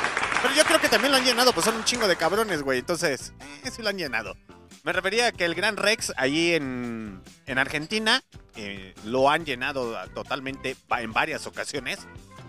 Pero 0.41 0.55
yo 0.55 0.65
creo 0.65 0.81
que 0.81 0.89
también 0.89 1.11
lo 1.11 1.19
han 1.19 1.25
llenado, 1.25 1.53
pues 1.53 1.65
son 1.67 1.75
un 1.77 1.85
chingo 1.85 2.07
de 2.07 2.17
cabrones, 2.17 2.63
güey. 2.63 2.79
Entonces, 2.79 3.33
eh, 3.65 3.71
sí 3.73 3.83
lo 3.83 3.89
han 3.89 3.99
llenado. 3.99 4.37
Me 4.85 4.93
refería 4.93 5.29
a 5.29 5.33
que 5.33 5.45
el 5.45 5.55
Gran 5.57 5.77
Rex, 5.77 6.13
allí 6.17 6.55
en, 6.55 7.21
en 7.47 7.59
Argentina, 7.59 8.23
eh, 8.55 8.95
lo 9.05 9.31
han 9.31 9.45
llenado 9.45 9.97
totalmente 10.15 10.77
va- 10.93 11.03
en 11.03 11.13
varias 11.13 11.47
ocasiones. 11.49 11.99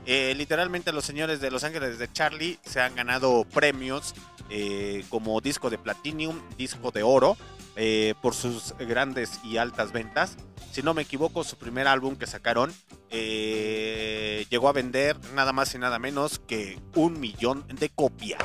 Eh, 0.05 0.36
literalmente 0.38 0.91
los 0.91 1.03
señores 1.03 1.41
de 1.41 1.49
Los 1.49 1.63
Ángeles 1.63 1.97
de 1.97 2.11
Charlie 2.11 2.59
se 2.63 2.80
han 2.80 2.93
ganado 2.93 3.43
premios 3.45 4.13
eh, 4.51 5.03
como 5.09 5.41
disco 5.41 5.71
de 5.71 5.80
platinum, 5.80 6.39
disco 6.57 6.91
de 6.91 7.01
oro, 7.01 7.38
eh, 7.76 8.13
por 8.21 8.34
sus 8.34 8.73
grandes 8.78 9.39
y 9.43 9.57
altas 9.57 9.91
ventas. 9.91 10.38
Si 10.71 10.82
no 10.82 10.93
me 10.93 11.03
equivoco, 11.03 11.43
su 11.43 11.57
primer 11.57 11.88
álbum 11.88 12.15
que 12.15 12.28
sacaron 12.28 12.73
eh, 13.09 14.45
llegó 14.49 14.67
a 14.69 14.73
vender 14.73 15.17
nada 15.34 15.53
más 15.53 15.73
y 15.76 15.78
nada 15.78 15.99
menos 15.99 16.39
que 16.39 16.80
un 16.95 17.19
millón 17.19 17.65
de 17.67 17.89
copias. 17.89 18.41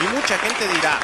Y 0.00 0.02
mucha 0.14 0.38
gente 0.38 0.66
dirá, 0.66 0.98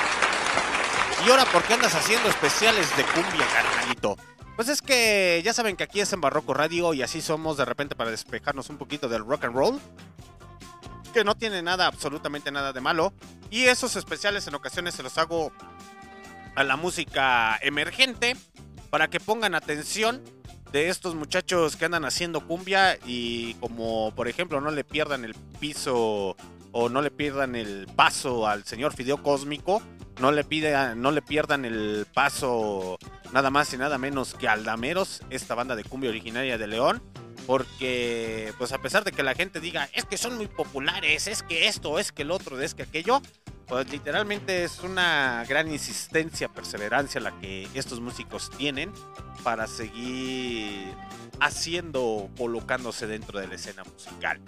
¿y 1.26 1.30
ahora 1.30 1.44
por 1.46 1.62
qué 1.64 1.74
andas 1.74 1.94
haciendo 1.94 2.30
especiales 2.30 2.96
de 2.96 3.04
cumbia, 3.04 3.46
carnalito? 3.52 4.16
Pues 4.56 4.70
es 4.70 4.80
que 4.80 5.42
ya 5.44 5.52
saben 5.52 5.76
que 5.76 5.84
aquí 5.84 6.00
es 6.00 6.12
en 6.14 6.22
Barroco 6.22 6.54
Radio 6.54 6.94
y 6.94 7.02
así 7.02 7.20
somos 7.20 7.58
de 7.58 7.66
repente 7.66 7.94
para 7.94 8.10
despejarnos 8.10 8.70
un 8.70 8.78
poquito 8.78 9.06
del 9.06 9.24
rock 9.24 9.44
and 9.44 9.54
roll. 9.54 9.80
Que 11.12 11.24
no 11.24 11.34
tiene 11.34 11.62
nada, 11.62 11.86
absolutamente 11.86 12.50
nada 12.50 12.72
de 12.72 12.80
malo. 12.80 13.12
Y 13.50 13.64
esos 13.64 13.96
especiales 13.96 14.46
en 14.46 14.54
ocasiones 14.54 14.94
se 14.94 15.02
los 15.02 15.18
hago 15.18 15.52
a 16.54 16.64
la 16.64 16.76
música 16.76 17.58
emergente 17.60 18.34
para 18.88 19.08
que 19.08 19.20
pongan 19.20 19.54
atención 19.54 20.22
de 20.72 20.88
estos 20.88 21.14
muchachos 21.14 21.76
que 21.76 21.84
andan 21.84 22.06
haciendo 22.06 22.46
cumbia 22.46 22.98
y 23.04 23.54
como 23.54 24.12
por 24.16 24.26
ejemplo 24.26 24.60
no 24.60 24.70
le 24.70 24.84
pierdan 24.84 25.24
el 25.24 25.34
piso 25.60 26.36
o 26.72 26.88
no 26.88 27.02
le 27.02 27.10
pierdan 27.10 27.54
el 27.54 27.86
paso 27.94 28.46
al 28.46 28.64
señor 28.64 28.94
Fideo 28.94 29.22
Cósmico, 29.22 29.80
no 30.20 30.32
le, 30.32 30.44
pidan, 30.44 31.00
no 31.00 31.10
le 31.10 31.22
pierdan 31.22 31.64
el 31.64 32.06
paso 32.12 32.98
nada 33.32 33.50
más 33.50 33.72
y 33.72 33.76
nada 33.76 33.98
menos 33.98 34.34
que 34.34 34.48
Aldameros, 34.48 35.22
esta 35.30 35.54
banda 35.54 35.76
de 35.76 35.84
cumbia 35.84 36.10
originaria 36.10 36.58
de 36.58 36.66
León, 36.66 37.02
porque 37.46 38.52
pues 38.58 38.72
a 38.72 38.78
pesar 38.78 39.04
de 39.04 39.12
que 39.12 39.22
la 39.22 39.34
gente 39.34 39.60
diga, 39.60 39.88
es 39.92 40.04
que 40.04 40.16
son 40.16 40.36
muy 40.36 40.48
populares, 40.48 41.26
es 41.26 41.42
que 41.42 41.68
esto, 41.68 41.98
es 41.98 42.12
que 42.12 42.22
el 42.22 42.30
otro, 42.30 42.60
es 42.60 42.74
que 42.74 42.84
aquello, 42.84 43.20
pues 43.66 43.90
literalmente 43.90 44.64
es 44.64 44.80
una 44.80 45.44
gran 45.48 45.70
insistencia, 45.70 46.48
perseverancia 46.48 47.20
la 47.20 47.38
que 47.38 47.68
estos 47.74 48.00
músicos 48.00 48.50
tienen 48.56 48.92
para 49.42 49.66
seguir 49.66 50.94
haciendo, 51.40 52.30
colocándose 52.36 53.06
dentro 53.06 53.38
de 53.38 53.48
la 53.48 53.56
escena 53.56 53.84
musical. 53.84 54.40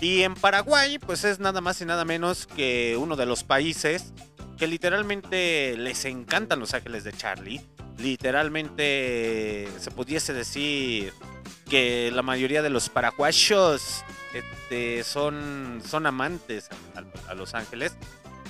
Y 0.00 0.22
en 0.22 0.34
Paraguay, 0.34 0.98
pues 0.98 1.24
es 1.24 1.38
nada 1.40 1.60
más 1.60 1.80
y 1.82 1.84
nada 1.84 2.04
menos 2.04 2.46
que 2.46 2.96
uno 2.98 3.16
de 3.16 3.26
los 3.26 3.44
países 3.44 4.12
que 4.60 4.66
literalmente 4.66 5.74
les 5.78 6.04
encantan 6.04 6.60
los 6.60 6.74
ángeles 6.74 7.02
de 7.02 7.14
Charlie. 7.14 7.62
Literalmente 7.96 9.66
se 9.78 9.90
pudiese 9.90 10.34
decir 10.34 11.14
que 11.70 12.10
la 12.12 12.20
mayoría 12.20 12.60
de 12.60 12.68
los 12.68 12.90
paraguayos 12.90 14.04
este, 14.34 15.02
son, 15.02 15.80
son 15.82 16.04
amantes 16.04 16.68
a, 17.26 17.32
Los 17.32 17.54
Ángeles. 17.54 17.96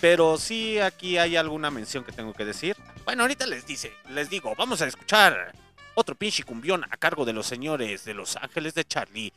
Pero 0.00 0.36
sí 0.36 0.80
aquí 0.80 1.16
hay 1.16 1.36
alguna 1.36 1.70
mención 1.70 2.02
que 2.02 2.10
tengo 2.10 2.32
que 2.32 2.44
decir. 2.44 2.76
Bueno, 3.04 3.22
ahorita 3.22 3.46
les 3.46 3.64
dice, 3.64 3.92
les 4.08 4.28
digo, 4.28 4.52
vamos 4.58 4.82
a 4.82 4.88
escuchar 4.88 5.52
otro 5.94 6.16
pinche 6.16 6.42
cumbión 6.42 6.82
a 6.90 6.96
cargo 6.96 7.24
de 7.24 7.34
los 7.34 7.46
señores 7.46 8.04
de 8.04 8.14
Los 8.14 8.34
Ángeles 8.34 8.74
de 8.74 8.84
Charlie. 8.84 9.32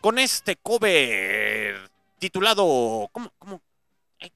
Con 0.00 0.20
este 0.20 0.54
cover 0.54 1.90
titulado... 2.20 3.08
¿Cómo? 3.10 3.32
¿Cómo? 3.40 3.60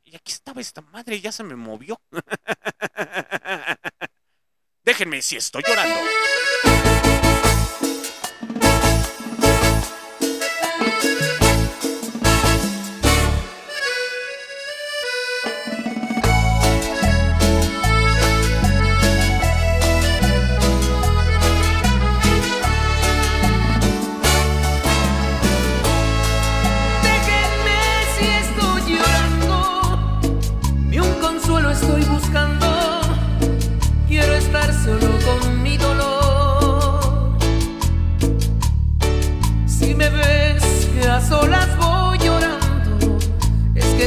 Y 0.05 0.17
aquí 0.17 0.33
estaba 0.33 0.61
esta 0.61 0.81
madre, 0.81 1.21
ya 1.21 1.33
se 1.33 1.45
me 1.45 1.57
movió. 1.57 2.01
Déjenme 4.85 5.23
si 5.23 5.37
estoy 5.37 5.63
llorando. 5.67 6.01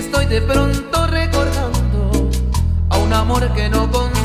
Estoy 0.10 0.26
de 0.26 0.42
pronto 0.42 1.06
recordando 1.06 2.32
a 2.90 2.98
un 2.98 3.14
amor 3.14 3.54
que 3.54 3.70
no 3.70 3.92
consigo 3.92 4.19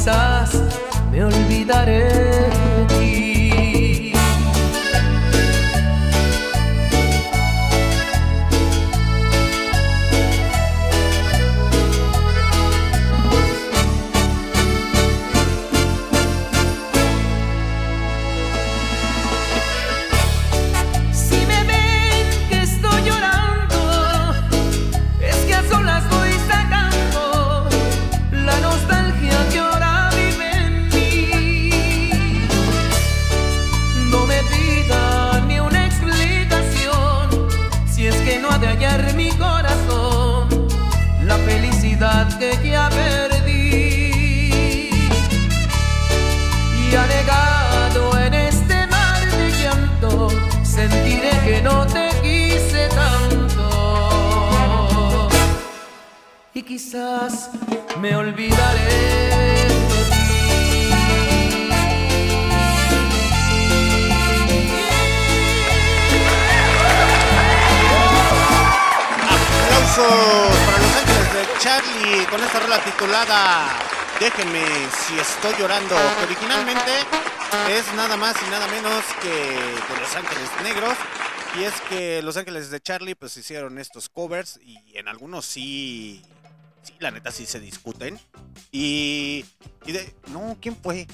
quizás 0.00 0.62
me 1.12 1.22
olvidaré 1.22 2.49
llorando, 75.58 75.94
que 76.18 76.24
originalmente 76.24 76.92
es 77.70 77.94
nada 77.94 78.16
más 78.16 78.36
y 78.46 78.50
nada 78.50 78.66
menos 78.68 79.04
que 79.22 80.00
Los 80.00 80.14
Ángeles 80.16 80.50
Negros. 80.62 80.96
Y 81.58 81.64
es 81.64 81.80
que 81.88 82.22
Los 82.22 82.36
Ángeles 82.36 82.70
de 82.70 82.80
Charlie 82.80 83.14
pues 83.14 83.36
hicieron 83.36 83.78
estos 83.78 84.08
covers 84.08 84.60
y 84.62 84.78
en 84.96 85.08
algunos 85.08 85.44
sí, 85.46 86.22
sí, 86.82 86.94
la 87.00 87.10
neta 87.10 87.32
sí 87.32 87.46
se 87.46 87.58
discuten. 87.58 88.20
Y, 88.70 89.44
y 89.84 89.92
de, 89.92 90.14
no, 90.28 90.56
¿quién 90.60 90.76
fue? 90.76 91.08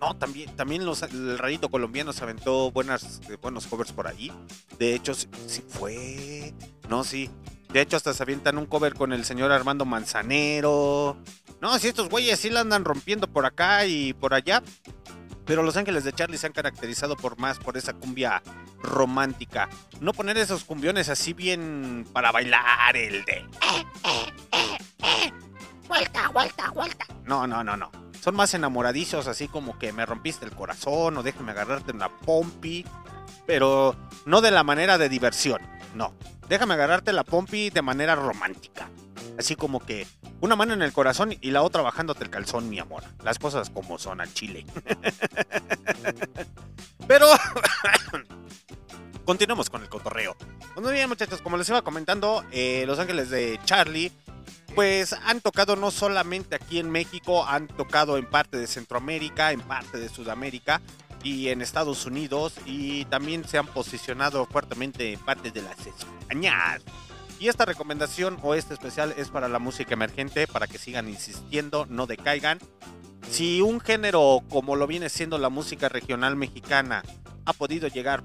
No, 0.00 0.16
también, 0.16 0.54
también 0.54 0.84
los, 0.84 1.02
el 1.02 1.38
rarito 1.38 1.68
colombiano 1.68 2.12
se 2.12 2.22
aventó 2.22 2.70
buenas, 2.70 3.20
buenos 3.40 3.66
covers 3.66 3.92
por 3.92 4.06
ahí. 4.06 4.30
De 4.78 4.94
hecho, 4.94 5.14
sí, 5.14 5.28
sí 5.46 5.64
fue. 5.68 6.54
No, 6.88 7.02
sí. 7.02 7.30
De 7.72 7.80
hecho, 7.80 7.96
hasta 7.96 8.12
se 8.12 8.22
avientan 8.22 8.58
un 8.58 8.66
cover 8.66 8.94
con 8.94 9.12
el 9.12 9.24
señor 9.24 9.50
Armando 9.50 9.84
Manzanero. 9.84 11.16
No, 11.60 11.78
si 11.78 11.88
estos 11.88 12.10
güeyes 12.10 12.38
sí 12.38 12.50
la 12.50 12.60
andan 12.60 12.84
rompiendo 12.84 13.28
por 13.28 13.46
acá 13.46 13.86
y 13.86 14.12
por 14.12 14.34
allá. 14.34 14.62
Pero 15.46 15.62
Los 15.62 15.76
Ángeles 15.76 16.04
de 16.04 16.12
Charlie 16.12 16.38
se 16.38 16.46
han 16.46 16.52
caracterizado 16.52 17.16
por 17.16 17.38
más 17.38 17.58
por 17.58 17.76
esa 17.76 17.94
cumbia 17.94 18.42
romántica. 18.82 19.68
No 20.00 20.12
poner 20.12 20.36
esos 20.38 20.64
cumbiones 20.64 21.08
así 21.08 21.32
bien 21.32 22.06
para 22.12 22.30
bailar, 22.30 22.96
el 22.96 23.24
de. 23.24 23.44
Vuelta, 25.88 26.28
vuelta, 26.28 26.70
vuelta. 26.70 27.06
No, 27.24 27.46
no, 27.46 27.64
no, 27.64 27.76
no. 27.76 27.90
Son 28.20 28.36
más 28.36 28.54
enamoradizos, 28.54 29.26
así 29.26 29.48
como 29.48 29.78
que 29.78 29.92
me 29.92 30.06
rompiste 30.06 30.44
el 30.44 30.52
corazón 30.52 31.16
o 31.16 31.22
déjame 31.22 31.52
agarrarte 31.52 31.90
en 31.90 31.98
la 31.98 32.08
pompi. 32.08 32.84
Pero 33.46 33.96
no 34.26 34.40
de 34.40 34.52
la 34.52 34.62
manera 34.62 34.96
de 34.96 35.08
diversión, 35.08 35.60
no. 35.94 36.14
Déjame 36.48 36.74
agarrarte 36.74 37.12
la 37.12 37.24
pompi 37.24 37.70
de 37.70 37.82
manera 37.82 38.14
romántica. 38.14 38.88
Así 39.38 39.56
como 39.56 39.80
que 39.80 40.06
una 40.40 40.56
mano 40.56 40.74
en 40.74 40.82
el 40.82 40.92
corazón 40.92 41.34
y 41.40 41.50
la 41.50 41.62
otra 41.62 41.82
bajándote 41.82 42.24
el 42.24 42.30
calzón, 42.30 42.68
mi 42.68 42.78
amor. 42.78 43.04
Las 43.24 43.38
cosas 43.38 43.70
como 43.70 43.98
son 43.98 44.20
al 44.20 44.32
chile. 44.34 44.66
Pero 47.06 47.26
continuemos 49.24 49.70
con 49.70 49.82
el 49.82 49.88
cotorreo. 49.88 50.36
Pues 50.74 50.84
muy 50.84 50.92
bien, 50.92 51.08
muchachos, 51.08 51.40
como 51.42 51.56
les 51.56 51.68
iba 51.68 51.82
comentando, 51.82 52.44
eh, 52.50 52.84
Los 52.86 52.98
Ángeles 52.98 53.30
de 53.30 53.60
Charlie, 53.64 54.12
pues 54.74 55.12
han 55.12 55.40
tocado 55.40 55.76
no 55.76 55.90
solamente 55.90 56.56
aquí 56.56 56.78
en 56.78 56.90
México, 56.90 57.46
han 57.46 57.68
tocado 57.68 58.16
en 58.16 58.26
parte 58.26 58.56
de 58.56 58.66
Centroamérica, 58.66 59.52
en 59.52 59.60
parte 59.60 59.98
de 59.98 60.08
Sudamérica 60.08 60.80
y 61.22 61.48
en 61.48 61.62
Estados 61.62 62.06
Unidos 62.06 62.54
y 62.66 63.04
también 63.06 63.44
se 63.46 63.58
han 63.58 63.66
posicionado 63.66 64.46
fuertemente 64.46 65.12
en 65.12 65.20
parte 65.20 65.50
de 65.50 65.62
las 65.62 65.78
Españas. 65.86 66.82
Y 67.38 67.48
esta 67.48 67.64
recomendación 67.64 68.38
o 68.42 68.54
este 68.54 68.74
especial 68.74 69.14
es 69.16 69.28
para 69.30 69.48
la 69.48 69.58
música 69.58 69.94
emergente, 69.94 70.46
para 70.46 70.68
que 70.68 70.78
sigan 70.78 71.08
insistiendo, 71.08 71.86
no 71.88 72.06
decaigan. 72.06 72.58
Si 73.28 73.60
un 73.60 73.80
género 73.80 74.42
como 74.48 74.76
lo 74.76 74.86
viene 74.86 75.08
siendo 75.08 75.38
la 75.38 75.48
música 75.48 75.88
regional 75.88 76.36
mexicana 76.36 77.02
ha 77.44 77.52
podido 77.52 77.88
llegar 77.88 78.22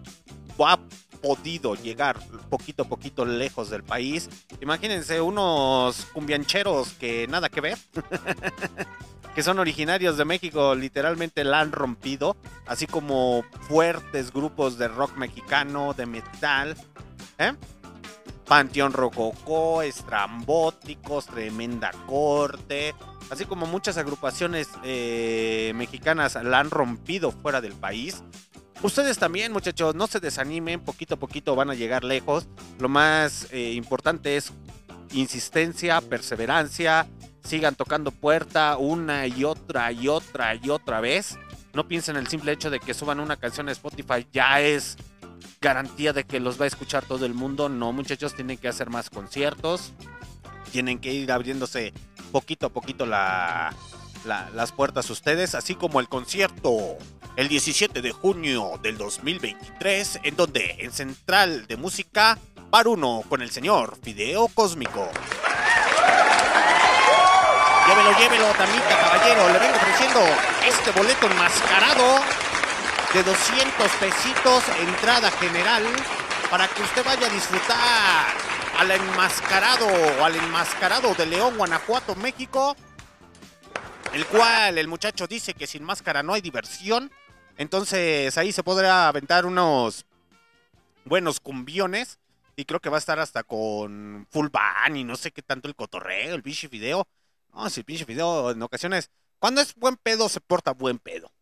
o 0.57 0.67
ha 0.67 0.79
podido 1.21 1.75
llegar 1.75 2.19
poquito 2.49 2.83
a 2.83 2.87
poquito 2.87 3.25
lejos 3.25 3.69
del 3.69 3.83
país, 3.83 4.29
imagínense 4.61 5.19
unos 5.19 6.05
cumbiancheros 6.13 6.93
que 6.93 7.27
nada 7.27 7.49
que 7.49 7.61
ver. 7.61 7.77
que 9.37 9.43
son 9.43 9.59
originarios 9.59 10.17
de 10.17 10.25
México, 10.25 10.73
literalmente 10.73 11.43
la 11.43 11.59
han 11.59 11.71
rompido, 11.71 12.35
así 12.65 12.87
como 12.87 13.43
fuertes 13.69 14.33
grupos 14.33 14.79
de 14.79 14.87
rock 14.87 15.15
mexicano, 15.15 15.93
de 15.93 16.07
metal, 16.07 16.75
¿eh? 17.37 17.53
Panteón 18.47 18.93
Rococó, 18.93 19.83
Estrambóticos, 19.83 21.27
Tremenda 21.27 21.91
Corte, 22.07 22.95
así 23.29 23.45
como 23.45 23.67
muchas 23.67 23.97
agrupaciones 23.97 24.69
eh, 24.83 25.71
mexicanas 25.75 26.33
la 26.43 26.57
han 26.59 26.71
rompido 26.71 27.31
fuera 27.31 27.61
del 27.61 27.73
país. 27.73 28.23
Ustedes 28.81 29.19
también, 29.19 29.53
muchachos, 29.53 29.93
no 29.93 30.07
se 30.07 30.19
desanimen, 30.19 30.79
poquito 30.79 31.13
a 31.13 31.19
poquito 31.19 31.55
van 31.55 31.69
a 31.69 31.75
llegar 31.75 32.03
lejos. 32.03 32.47
Lo 32.79 32.89
más 32.89 33.49
eh, 33.51 33.73
importante 33.73 34.35
es 34.35 34.51
insistencia, 35.11 36.01
perseverancia, 36.01 37.05
sigan 37.47 37.75
tocando 37.75 38.11
puerta 38.11 38.77
una 38.77 39.25
y 39.27 39.43
otra 39.43 39.91
y 39.91 40.07
otra 40.07 40.55
y 40.55 40.69
otra 40.69 40.99
vez. 40.99 41.37
No 41.73 41.87
piensen 41.87 42.15
en 42.17 42.23
el 42.23 42.27
simple 42.27 42.51
hecho 42.51 42.69
de 42.69 42.79
que 42.79 42.93
suban 42.93 43.19
una 43.19 43.37
canción 43.37 43.69
a 43.69 43.71
Spotify 43.71 44.25
ya 44.33 44.59
es 44.61 44.97
garantía 45.61 46.11
de 46.13 46.23
que 46.23 46.39
los 46.39 46.59
va 46.59 46.65
a 46.65 46.67
escuchar 46.67 47.05
todo 47.05 47.25
el 47.25 47.33
mundo. 47.33 47.69
No, 47.69 47.91
muchachos, 47.93 48.35
tienen 48.35 48.57
que 48.57 48.67
hacer 48.67 48.89
más 48.89 49.09
conciertos. 49.09 49.93
Tienen 50.71 50.99
que 50.99 51.13
ir 51.13 51.31
abriéndose 51.31 51.93
poquito 52.31 52.67
a 52.67 52.69
poquito 52.69 53.05
la, 53.05 53.73
la- 54.25 54.49
las 54.53 54.71
puertas 54.73 55.09
ustedes, 55.09 55.55
así 55.55 55.75
como 55.75 55.99
el 55.99 56.09
concierto 56.09 56.97
el 57.37 57.47
17 57.47 58.01
de 58.01 58.11
junio 58.11 58.79
del 58.81 58.97
2023, 58.97 60.19
en 60.23 60.35
donde 60.35 60.75
en 60.79 60.91
Central 60.91 61.67
de 61.67 61.77
Música, 61.77 62.37
Bar 62.69 62.87
1 62.87 63.23
con 63.29 63.41
el 63.41 63.51
señor 63.51 63.97
Fideo 64.01 64.47
Cósmico. 64.49 65.07
Llévelo, 67.87 68.19
llévelo, 68.19 68.53
damita, 68.53 68.99
caballero. 68.99 69.49
Le 69.53 69.59
vengo 69.59 69.75
ofreciendo 69.77 70.19
este 70.65 70.91
boleto 70.91 71.25
enmascarado 71.27 72.19
de 73.13 73.23
200 73.23 73.91
pesitos, 73.93 74.63
entrada 74.81 75.31
general, 75.31 75.83
para 76.51 76.67
que 76.67 76.81
usted 76.81 77.05
vaya 77.05 77.27
a 77.27 77.29
disfrutar 77.29 78.25
al 78.77 78.91
enmascarado 78.91 79.87
o 79.87 80.25
al 80.25 80.35
enmascarado 80.35 81.13
de 81.15 81.25
León, 81.27 81.55
Guanajuato, 81.57 82.15
México. 82.15 82.75
El 84.13 84.25
cual 84.25 84.77
el 84.77 84.89
muchacho 84.89 85.25
dice 85.25 85.53
que 85.53 85.65
sin 85.65 85.83
máscara 85.83 86.23
no 86.23 86.33
hay 86.33 86.41
diversión. 86.41 87.09
Entonces 87.57 88.37
ahí 88.37 88.51
se 88.51 88.63
podrá 88.63 89.07
aventar 89.07 89.45
unos 89.45 90.05
buenos 91.05 91.39
cumbiones. 91.39 92.19
Y 92.57 92.65
creo 92.65 92.79
que 92.79 92.89
va 92.89 92.97
a 92.97 92.99
estar 92.99 93.19
hasta 93.19 93.43
con 93.43 94.27
full 94.29 94.47
band 94.49 94.97
y 94.97 95.03
no 95.03 95.15
sé 95.15 95.31
qué 95.31 95.41
tanto 95.41 95.67
el 95.67 95.75
cotorreo, 95.75 96.35
el 96.35 96.43
pinche 96.43 96.67
video. 96.67 97.07
No, 97.57 97.69
si 97.71 97.79
el 97.79 97.85
pinche 97.85 98.05
video 98.05 98.51
en 98.51 98.61
ocasiones, 98.61 99.09
cuando 99.39 99.61
es 99.61 99.73
buen 99.75 99.95
pedo, 99.97 100.29
se 100.29 100.39
porta 100.41 100.71
buen 100.73 100.99
pedo. 100.99 101.33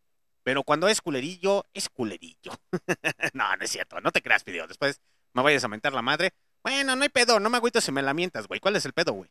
Pero 0.43 0.63
cuando 0.63 0.88
es 0.88 1.01
culerillo, 1.01 1.66
es 1.74 1.89
culerillo. 1.89 2.51
no, 3.34 3.55
no 3.57 3.63
es 3.66 3.72
cierto, 3.72 3.99
no 3.99 4.11
te 4.11 4.22
creas, 4.22 4.45
video. 4.45 4.66
Después 4.66 5.01
me 5.34 5.43
vayas 5.43 5.63
a 5.66 5.68
mentar 5.68 5.91
la 5.93 6.01
madre. 6.01 6.32
Bueno, 6.63 6.95
no 6.95 7.03
hay 7.03 7.09
pedo, 7.09 7.39
no 7.39 7.49
me 7.49 7.57
agüito 7.57 7.82
si 7.82 7.91
me 7.91 8.01
la 8.01 8.13
mientas, 8.13 8.47
güey. 8.47 8.59
¿Cuál 8.61 8.78
es 8.78 8.86
el 8.86 8.93
pedo, 8.93 9.11
güey? 9.13 9.30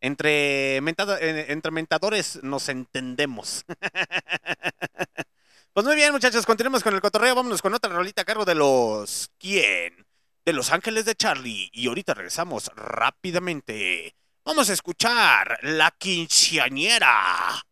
Entre, 0.00 0.80
mentado- 0.82 1.18
entre 1.20 1.72
mentadores 1.72 2.40
nos 2.44 2.68
entendemos. 2.68 3.64
pues 5.72 5.86
muy 5.86 5.96
bien, 5.96 6.12
muchachos, 6.12 6.46
continuemos 6.46 6.82
con 6.84 6.94
el 6.94 7.00
cotorreo. 7.00 7.34
Vámonos 7.34 7.60
con 7.62 7.74
otra 7.74 7.92
rolita 7.92 8.22
a 8.22 8.24
cargo 8.24 8.44
de 8.44 8.54
los. 8.54 9.30
¿Quién? 9.38 10.06
De 10.44 10.52
Los 10.52 10.70
Ángeles 10.72 11.04
de 11.06 11.16
Charlie. 11.16 11.68
Y 11.72 11.88
ahorita 11.88 12.14
regresamos 12.14 12.70
rápidamente. 12.76 14.14
Vamos 14.48 14.70
a 14.70 14.72
escuchar 14.72 15.58
La 15.60 15.90
Quinceañera. 15.90 17.62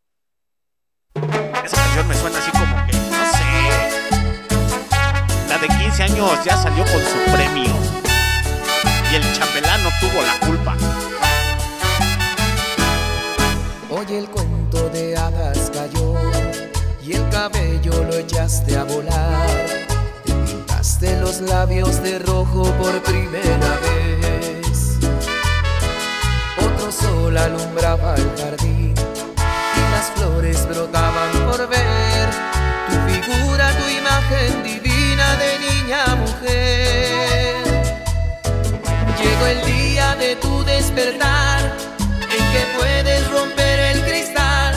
Esa 1.65 1.75
canción 1.75 2.07
me 2.07 2.15
suena 2.15 2.39
así 2.39 2.51
como 2.51 2.87
que, 2.87 2.93
no 2.93 3.33
sé. 3.33 4.11
La 5.49 5.57
de 5.57 5.69
15 5.69 6.03
años 6.03 6.45
ya 6.45 6.55
salió 6.59 6.85
con 6.85 7.03
su 7.03 7.33
premio. 7.33 7.75
Y 9.11 9.15
el 9.15 9.23
chambelán 9.33 9.85
no 9.85 9.91
tuvo 10.01 10.21
la 10.21 10.39
culpa. 10.47 10.77
Oye 13.89 14.19
el 14.19 14.29
cuento 14.29 14.91
de 14.91 15.17
hadas 15.17 15.71
cayó 15.71 16.15
y 17.03 17.15
el 17.15 17.27
cabello 17.31 18.05
lo 18.05 18.17
echaste 18.17 18.77
a 18.77 18.85
volar. 18.85 19.49
Te 20.27 20.35
pintaste 20.35 21.21
los 21.21 21.41
labios 21.41 22.03
de 22.03 22.19
rojo 22.19 22.65
por 22.75 23.03
primera 23.03 23.79
vez. 23.81 24.06
Sol 27.01 27.37
alumbraba 27.37 28.15
el 28.15 28.31
jardín 28.39 28.95
y 28.97 29.81
las 29.93 30.11
flores 30.15 30.67
brotaban 30.67 31.31
por 31.47 31.69
ver 31.69 32.29
tu 32.89 32.95
figura, 33.11 33.71
tu 33.73 33.89
imagen 33.89 34.63
divina 34.63 35.37
de 35.37 35.59
niña 35.59 36.07
mujer. 36.17 37.57
Llegó 39.21 39.47
el 39.47 39.65
día 39.67 40.17
de 40.17 40.37
tu 40.37 40.65
despertar, 40.65 41.61
en 42.31 42.53
que 42.53 42.63
puedes 42.79 43.31
romper 43.31 43.79
el 43.79 44.03
cristal. 44.05 44.75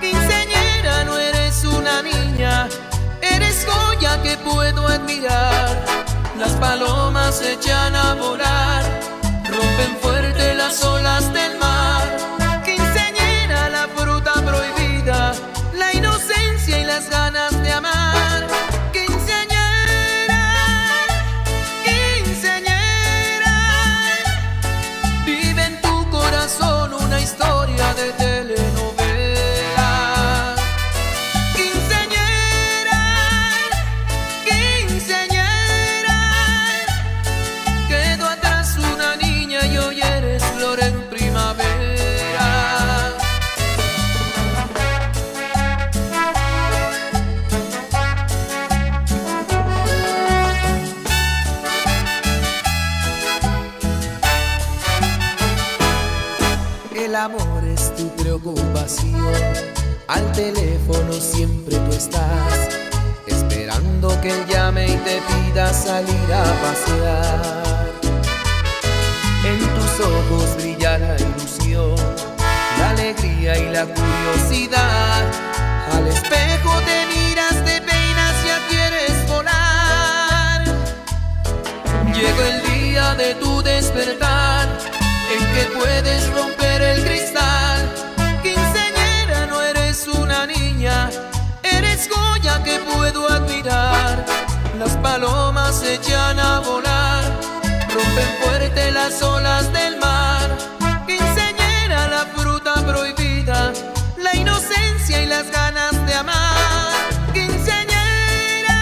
Quinceañera, 0.00 1.04
no 1.04 1.18
eres 1.18 1.64
una 1.64 2.02
niña, 2.02 2.68
eres 3.22 3.66
joya 3.66 4.22
que 4.22 4.36
puedo 4.38 4.86
admirar. 4.88 5.84
Las 6.38 6.52
palomas 6.52 7.36
se 7.36 7.54
echan 7.54 7.94
a 7.94 8.14
volar, 8.14 8.82
las 10.66 10.84
olas 10.84 11.32
del 11.32 11.58
mar. 11.58 11.75
Al 60.06 60.30
teléfono 60.30 61.12
siempre 61.14 61.76
tú 61.76 61.90
estás, 61.90 62.68
esperando 63.26 64.08
que 64.20 64.32
llame 64.48 64.86
y 64.86 64.96
te 64.98 65.20
pida 65.26 65.74
salir 65.74 66.32
a 66.32 66.44
pasear. 66.62 67.90
En 69.44 69.58
tus 69.58 70.06
ojos 70.06 70.56
brilla 70.58 70.98
la 70.98 71.16
ilusión, 71.16 71.96
la 72.78 72.90
alegría 72.90 73.58
y 73.58 73.72
la 73.72 73.86
curiosidad. 73.86 75.24
Al 75.92 76.06
espejo 76.06 76.70
te 76.86 77.06
miras, 77.12 77.56
te 77.64 77.80
peinas, 77.80 78.34
ya 78.46 78.68
quieres 78.68 79.28
volar. 79.28 80.64
Llegó 82.14 82.42
el 82.52 82.62
día 82.70 83.14
de 83.16 83.34
tu 83.34 83.62
despertar, 83.62 84.68
en 85.36 85.44
que 85.54 85.76
puedes 85.76 86.32
romper 86.32 86.82
el 86.82 87.04
cristal. 87.04 87.65
Que 92.64 92.78
puedo 92.80 93.28
admirar. 93.30 94.24
Las 94.78 94.96
palomas 94.96 95.80
se 95.80 95.94
echan 95.94 96.38
a 96.38 96.60
volar, 96.60 97.24
rompen 97.94 98.28
fuerte 98.42 98.90
las 98.92 99.22
olas 99.22 99.72
del 99.72 99.98
mar. 99.98 100.56
Quinceañera, 101.06 102.08
la 102.08 102.26
fruta 102.34 102.74
prohibida, 102.86 103.72
la 104.16 104.34
inocencia 104.34 105.22
y 105.22 105.26
las 105.26 105.50
ganas 105.50 105.94
de 106.06 106.14
amar. 106.14 107.08
Quinceañera, 107.32 108.78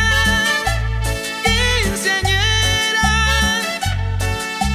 quinceañera, 1.44 3.10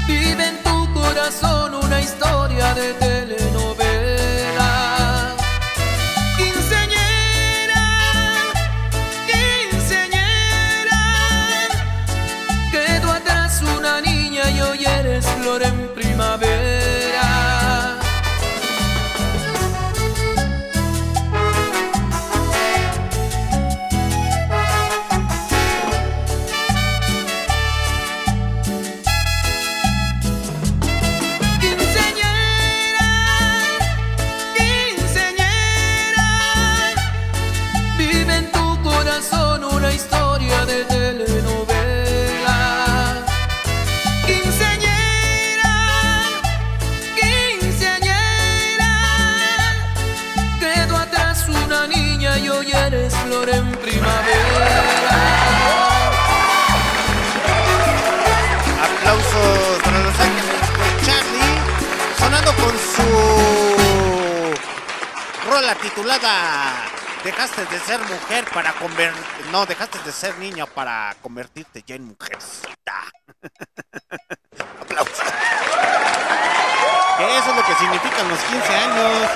vive 0.07 0.47
en 0.47 0.63
tu 0.63 0.93
corazón 0.93 1.75
una 1.75 1.99
historia 2.01 2.73
de 2.73 2.93
telenovela. 2.93 3.38
No, 69.51 69.65
dejaste 69.65 69.97
de 70.05 70.11
ser 70.11 70.37
niña 70.37 70.67
para 70.67 71.15
convertirte 71.23 71.83
ya 71.85 71.95
en 71.95 72.05
mujercita. 72.05 73.03
Aplausos. 74.81 75.19
Eso 77.19 77.49
es 77.49 77.55
lo 77.55 77.65
que 77.65 77.73
significan 77.75 78.29
los 78.29 78.39
15 78.39 78.75
años. 78.75 79.29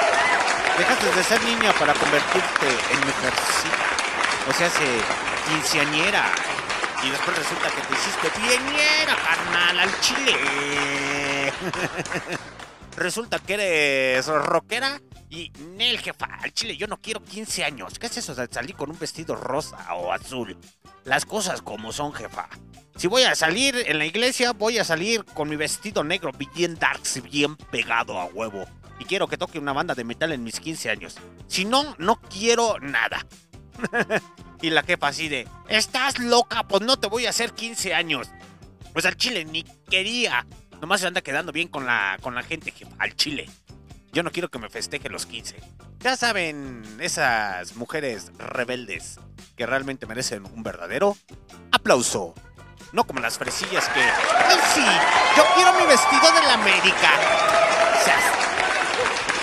Dejaste 0.78 1.11
de 1.14 1.24
ser 1.24 1.43
niña 1.43 1.74
para 1.74 1.93
convertirte 1.95 2.68
en 2.91 2.99
mujercita. 2.99 3.84
O 4.49 4.53
sea, 4.53 4.70
se 4.70 5.01
quinceañera. 5.49 6.26
Y 7.03 7.09
después 7.09 7.36
resulta 7.36 7.70
que 7.70 7.82
te 7.82 7.93
hiciste 7.93 8.30
piñera, 8.30 9.16
carnal, 9.16 9.80
al 9.80 9.99
chile. 9.99 11.51
resulta 12.97 13.39
que 13.39 13.53
eres 13.55 14.28
rockera 14.28 14.99
y 15.34 15.51
Nel, 15.75 15.97
jefa, 15.99 16.25
al 16.25 16.53
chile 16.53 16.77
yo 16.77 16.86
no 16.86 16.97
quiero 16.97 17.23
15 17.23 17.63
años. 17.63 17.97
¿Qué 17.97 18.05
es 18.05 18.17
eso 18.17 18.36
de 18.36 18.47
salir 18.51 18.75
con 18.75 18.91
un 18.91 18.99
vestido 18.99 19.36
rosa 19.36 19.95
o 19.95 20.11
azul? 20.11 20.55
Las 21.05 21.25
cosas 21.25 21.61
como 21.61 21.91
son, 21.91 22.13
jefa. 22.13 22.47
Si 22.95 23.07
voy 23.07 23.23
a 23.23 23.34
salir 23.34 23.75
en 23.88 23.97
la 23.97 24.05
iglesia, 24.05 24.53
voy 24.53 24.77
a 24.77 24.84
salir 24.84 25.25
con 25.25 25.49
mi 25.49 25.55
vestido 25.55 26.03
negro 26.03 26.31
bien 26.53 26.75
darks, 26.75 27.23
bien 27.23 27.55
pegado 27.55 28.19
a 28.19 28.25
huevo. 28.25 28.65
Y 28.99 29.05
quiero 29.05 29.27
que 29.27 29.38
toque 29.38 29.57
una 29.57 29.73
banda 29.73 29.95
de 29.95 30.03
metal 30.03 30.31
en 30.31 30.43
mis 30.43 30.59
15 30.59 30.91
años. 30.91 31.15
Si 31.47 31.65
no, 31.65 31.95
no 31.97 32.21
quiero 32.21 32.79
nada. 32.79 33.25
y 34.61 34.69
la 34.69 34.84
jefa 34.84 35.07
así 35.07 35.29
de, 35.29 35.47
¿estás 35.67 36.19
loca? 36.19 36.63
Pues 36.67 36.84
no 36.84 36.99
te 36.99 37.07
voy 37.07 37.25
a 37.25 37.31
hacer 37.31 37.53
15 37.53 37.95
años. 37.95 38.29
Pues 38.93 39.05
al 39.07 39.17
chile 39.17 39.45
ni 39.45 39.63
quería. 39.63 40.45
Nomás 40.79 41.01
se 41.01 41.07
anda 41.07 41.21
quedando 41.21 41.51
bien 41.51 41.69
con 41.69 41.88
la, 41.88 42.19
con 42.21 42.36
la 42.36 42.43
gente, 42.43 42.71
jefa, 42.71 42.95
al 42.99 43.15
chile. 43.15 43.49
Yo 44.14 44.22
no 44.22 44.32
quiero 44.32 44.49
que 44.49 44.59
me 44.59 44.70
festeje 44.70 45.09
los 45.09 45.26
15. 45.26 45.59
Ya 46.01 46.16
saben, 46.16 46.84
esas 46.99 47.76
mujeres 47.76 48.32
rebeldes 48.38 49.20
que 49.57 49.66
realmente 49.66 50.05
merecen 50.05 50.45
un 50.45 50.61
verdadero 50.61 51.18
aplauso. 51.72 52.36
No 52.91 53.05
como 53.05 53.22
las 53.22 53.39
fresillas 53.39 53.89
que. 53.89 54.01
¡Ay, 54.01 54.59
sí! 54.76 54.86
¡Yo 55.36 55.43
quiero 55.55 55.74
mi 55.80 55.88
vestido 55.88 56.32
de 56.32 56.41
la 56.45 56.53
América! 56.53 57.09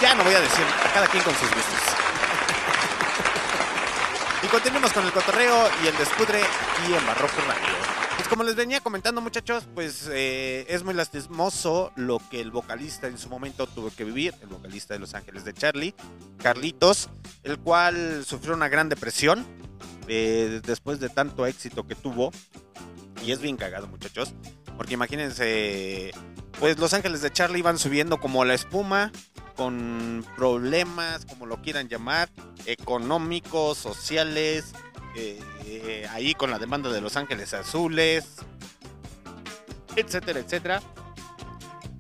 Ya 0.00 0.14
no 0.14 0.22
voy 0.22 0.34
a 0.34 0.40
decir 0.40 0.64
nada, 0.64 0.90
cada 0.94 1.06
quien 1.08 1.24
con 1.24 1.34
sus 1.34 1.50
gustos. 1.50 1.62
y 4.44 4.46
continuemos 4.46 4.92
con 4.92 5.04
el 5.04 5.12
cotorreo 5.12 5.68
y 5.82 5.88
el 5.88 5.98
despudre 5.98 6.42
aquí 6.42 6.94
en 6.94 7.06
Barroco 7.06 7.40
Radio. 7.46 7.89
Como 8.30 8.44
les 8.44 8.54
venía 8.54 8.80
comentando 8.80 9.20
muchachos, 9.20 9.66
pues 9.74 10.08
eh, 10.08 10.64
es 10.68 10.84
muy 10.84 10.94
lastimoso 10.94 11.90
lo 11.96 12.20
que 12.30 12.40
el 12.40 12.52
vocalista 12.52 13.08
en 13.08 13.18
su 13.18 13.28
momento 13.28 13.66
tuvo 13.66 13.90
que 13.90 14.04
vivir, 14.04 14.32
el 14.40 14.46
vocalista 14.46 14.94
de 14.94 15.00
Los 15.00 15.14
Ángeles 15.14 15.44
de 15.44 15.52
Charlie, 15.52 15.96
Carlitos, 16.38 17.10
el 17.42 17.58
cual 17.58 18.24
sufrió 18.24 18.54
una 18.54 18.68
gran 18.68 18.88
depresión 18.88 19.44
eh, 20.06 20.60
después 20.64 21.00
de 21.00 21.08
tanto 21.08 21.44
éxito 21.44 21.88
que 21.88 21.96
tuvo. 21.96 22.30
Y 23.26 23.32
es 23.32 23.40
bien 23.40 23.56
cagado 23.56 23.88
muchachos, 23.88 24.32
porque 24.76 24.94
imagínense, 24.94 26.12
pues 26.60 26.78
Los 26.78 26.94
Ángeles 26.94 27.22
de 27.22 27.32
Charlie 27.32 27.58
iban 27.58 27.80
subiendo 27.80 28.20
como 28.20 28.44
la 28.44 28.54
espuma, 28.54 29.10
con 29.56 30.24
problemas, 30.36 31.26
como 31.26 31.46
lo 31.46 31.60
quieran 31.62 31.88
llamar, 31.88 32.30
económicos, 32.64 33.76
sociales, 33.76 34.72
eh, 35.14 36.06
ahí 36.10 36.34
con 36.34 36.50
la 36.50 36.58
demanda 36.58 36.90
de 36.90 37.00
Los 37.00 37.16
Ángeles 37.16 37.54
Azules, 37.54 38.26
etcétera, 39.96 40.40
etcétera. 40.40 40.82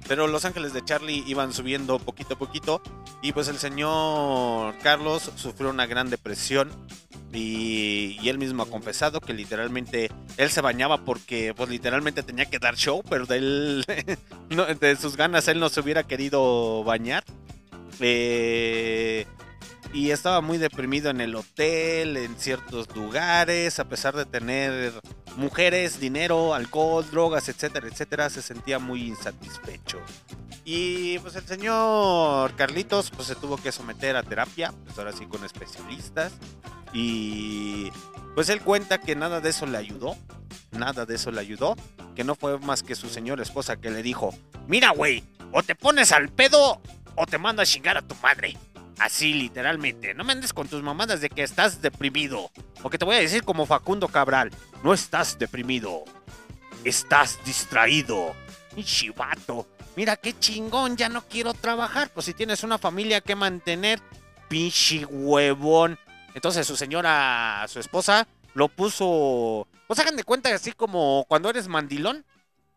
Pero 0.08 0.26
Los 0.26 0.44
Ángeles 0.44 0.72
de 0.72 0.84
Charlie 0.84 1.22
iban 1.26 1.52
subiendo 1.52 1.98
poquito 1.98 2.34
a 2.34 2.38
poquito 2.38 2.82
y 3.22 3.32
pues 3.32 3.48
el 3.48 3.58
señor 3.58 4.76
Carlos 4.82 5.30
sufrió 5.36 5.70
una 5.70 5.86
gran 5.86 6.10
depresión 6.10 6.70
y, 7.32 8.28
él 8.28 8.38
mismo 8.38 8.62
ha 8.64 8.66
confesado 8.66 9.20
que 9.20 9.32
literalmente 9.32 10.10
él 10.36 10.50
se 10.50 10.60
bañaba 10.60 11.04
porque 11.04 11.54
pues 11.54 11.68
literalmente 11.68 12.22
tenía 12.22 12.46
que 12.46 12.58
dar 12.58 12.76
show, 12.76 13.02
pero 13.08 13.26
de, 13.26 13.36
él, 13.36 13.84
no, 14.50 14.66
de 14.66 14.96
sus 14.96 15.16
ganas 15.16 15.46
él 15.48 15.60
no 15.60 15.68
se 15.68 15.80
hubiera 15.80 16.02
querido 16.02 16.82
bañar. 16.84 17.24
Eh, 18.00 19.26
y 19.92 20.10
estaba 20.10 20.40
muy 20.40 20.58
deprimido 20.58 21.10
en 21.10 21.20
el 21.20 21.34
hotel, 21.34 22.16
en 22.16 22.36
ciertos 22.38 22.94
lugares, 22.94 23.78
a 23.80 23.88
pesar 23.88 24.14
de 24.16 24.24
tener 24.24 24.92
mujeres, 25.36 25.98
dinero, 25.98 26.54
alcohol, 26.54 27.04
drogas, 27.10 27.48
etcétera, 27.48 27.88
etcétera, 27.88 28.30
se 28.30 28.42
sentía 28.42 28.78
muy 28.78 29.02
insatisfecho. 29.02 29.98
Y 30.64 31.18
pues 31.20 31.34
el 31.36 31.46
señor 31.46 32.54
Carlitos 32.54 33.10
pues 33.10 33.26
se 33.26 33.34
tuvo 33.34 33.56
que 33.56 33.72
someter 33.72 34.16
a 34.16 34.22
terapia, 34.22 34.72
pues 34.84 34.96
ahora 34.98 35.12
sí 35.12 35.26
con 35.26 35.44
especialistas. 35.44 36.32
Y 36.92 37.90
pues 38.34 38.48
él 38.48 38.60
cuenta 38.60 38.98
que 38.98 39.16
nada 39.16 39.40
de 39.40 39.50
eso 39.50 39.66
le 39.66 39.78
ayudó, 39.78 40.16
nada 40.70 41.06
de 41.06 41.16
eso 41.16 41.32
le 41.32 41.40
ayudó, 41.40 41.76
que 42.14 42.24
no 42.24 42.34
fue 42.34 42.58
más 42.58 42.82
que 42.82 42.94
su 42.94 43.08
señora 43.08 43.42
esposa 43.42 43.76
que 43.76 43.90
le 43.90 44.02
dijo, 44.02 44.34
mira 44.68 44.90
güey, 44.90 45.24
o 45.52 45.62
te 45.62 45.74
pones 45.74 46.12
al 46.12 46.28
pedo 46.28 46.80
o 47.16 47.26
te 47.26 47.38
mando 47.38 47.62
a 47.62 47.66
chingar 47.66 47.96
a 47.96 48.02
tu 48.02 48.14
madre. 48.16 48.56
Así, 49.00 49.32
literalmente. 49.32 50.12
No 50.12 50.24
me 50.24 50.32
andes 50.32 50.52
con 50.52 50.68
tus 50.68 50.82
mamadas 50.82 51.22
de 51.22 51.30
que 51.30 51.42
estás 51.42 51.80
deprimido. 51.80 52.50
O 52.82 52.90
que 52.90 52.98
te 52.98 53.06
voy 53.06 53.16
a 53.16 53.20
decir 53.20 53.44
como 53.44 53.64
Facundo 53.64 54.08
Cabral. 54.08 54.50
No 54.84 54.92
estás 54.92 55.38
deprimido. 55.38 56.04
Estás 56.84 57.38
distraído. 57.46 58.34
Chivato. 58.76 59.66
Mira 59.96 60.16
qué 60.16 60.38
chingón, 60.38 60.98
ya 60.98 61.08
no 61.08 61.22
quiero 61.22 61.54
trabajar. 61.54 62.10
Pues 62.10 62.26
si 62.26 62.34
tienes 62.34 62.62
una 62.62 62.76
familia 62.76 63.22
que 63.22 63.34
mantener, 63.34 64.00
pinche 64.48 65.06
huevón. 65.06 65.98
Entonces 66.34 66.66
su 66.66 66.76
señora, 66.76 67.64
su 67.68 67.80
esposa, 67.80 68.28
lo 68.52 68.68
puso. 68.68 69.66
Pues 69.86 69.98
hagan 69.98 70.16
de 70.16 70.24
cuenta 70.24 70.54
así 70.54 70.72
como 70.72 71.24
cuando 71.26 71.48
eres 71.48 71.68
mandilón. 71.68 72.26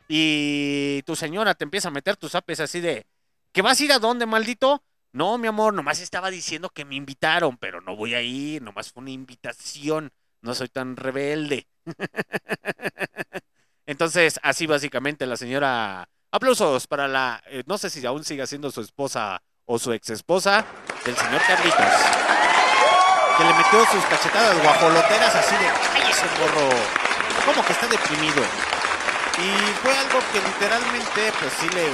Y 0.07 1.01
tu 1.03 1.17
señora 1.17 1.53
te 1.53 1.65
empieza 1.65 1.89
a 1.89 1.91
meter 1.91 2.15
tus 2.15 2.33
apes 2.33 2.61
así 2.61 2.79
de. 2.79 3.05
¿Que 3.51 3.61
vas 3.61 3.77
a 3.77 3.83
ir 3.83 3.91
a 3.91 3.99
dónde, 3.99 4.25
maldito? 4.25 4.81
No, 5.13 5.37
mi 5.37 5.47
amor, 5.47 5.75
nomás 5.75 5.99
estaba 5.99 6.31
diciendo 6.31 6.71
que 6.71 6.85
me 6.85 6.95
invitaron, 6.95 7.55
pero 7.57 7.81
no 7.81 7.95
voy 7.95 8.15
a 8.15 8.21
ir, 8.21 8.63
nomás 8.63 8.91
fue 8.91 9.01
una 9.01 9.11
invitación, 9.11 10.11
no 10.41 10.55
soy 10.55 10.69
tan 10.69 10.95
rebelde. 10.95 11.67
Entonces, 13.85 14.39
así 14.41 14.65
básicamente 14.65 15.27
la 15.27 15.37
señora... 15.37 16.09
Aplausos 16.31 16.87
para 16.87 17.07
la... 17.07 17.43
Eh, 17.45 17.61
no 17.67 17.77
sé 17.77 17.91
si 17.91 18.03
aún 18.07 18.23
sigue 18.23 18.47
siendo 18.47 18.71
su 18.71 18.81
esposa 18.81 19.43
o 19.65 19.77
su 19.77 19.93
ex 19.93 20.09
esposa 20.09 20.65
del 21.05 21.15
señor 21.15 21.41
Carlitos. 21.45 21.85
Que 23.37 23.43
le 23.43 23.53
metió 23.53 23.85
sus 23.85 24.03
cachetadas 24.05 24.59
guajoloteras 24.63 25.35
así 25.35 25.55
de... 25.55 25.67
¡Ay, 25.67 26.09
ese 26.09 26.25
morro! 26.39 26.69
¿Cómo 27.45 27.63
que 27.63 27.73
está 27.73 27.85
deprimido? 27.85 28.41
Y 29.39 29.73
fue 29.81 29.97
algo 29.97 30.19
que 30.31 30.39
literalmente 30.39 31.31
pues 31.39 31.53
sí 31.59 31.67
le 31.69 31.87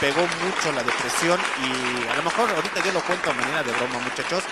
pegó 0.00 0.20
mucho 0.20 0.72
la 0.72 0.82
depresión 0.84 1.40
y 1.60 2.08
a 2.08 2.16
lo 2.16 2.22
mejor 2.22 2.48
ahorita 2.50 2.84
yo 2.84 2.92
lo 2.92 3.02
cuento 3.02 3.30
a 3.30 3.34
manera 3.34 3.62
de 3.64 3.72
broma 3.72 3.98
muchachos, 3.98 4.44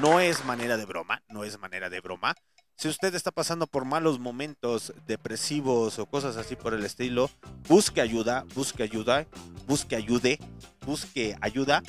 no 0.00 0.20
es 0.20 0.44
manera 0.44 0.76
de 0.76 0.84
broma, 0.84 1.22
no 1.28 1.42
es 1.42 1.58
manera 1.58 1.90
de 1.90 2.00
broma. 2.00 2.34
Si 2.76 2.86
usted 2.86 3.12
está 3.16 3.32
pasando 3.32 3.66
por 3.66 3.84
malos 3.84 4.20
momentos 4.20 4.92
depresivos 5.08 5.98
o 5.98 6.06
cosas 6.06 6.36
así 6.36 6.54
por 6.54 6.72
el 6.72 6.84
estilo, 6.84 7.28
busque 7.68 8.00
ayuda, 8.00 8.44
busque 8.54 8.84
ayuda, 8.84 9.26
busque 9.66 9.96
ayude, 9.96 10.38
busque 10.86 11.36
ayuda. 11.40 11.82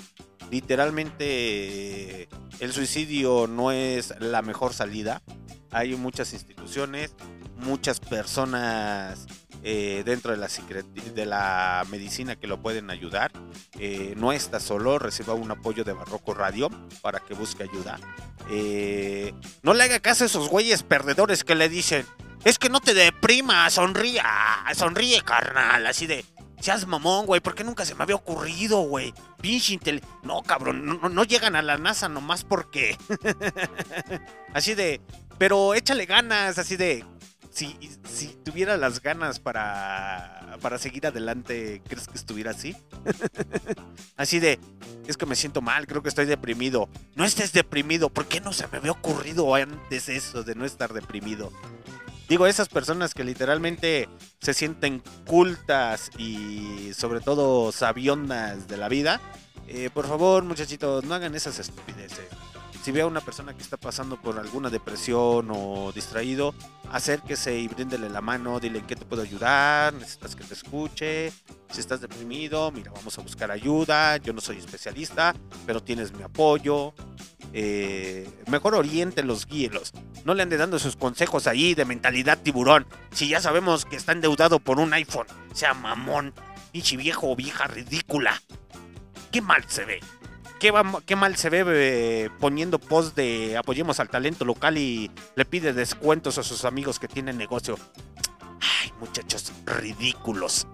Literalmente 0.50 2.28
el 2.60 2.74
suicidio 2.74 3.46
no 3.46 3.72
es 3.72 4.16
la 4.20 4.42
mejor 4.42 4.74
salida. 4.74 5.22
Hay 5.70 5.96
muchas 5.96 6.34
instituciones, 6.34 7.14
muchas 7.58 8.00
personas 8.00 9.28
eh, 9.64 10.04
dentro 10.06 10.32
de 10.32 10.38
la, 10.38 10.48
de 10.48 11.26
la 11.26 11.86
medicina 11.90 12.36
que 12.36 12.48
lo 12.48 12.62
pueden 12.62 12.90
ayudar. 12.90 13.32
Eh, 13.78 14.14
no 14.18 14.32
está 14.32 14.60
solo, 14.60 15.00
reciba 15.00 15.34
un 15.34 15.52
apoyo 15.52 15.84
de 15.84 15.94
Barroco 15.94 16.34
Radio 16.34 16.70
para 17.02 17.20
que 17.20 17.34
busque 17.34 17.64
ayuda. 17.64 18.00
Eh, 18.50 19.34
no 19.62 19.74
le 19.74 19.84
haga 19.84 20.00
caso 20.00 20.24
a 20.24 20.28
esos 20.28 20.50
güeyes 20.50 20.84
perdedores 20.84 21.44
que 21.44 21.56
le 21.56 21.70
dicen, 21.70 22.06
es 22.44 22.58
que 22.58 22.70
no 22.70 22.80
te 22.80 22.94
deprima, 22.94 23.70
sonríe, 23.70 24.22
ah, 24.24 24.72
sonríe 24.76 25.22
carnal, 25.22 25.86
así 25.88 26.08
de... 26.08 26.26
Seas 26.62 26.86
mamón, 26.86 27.26
güey, 27.26 27.40
¿por 27.40 27.56
qué 27.56 27.64
nunca 27.64 27.86
se 27.86 27.96
me 27.96 28.04
había 28.04 28.18
ocurrido, 28.18 28.82
güey? 28.82 29.14
Pinche 29.40 29.74
intel... 29.74 30.04
No, 30.24 30.42
cabrón, 30.44 30.86
no, 30.86 31.08
no 31.08 31.24
llegan 31.24 31.56
a 31.56 31.62
la 31.62 31.78
NASA 31.78 32.10
nomás 32.10 32.44
porque... 32.44 32.98
así 34.54 34.76
de... 34.76 35.00
Pero 35.38 35.74
échale 35.74 36.06
ganas, 36.06 36.58
así 36.58 36.76
de 36.76 37.06
si, 37.50 37.78
si 38.08 38.38
tuviera 38.50 38.78
las 38.78 39.02
ganas 39.02 39.40
para, 39.40 40.58
para 40.60 40.80
seguir 40.80 41.06
adelante, 41.06 41.84
¿crees 41.88 42.08
que 42.08 42.18
estuviera 42.18 42.52
así? 42.52 42.76
así 44.18 44.40
de, 44.40 44.60
es 45.08 45.18
que 45.18 45.28
me 45.28 45.36
siento 45.36 45.62
mal, 45.62 45.86
creo 45.86 46.02
que 46.02 46.10
estoy 46.10 46.26
deprimido. 46.26 46.90
No 47.16 47.26
estés 47.26 47.54
deprimido, 47.54 48.10
¿por 48.10 48.26
qué 48.26 48.42
no 48.42 48.52
se 48.52 48.68
me 48.68 48.80
había 48.80 48.92
ocurrido 48.92 49.54
antes 49.54 50.10
eso 50.10 50.44
de 50.44 50.56
no 50.56 50.66
estar 50.66 50.94
deprimido? 50.94 51.52
Digo, 52.28 52.48
esas 52.48 52.70
personas 52.70 53.14
que 53.14 53.24
literalmente 53.24 54.10
se 54.42 54.56
sienten 54.56 55.04
cultas 55.28 56.10
y 56.18 56.92
sobre 56.96 57.22
todo 57.22 57.72
sabiondas 57.72 58.68
de 58.68 58.78
la 58.78 58.90
vida, 58.90 59.22
eh, 59.68 59.92
por 59.94 60.08
favor 60.08 60.44
muchachitos, 60.44 61.04
no 61.04 61.14
hagan 61.14 61.36
esas 61.36 61.60
estupideces. 61.60 62.26
Si 62.90 62.94
ve 62.94 63.02
a 63.02 63.06
una 63.06 63.22
persona 63.22 63.54
que 63.56 63.62
está 63.62 63.78
pasando 63.78 64.20
por 64.20 64.40
alguna 64.40 64.72
depresión 64.72 65.50
o 65.52 65.92
distraído, 65.94 66.56
acérquese 66.92 67.56
y 67.56 67.68
bríndele 67.68 68.10
la 68.10 68.20
mano, 68.20 68.60
dile 68.60 68.80
en 68.80 68.88
qué 68.88 68.96
te 68.96 69.06
puedo 69.06 69.22
ayudar, 69.22 69.94
necesitas 69.94 70.36
que 70.36 70.44
te 70.44 70.56
escuche, 70.56 71.32
si 71.70 71.82
estás 71.82 72.02
deprimido, 72.02 72.72
mira, 72.72 72.92
vamos 72.92 73.16
a 73.20 73.22
buscar 73.22 73.52
ayuda, 73.52 74.18
yo 74.18 74.34
no 74.34 74.42
soy 74.42 74.58
especialista, 74.58 75.36
pero 75.68 75.84
tienes 75.84 76.12
mi 76.14 76.24
apoyo. 76.24 76.96
Eh, 77.54 78.28
mejor 78.48 78.74
oriéntelos, 78.74 79.46
guíelos. 79.46 79.94
No 80.26 80.34
le 80.34 80.42
ande 80.42 80.58
dando 80.58 80.80
sus 80.80 80.96
consejos 80.96 81.46
ahí 81.46 81.76
de 81.76 81.86
mentalidad 81.86 82.40
tiburón. 82.42 82.88
Si 83.12 83.30
ya 83.30 83.40
sabemos 83.40 83.86
que 83.86 83.98
está 83.98 84.14
endeudado 84.14 84.60
por 84.60 84.80
un 84.80 84.92
iPhone, 84.96 85.28
sea 85.54 85.76
mamón, 85.76 86.34
pinche 86.72 86.98
viejo 86.98 87.30
o 87.30 87.36
vieja 87.36 87.68
ridícula. 87.68 88.42
Qué 89.32 89.44
mal 89.44 89.64
se 89.68 89.86
ve. 89.86 90.00
Qué, 90.60 91.16
mal 91.16 91.36
se 91.38 91.50
ve 91.50 92.30
poniendo 92.40 92.80
post 92.80 93.16
de 93.16 93.56
apoyemos 93.58 94.00
al 94.00 94.10
talento 94.10 94.44
local 94.44 94.78
y 94.78 95.10
le 95.36 95.46
pide 95.46 95.72
descuentos 95.72 96.38
a 96.38 96.44
sus 96.44 96.66
amigos 96.66 97.00
que 97.00 97.08
tienen 97.08 97.38
negocio. 97.38 97.78
Ay, 98.60 98.92
muchachos 99.00 99.54
ridículos. 99.66 100.68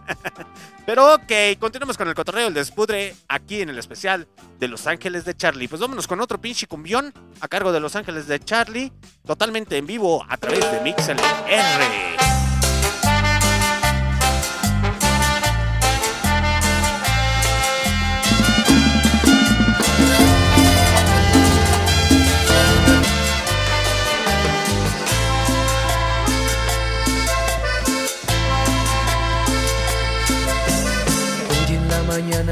Pero 0.86 1.14
ok, 1.14 1.32
continuamos 1.58 1.96
con 1.96 2.08
el 2.08 2.14
cotorreo 2.14 2.44
del 2.44 2.54
despudre 2.54 3.14
aquí 3.28 3.62
en 3.62 3.70
el 3.70 3.78
especial 3.78 4.28
de 4.58 4.68
Los 4.68 4.86
Ángeles 4.86 5.24
de 5.24 5.34
Charlie. 5.34 5.68
Pues 5.68 5.80
vámonos 5.80 6.06
con 6.06 6.20
otro 6.20 6.38
pinche 6.38 6.66
cumbión 6.66 7.12
a 7.40 7.48
cargo 7.48 7.72
de 7.72 7.80
Los 7.80 7.96
Ángeles 7.96 8.26
de 8.26 8.40
Charlie, 8.40 8.92
totalmente 9.26 9.78
en 9.78 9.86
vivo 9.86 10.24
a 10.28 10.36
través 10.36 10.70
de 10.70 10.80
Mixel 10.82 11.16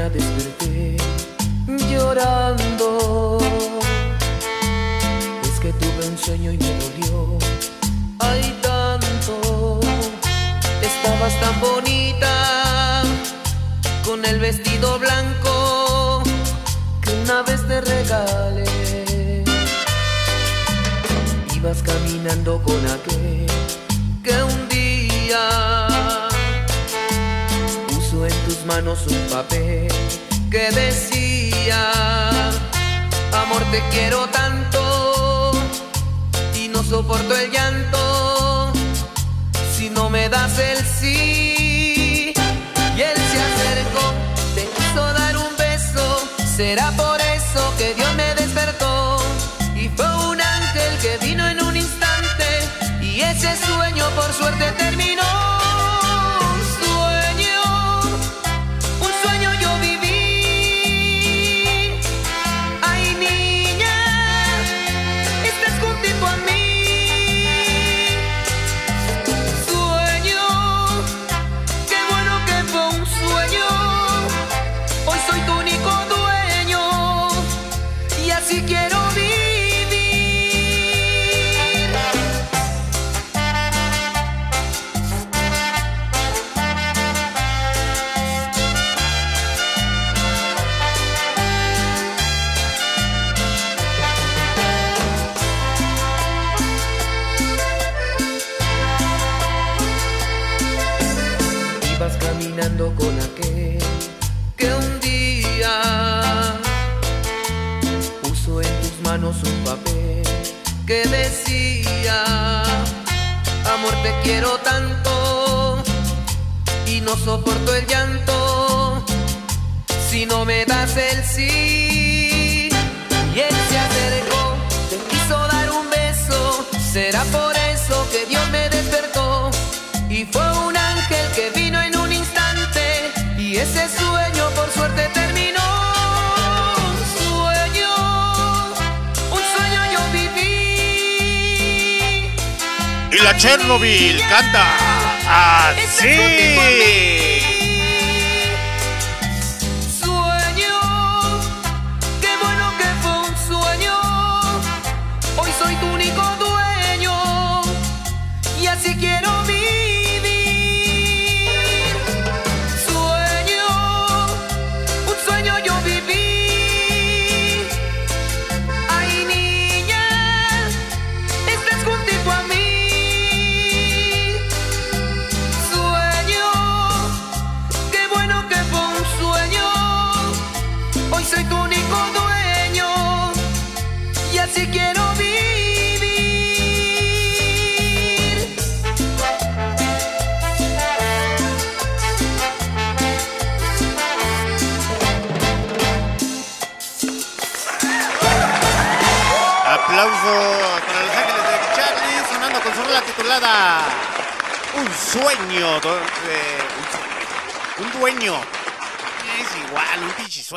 desperté 0.05 0.95
llorando. 1.89 3.39
Es 5.43 5.59
que 5.59 5.73
tuve 5.73 6.07
un 6.07 6.17
sueño 6.17 6.51
y 6.51 6.57
me 6.57 6.71
dolió. 6.81 7.37
Ay, 8.19 8.59
tanto. 8.61 9.79
Estabas 10.81 11.33
tan 11.41 11.59
bonita 11.59 13.01
con 14.05 14.23
el 14.23 14.39
vestido 14.39 14.99
blanco 14.99 16.21
que 17.01 17.11
una 17.23 17.41
vez 17.41 17.67
te 17.67 17.81
regalé. 17.81 19.43
Ibas 21.55 21.81
caminando 21.81 22.61
con 22.61 22.79
aquel 22.85 23.26
manos 28.77 29.07
un 29.07 29.17
papel 29.35 29.87
que 30.51 30.69
decía, 30.69 31.81
amor 33.33 33.63
te 33.71 33.81
quiero 33.89 34.27
tanto 34.27 35.51
y 36.53 36.67
no 36.67 36.83
soporto 36.83 37.35
el 37.35 37.49
llanto 37.49 38.71
si 39.75 39.89
no 39.89 40.11
me 40.11 40.29
das 40.29 40.59
el 40.59 40.77
sí. 40.85 42.33
Y 42.97 43.01
él 43.01 43.17
se 43.31 43.39
acercó, 43.49 44.05
te 44.53 44.63
quiso 44.75 45.03
dar 45.19 45.35
un 45.37 45.53
beso, 45.57 46.05
será 46.55 46.91
por 46.91 47.19
eso 47.19 47.73
que 47.79 47.95
Dios 47.95 48.13
me 48.13 48.35
despertó 48.35 49.17
y 49.75 49.89
fue 49.89 50.09
un 50.29 50.39
ángel 50.39 50.91
que 51.01 51.25
vino 51.25 51.47
en 51.47 51.63
un 51.63 51.75
instante 51.75 52.47
y 53.01 53.21
ese 53.21 53.55
sueño 53.65 54.05
por 54.11 54.31
suerte 54.33 54.71
terminó. 54.73 55.66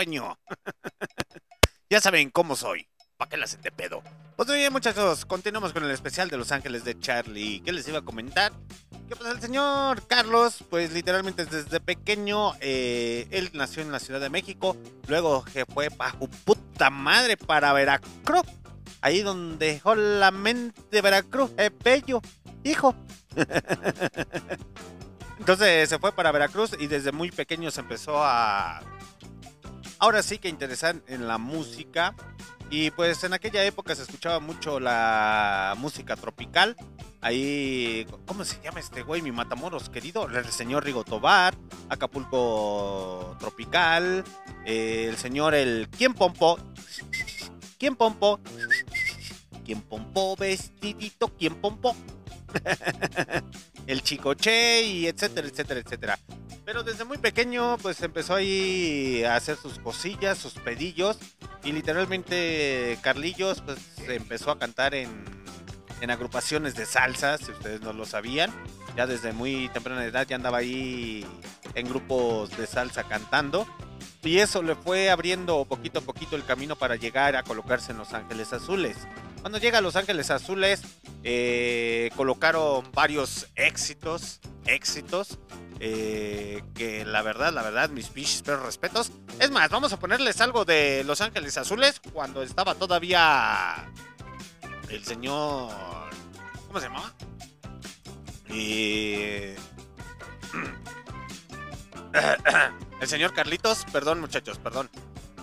ya 1.90 2.00
saben 2.00 2.30
cómo 2.30 2.56
soy. 2.56 2.88
¿Para 3.16 3.28
qué 3.28 3.36
la 3.36 3.44
hacen 3.44 3.60
de 3.60 3.70
pedo? 3.70 4.02
Pues 4.36 4.50
bien, 4.50 4.72
muchachos. 4.72 5.26
Continuamos 5.26 5.74
con 5.74 5.84
el 5.84 5.90
especial 5.90 6.30
de 6.30 6.38
Los 6.38 6.52
Ángeles 6.52 6.84
de 6.84 6.98
Charlie. 6.98 7.60
¿Qué 7.60 7.70
les 7.70 7.86
iba 7.86 7.98
a 7.98 8.02
comentar? 8.02 8.50
Que 9.08 9.14
pues 9.14 9.30
el 9.30 9.42
señor 9.42 10.06
Carlos, 10.06 10.64
pues 10.70 10.94
literalmente 10.94 11.44
desde 11.44 11.80
pequeño, 11.80 12.54
eh, 12.60 13.28
él 13.30 13.50
nació 13.52 13.82
en 13.82 13.92
la 13.92 13.98
Ciudad 13.98 14.20
de 14.20 14.30
México, 14.30 14.74
luego 15.06 15.44
que 15.44 15.66
fue 15.66 15.90
bajo 15.90 16.28
puta 16.28 16.88
madre 16.88 17.36
para 17.36 17.74
Veracruz, 17.74 18.46
ahí 19.02 19.20
donde 19.20 19.74
dejó 19.74 19.94
la 19.94 20.30
mente 20.30 21.02
Veracruz, 21.02 21.50
es 21.58 21.72
bello, 21.84 22.22
hijo. 22.64 22.94
Entonces 25.38 25.88
se 25.88 25.98
fue 25.98 26.12
para 26.12 26.32
Veracruz 26.32 26.72
y 26.78 26.86
desde 26.86 27.12
muy 27.12 27.30
pequeño 27.30 27.70
se 27.70 27.80
empezó 27.80 28.22
a... 28.22 28.82
Ahora 30.00 30.22
sí 30.22 30.38
que 30.38 30.48
interesar 30.48 30.96
en 31.06 31.28
la 31.28 31.38
música. 31.38 32.14
Y 32.70 32.90
pues 32.92 33.22
en 33.24 33.34
aquella 33.34 33.64
época 33.64 33.94
se 33.94 34.02
escuchaba 34.02 34.40
mucho 34.40 34.80
la 34.80 35.74
música 35.76 36.16
tropical. 36.16 36.74
Ahí, 37.20 38.06
¿cómo 38.24 38.44
se 38.44 38.60
llama 38.62 38.80
este 38.80 39.02
güey? 39.02 39.20
Mi 39.20 39.30
Matamoros 39.30 39.90
querido. 39.90 40.26
El 40.26 40.46
señor 40.46 40.84
Rigo 40.84 41.04
Tobar, 41.04 41.54
Acapulco 41.90 43.36
Tropical, 43.38 44.24
eh, 44.64 45.06
el 45.10 45.16
señor 45.18 45.54
el 45.54 45.88
¿Quién 45.90 46.14
Pompo? 46.14 46.58
¿Quién 47.78 47.94
Pompo? 47.94 48.40
¿Quién 49.64 49.82
Pompo 49.82 50.34
vestidito? 50.36 51.28
¿Quién 51.36 51.56
Pompo? 51.56 51.94
el 53.86 54.02
Chicoche 54.02 54.82
y 54.82 55.06
etcétera, 55.06 55.48
etcétera, 55.48 55.80
etcétera. 55.80 56.18
Pero 56.64 56.82
desde 56.82 57.04
muy 57.04 57.18
pequeño 57.18 57.78
pues 57.78 58.00
empezó 58.02 58.34
ahí 58.34 59.24
a 59.24 59.36
hacer 59.36 59.56
sus 59.56 59.78
cosillas, 59.78 60.38
sus 60.38 60.54
pedillos 60.54 61.18
y 61.64 61.72
literalmente 61.72 62.98
Carlillos 63.02 63.62
pues 63.64 63.78
empezó 64.08 64.50
a 64.50 64.58
cantar 64.58 64.94
en, 64.94 65.24
en 66.00 66.10
agrupaciones 66.10 66.74
de 66.74 66.86
salsa, 66.86 67.38
si 67.38 67.50
ustedes 67.50 67.80
no 67.80 67.92
lo 67.92 68.04
sabían. 68.06 68.50
Ya 68.96 69.06
desde 69.06 69.32
muy 69.32 69.68
temprana 69.68 70.04
edad 70.04 70.26
ya 70.26 70.36
andaba 70.36 70.58
ahí 70.58 71.24
en 71.74 71.88
grupos 71.88 72.56
de 72.56 72.66
salsa 72.66 73.04
cantando. 73.04 73.66
Y 74.22 74.38
eso 74.38 74.62
le 74.62 74.74
fue 74.74 75.10
abriendo 75.10 75.64
poquito 75.64 76.00
a 76.00 76.02
poquito 76.02 76.36
el 76.36 76.44
camino 76.44 76.76
para 76.76 76.96
llegar 76.96 77.36
a 77.36 77.42
colocarse 77.42 77.92
en 77.92 77.98
Los 77.98 78.12
Ángeles 78.12 78.52
Azules. 78.52 78.96
Cuando 79.40 79.58
llega 79.58 79.78
a 79.78 79.80
Los 79.80 79.96
Ángeles 79.96 80.30
Azules, 80.30 80.82
eh, 81.24 82.10
colocaron 82.16 82.90
varios 82.92 83.48
éxitos, 83.54 84.40
éxitos, 84.66 85.38
eh, 85.80 86.62
que 86.74 87.06
la 87.06 87.22
verdad, 87.22 87.52
la 87.52 87.62
verdad, 87.62 87.88
mis 87.88 88.08
pinches 88.08 88.42
pero 88.42 88.62
respetos. 88.62 89.12
Es 89.38 89.50
más, 89.50 89.70
vamos 89.70 89.92
a 89.92 89.98
ponerles 89.98 90.40
algo 90.40 90.64
de 90.64 91.04
Los 91.04 91.22
Ángeles 91.22 91.56
Azules 91.56 92.00
cuando 92.12 92.42
estaba 92.42 92.74
todavía 92.74 93.90
el 94.90 95.04
señor, 95.04 95.72
¿cómo 96.66 96.80
se 96.80 96.86
llamaba? 96.86 97.12
Y... 98.48 99.54
El 103.00 103.08
señor 103.08 103.32
Carlitos, 103.32 103.86
perdón 103.92 104.20
muchachos, 104.20 104.58
perdón. 104.58 104.90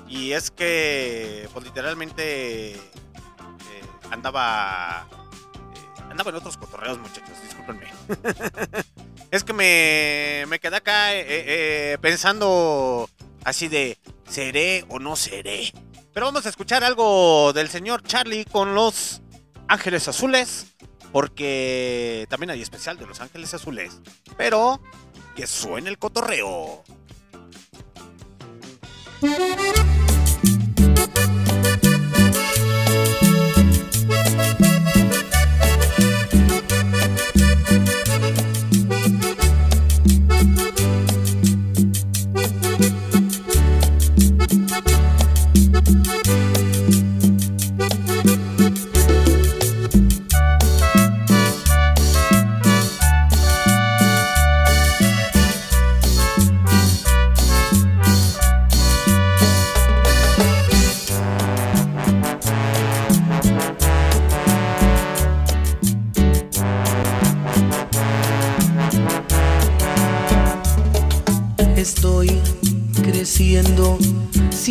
Y 0.08 0.34
es 0.34 0.52
que, 0.52 1.50
pues 1.54 1.66
literalmente 1.66 2.74
eh, 2.74 2.82
andaba 4.12 5.08
eh, 5.76 6.02
andaba 6.10 6.30
en 6.30 6.36
otros 6.38 6.58
cotorreos, 6.58 6.98
muchachos, 7.00 7.42
discúlpenme. 7.44 7.92
es 9.32 9.44
que 9.44 9.54
me, 9.54 10.46
me 10.48 10.60
quedé 10.60 10.78
acá 10.78 11.16
eh, 11.16 11.26
eh, 11.28 11.98
pensando 12.02 13.10
así 13.44 13.68
de, 13.68 13.98
¿seré 14.30 14.86
o 14.90 15.00
no 15.00 15.16
seré? 15.16 15.72
Pero 16.14 16.26
vamos 16.26 16.46
a 16.46 16.50
escuchar 16.50 16.84
algo 16.84 17.54
del 17.54 17.70
señor 17.70 18.02
Charlie 18.04 18.46
con 18.46 18.74
los 18.74 19.22
Ángeles 19.68 20.08
Azules, 20.08 20.68
porque 21.12 22.26
también 22.30 22.50
hay 22.50 22.62
especial 22.62 22.98
de 22.98 23.06
los 23.06 23.22
Ángeles 23.22 23.54
Azules. 23.54 24.00
Pero 24.36 24.82
que 25.36 25.46
suene 25.46 25.90
el 25.90 26.00
cotorreo. 26.00 26.84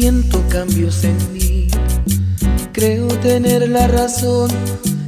Siento 0.01 0.45
cambios 0.51 1.05
en 1.05 1.17
mí. 1.33 1.69
Creo 2.75 3.09
tener 3.21 3.67
la 3.67 3.89
razón 3.89 4.51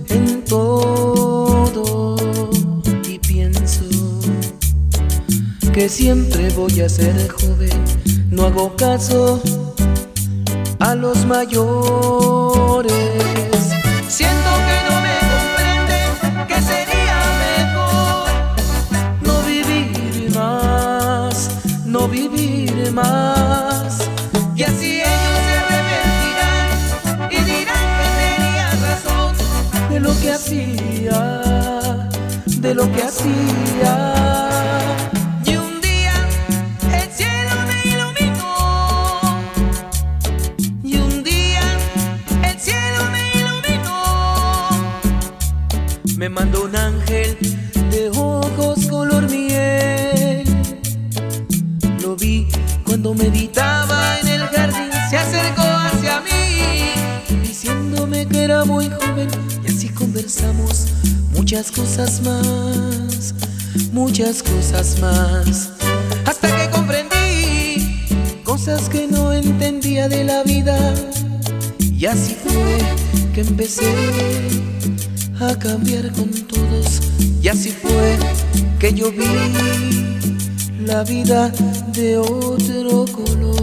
en 0.08 0.42
todo 0.46 2.16
y 3.06 3.18
pienso 3.18 3.84
que 5.74 5.90
siempre 5.90 6.48
voy 6.56 6.80
a 6.80 6.88
ser 6.88 7.28
joven. 7.28 7.84
No 8.30 8.44
hago 8.44 8.74
caso 8.76 9.42
a 10.78 10.94
los 10.94 11.26
mayores. 11.26 12.94
Lo 32.78 32.86
que 32.92 33.02
hacía. 33.02 33.92
Y 35.44 35.56
un 35.56 35.80
día 35.80 36.14
el 37.00 37.10
cielo 37.10 37.54
me 37.68 37.78
iluminó. 37.92 38.54
Y 40.84 40.96
un 40.98 41.24
día 41.24 41.64
el 42.48 42.56
cielo 42.60 43.00
me 43.14 43.22
iluminó. 43.40 43.98
Me 46.16 46.28
mandó 46.28 46.66
un 46.66 46.76
ángel 46.76 47.36
muchas 61.48 61.72
cosas 61.72 62.20
más, 62.20 63.34
muchas 63.90 64.42
cosas 64.42 65.00
más. 65.00 65.70
Hasta 66.26 66.46
que 66.54 66.70
comprendí 66.70 68.04
cosas 68.44 68.86
que 68.90 69.06
no 69.06 69.32
entendía 69.32 70.10
de 70.10 70.24
la 70.24 70.42
vida. 70.42 70.76
Y 71.80 72.04
así 72.04 72.36
fue 72.44 73.32
que 73.32 73.40
empecé 73.40 73.90
a 75.40 75.58
cambiar 75.58 76.12
con 76.12 76.30
todos. 76.32 77.00
Y 77.40 77.48
así 77.48 77.70
fue 77.70 78.18
que 78.78 78.92
yo 78.92 79.10
vi 79.10 80.84
la 80.84 81.02
vida 81.02 81.48
de 81.94 82.18
otro 82.18 83.06
color. 83.10 83.57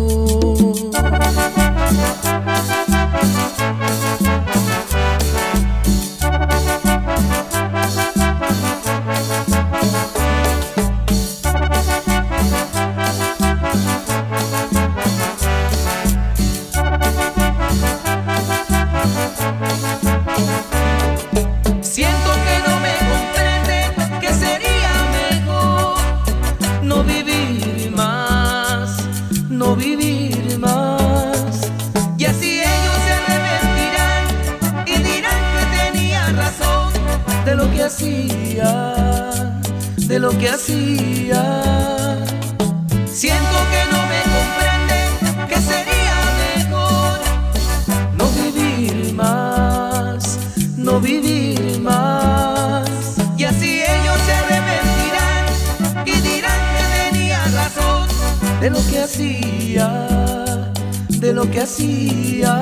De 58.66 58.72
lo 58.72 58.80
que 58.90 58.98
hacía, 58.98 60.72
de 61.20 61.34
lo 61.34 61.52
que 61.52 61.62
hacía. 61.62 62.56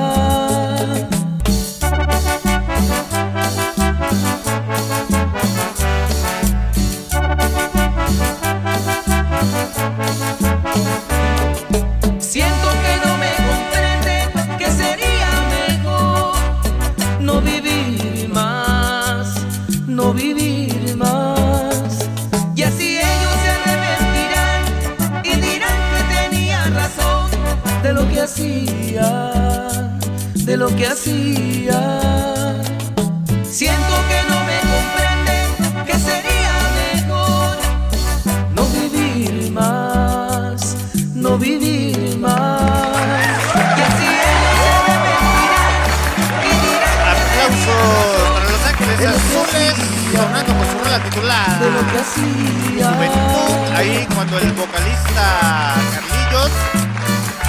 Juventud, 51.94 53.70
ahí 53.72 54.02
cuando 54.14 54.36
el 54.40 54.50
vocalista 54.54 55.76
Carlillos, 55.94 56.50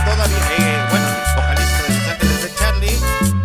todavía, 0.05 0.37
eh, 0.59 0.85
bueno, 0.91 1.07
el 1.09 1.15
vocalista 1.35 1.81
de 1.81 1.89
Los 1.89 2.05
Ángeles 2.09 2.43
de 2.43 2.53
Charlie, 2.53 2.99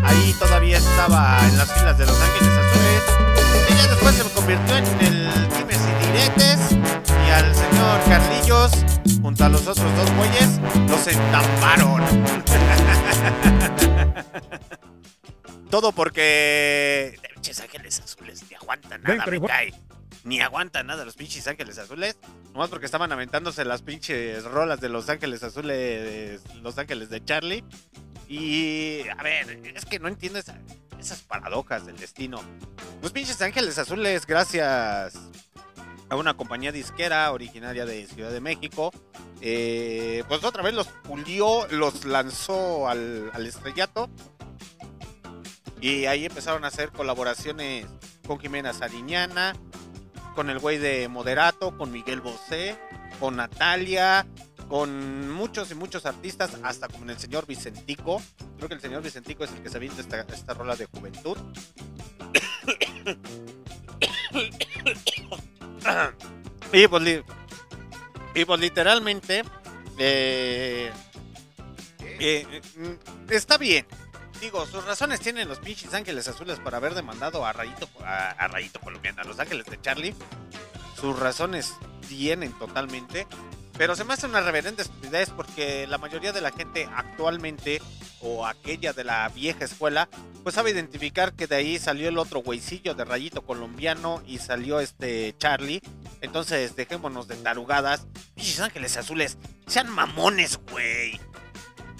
ahí 0.05 0.35
todavía 0.39 0.77
estaba 0.77 1.39
en 1.49 1.57
las 1.57 1.73
filas 1.73 1.97
de 1.97 2.05
Los 2.05 2.21
Ángeles 2.21 2.53
Azules. 2.53 3.03
Ella 3.71 3.87
después 3.89 4.15
se 4.15 4.25
convirtió 4.25 4.77
en 4.77 4.85
el 5.01 5.49
Dimes 5.49 5.81
y 5.81 5.95
Diretes 6.07 6.61
y 7.27 7.31
al 7.31 7.55
señor 7.55 7.99
Carlillos, 8.07 8.73
junto 9.23 9.45
a 9.47 9.49
los 9.49 9.67
otros 9.67 9.97
dos 9.97 10.13
güeyes, 10.17 10.61
los 10.87 11.07
entamparon. 11.07 12.05
Todo 15.71 15.93
porque. 15.93 17.19
Pinches 17.33 17.59
ángeles 17.61 18.01
azules, 18.01 18.45
ni 18.51 18.57
aguantan 18.57 19.03
nada, 19.03 19.25
me 19.25 19.41
cae. 19.41 19.73
Ni 20.31 20.41
aguantan 20.41 20.87
nada 20.87 21.05
los 21.05 21.17
pinches 21.17 21.45
ángeles 21.49 21.77
azules. 21.79 22.17
Nomás 22.53 22.69
porque 22.71 22.87
estaban 22.87 23.11
aventándose 23.11 23.65
las 23.65 23.83
pinches 23.83 24.45
rolas 24.45 24.81
de 24.81 24.89
los 24.89 25.09
ángeles 25.09 25.43
azules, 25.43 26.41
los 26.63 26.79
ángeles 26.79 27.11
de 27.11 27.25
Charlie. 27.25 27.65
Y. 28.29 29.01
A 29.19 29.23
ver, 29.25 29.61
es 29.75 29.85
que 29.87 29.99
no 29.99 30.07
entiendo 30.07 30.39
esa- 30.39 30.61
esas 31.01 31.23
paradojas 31.23 31.85
del 31.85 31.97
destino. 31.97 32.41
Los 33.03 33.11
pinches 33.11 33.43
ángeles 33.43 33.77
azules, 33.79 34.25
gracias 34.25 35.19
a 36.09 36.15
una 36.17 36.35
compañía 36.37 36.71
disquera 36.71 37.33
originaria 37.33 37.85
de 37.85 38.07
Ciudad 38.07 38.31
de 38.31 38.41
México. 38.41 38.93
eh, 39.43 40.23
pues 40.29 40.45
otra 40.45 40.63
vez 40.63 40.75
los 40.75 40.87
pulió, 40.87 41.67
los 41.71 42.05
lanzó 42.05 42.89
al, 42.89 43.31
al 43.33 43.47
estrellato. 43.47 44.09
Y 45.81 46.05
ahí 46.05 46.27
empezaron 46.27 46.65
a 46.65 46.69
hacer 46.69 46.91
colaboraciones 46.93 47.87
con 48.27 48.39
Jimena 48.39 48.73
Sariñana, 48.75 49.55
con 50.35 50.51
el 50.51 50.59
güey 50.59 50.79
de 50.79 51.07
Moderato, 51.09 51.77
con 51.77 51.93
Miguel 51.93 52.21
Bosé, 52.21 52.77
con 53.19 53.37
Natalia, 53.37 54.27
con 54.69 55.31
muchos 55.31 55.71
y 55.71 55.75
muchos 55.75 56.07
artistas, 56.07 56.57
hasta 56.63 56.89
con 56.89 57.11
el 57.11 57.19
señor 57.19 57.47
Vicentico. 57.47 58.23
Creo 58.57 58.69
que 58.69 58.77
el 58.77 58.81
señor 58.81 59.03
Vicentico 59.03 59.45
es 59.45 59.53
el 59.53 59.63
que 59.63 59.69
se 59.69 59.77
avienta 59.77 60.01
esta, 60.01 60.21
esta 60.21 60.55
rola 60.55 60.77
de 60.77 60.87
juventud. 60.87 61.37
y, 66.73 66.87
pues, 66.87 67.23
y 68.35 68.45
pues 68.45 68.61
literalmente 68.61 69.43
eh, 69.99 70.93
eh, 72.21 72.61
mm, 72.77 73.33
está 73.33 73.59
bien. 73.59 73.85
Digo, 74.41 74.67
sus 74.67 74.85
razones 74.87 75.21
tienen 75.21 75.49
los 75.49 75.59
pinches 75.59 75.93
ángeles 75.93 76.27
azules 76.27 76.59
para 76.61 76.79
haber 76.79 76.95
demandado 76.95 77.45
a 77.45 77.53
Rayito, 77.53 77.87
a, 78.03 78.49
Rayito 78.49 78.81
Colombiano, 78.81 79.21
a 79.21 79.25
los 79.25 79.39
ángeles 79.39 79.67
de 79.67 79.79
Charlie. 79.83 80.15
Sus 80.99 81.19
razones 81.19 81.75
tienen 82.09 82.53
totalmente. 82.59 83.27
Pero 83.77 83.95
se 83.97 84.05
me 84.05 84.15
hace 84.15 84.27
una 84.27 84.41
reverenda 84.41 84.83
estupidez 84.83 85.29
porque 85.31 85.87
la 85.87 85.99
mayoría 85.99 86.33
de 86.33 86.41
la 86.41 86.53
gente 86.53 86.89
actualmente, 86.95 87.83
o 88.21 88.47
aquella 88.47 88.95
de 88.95 89.05
la 89.05 89.29
vieja 89.29 89.67
escuela, 89.67 90.09
pues 90.43 90.55
sabe 90.55 90.71
identificar 90.71 91.35
que 91.35 91.47
de 91.47 91.57
ahí 91.57 91.79
salió 91.79 92.09
el 92.09 92.17
otro 92.17 92.41
güeycillo 92.41 92.95
de 92.95 93.05
Rayito 93.05 93.43
Colombiano 93.43 94.23
y 94.27 94.39
salió 94.39 94.81
este 94.81 95.35
Charlie. 95.37 95.83
Entonces 96.23 96.77
dejémonos 96.77 97.29
de 97.29 97.37
tarugadas. 97.37 98.07
Pinches 98.35 98.61
ángeles 98.61 98.97
azules, 98.97 99.37
sean 99.67 99.91
mamones, 99.91 100.59
güey 100.71 101.10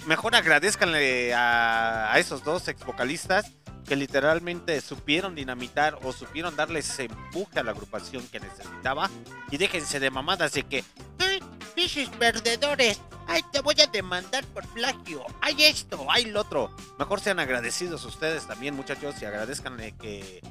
mejor 0.05 0.35
agradezcanle 0.35 1.33
a, 1.33 2.13
a 2.13 2.19
esos 2.19 2.43
dos 2.43 2.67
ex 2.67 2.83
vocalistas 2.85 3.51
que 3.87 3.95
literalmente 3.95 4.79
supieron 4.81 5.35
dinamitar 5.35 5.97
o 6.03 6.13
supieron 6.13 6.55
darle 6.55 6.79
ese 6.79 7.05
empuje 7.05 7.59
a 7.59 7.63
la 7.63 7.71
agrupación 7.71 8.25
que 8.27 8.39
necesitaba. 8.39 9.09
Y 9.49 9.57
déjense 9.57 9.99
de 9.99 10.09
mamadas 10.09 10.53
de 10.53 10.63
que 10.63 10.83
ay 11.19 11.39
pinches 11.75 12.09
perdedores 12.09 13.01
ay 13.27 13.41
te 13.51 13.61
voy 13.61 13.75
a 13.81 13.87
demandar 13.87 14.43
por 14.47 14.67
plagio 14.69 15.25
ay 15.41 15.63
esto 15.63 16.05
ay 16.09 16.25
lo 16.25 16.41
otro 16.41 16.75
mejor 16.99 17.21
sean 17.21 17.39
agradecidos 17.39 18.03
ustedes 18.03 18.45
también 18.47 18.75
muchachos 18.75 19.15
y 19.21 19.25
agradezcanle 19.25 19.93
que 19.93 20.41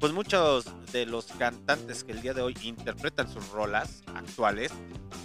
pues 0.00 0.12
muchos 0.12 0.66
de 0.92 1.06
los 1.06 1.26
cantantes 1.26 2.04
que 2.04 2.12
el 2.12 2.22
día 2.22 2.34
de 2.34 2.42
hoy 2.42 2.56
interpretan 2.62 3.32
sus 3.32 3.48
rolas 3.50 4.02
actuales 4.14 4.72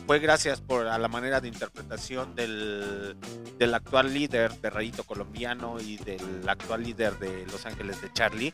fue 0.05 0.19
gracias 0.19 0.61
por 0.61 0.87
a 0.87 0.97
la 0.97 1.07
manera 1.07 1.39
de 1.39 1.47
interpretación 1.47 2.35
del, 2.35 3.15
del 3.57 3.73
actual 3.73 4.13
líder 4.13 4.59
de 4.59 4.69
Rayito 4.69 5.03
Colombiano 5.03 5.79
y 5.79 5.97
del 5.97 6.47
actual 6.47 6.83
líder 6.83 7.17
de 7.19 7.45
Los 7.47 7.65
Ángeles 7.65 8.01
de 8.01 8.11
Charlie. 8.11 8.53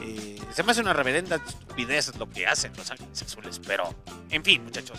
Eh, 0.00 0.40
se 0.52 0.62
me 0.62 0.72
hace 0.72 0.80
una 0.80 0.92
reverenda 0.92 1.36
estupidez 1.36 2.16
lo 2.16 2.28
que 2.30 2.46
hacen 2.46 2.72
Los 2.76 2.90
Ángeles 2.90 3.22
Azules, 3.22 3.60
pero 3.66 3.94
en 4.30 4.42
fin, 4.42 4.64
muchachos. 4.64 4.98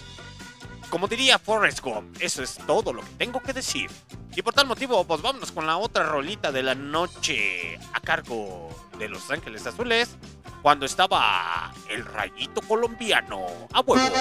Como 0.89 1.07
diría 1.07 1.37
Forrest 1.37 1.81
Gump, 1.81 2.17
eso 2.21 2.41
es 2.41 2.57
todo 2.65 2.93
lo 2.93 3.01
que 3.01 3.11
tengo 3.17 3.41
que 3.41 3.53
decir. 3.53 3.89
Y 4.35 4.41
por 4.41 4.53
tal 4.53 4.67
motivo, 4.67 5.03
pues 5.05 5.21
vámonos 5.21 5.51
con 5.51 5.67
la 5.67 5.77
otra 5.77 6.03
rolita 6.03 6.51
de 6.51 6.63
la 6.63 6.75
noche 6.75 7.77
a 7.93 7.99
cargo 7.99 8.69
de 8.97 9.09
Los 9.09 9.29
Ángeles 9.29 9.67
Azules, 9.67 10.15
cuando 10.61 10.85
estaba 10.85 11.73
el 11.89 12.05
rayito 12.05 12.61
colombiano 12.61 13.45
a 13.73 13.81
huevo. 13.81 14.11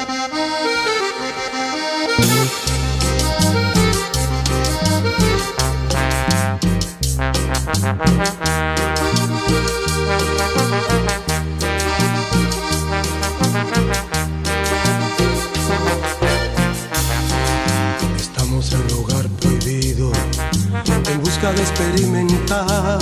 Busca 21.37 21.53
de 21.53 21.61
experimentar, 21.61 22.99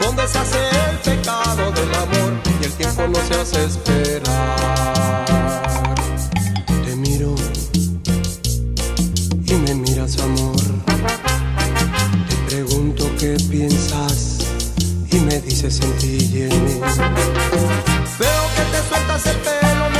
donde 0.00 0.26
se 0.28 0.38
hace 0.38 0.58
el 0.90 0.96
pecado 0.98 1.70
del 1.72 1.94
amor 1.94 2.32
y 2.60 2.64
el 2.64 2.72
tiempo 2.72 3.06
no 3.08 3.18
se 3.26 3.34
hace 3.34 3.64
esperar. 3.64 5.24
Te 6.84 6.96
miro 6.96 7.34
y 9.44 9.54
me 9.54 9.74
miras 9.74 10.18
amor, 10.20 10.56
te 12.28 12.36
pregunto 12.48 13.10
qué 13.18 13.36
piensas 13.50 14.38
y 15.10 15.16
me 15.16 15.40
dices 15.40 15.80
en 15.80 15.92
ti. 15.98 16.48
Veo 18.18 18.44
que 18.56 18.62
te 18.72 18.80
sueltas 18.88 19.26
el 19.26 19.36
pelo 19.36 19.97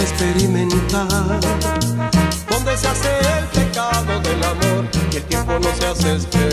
experimentar, 0.00 1.40
donde 2.48 2.76
se 2.76 2.88
hace 2.88 3.18
el 3.38 3.46
pecado 3.46 4.20
del 4.20 4.44
amor 4.44 4.88
y 5.12 5.16
el 5.16 5.22
tiempo 5.24 5.58
no 5.58 5.74
se 5.74 5.86
hace 5.86 6.16
esperar. 6.16 6.49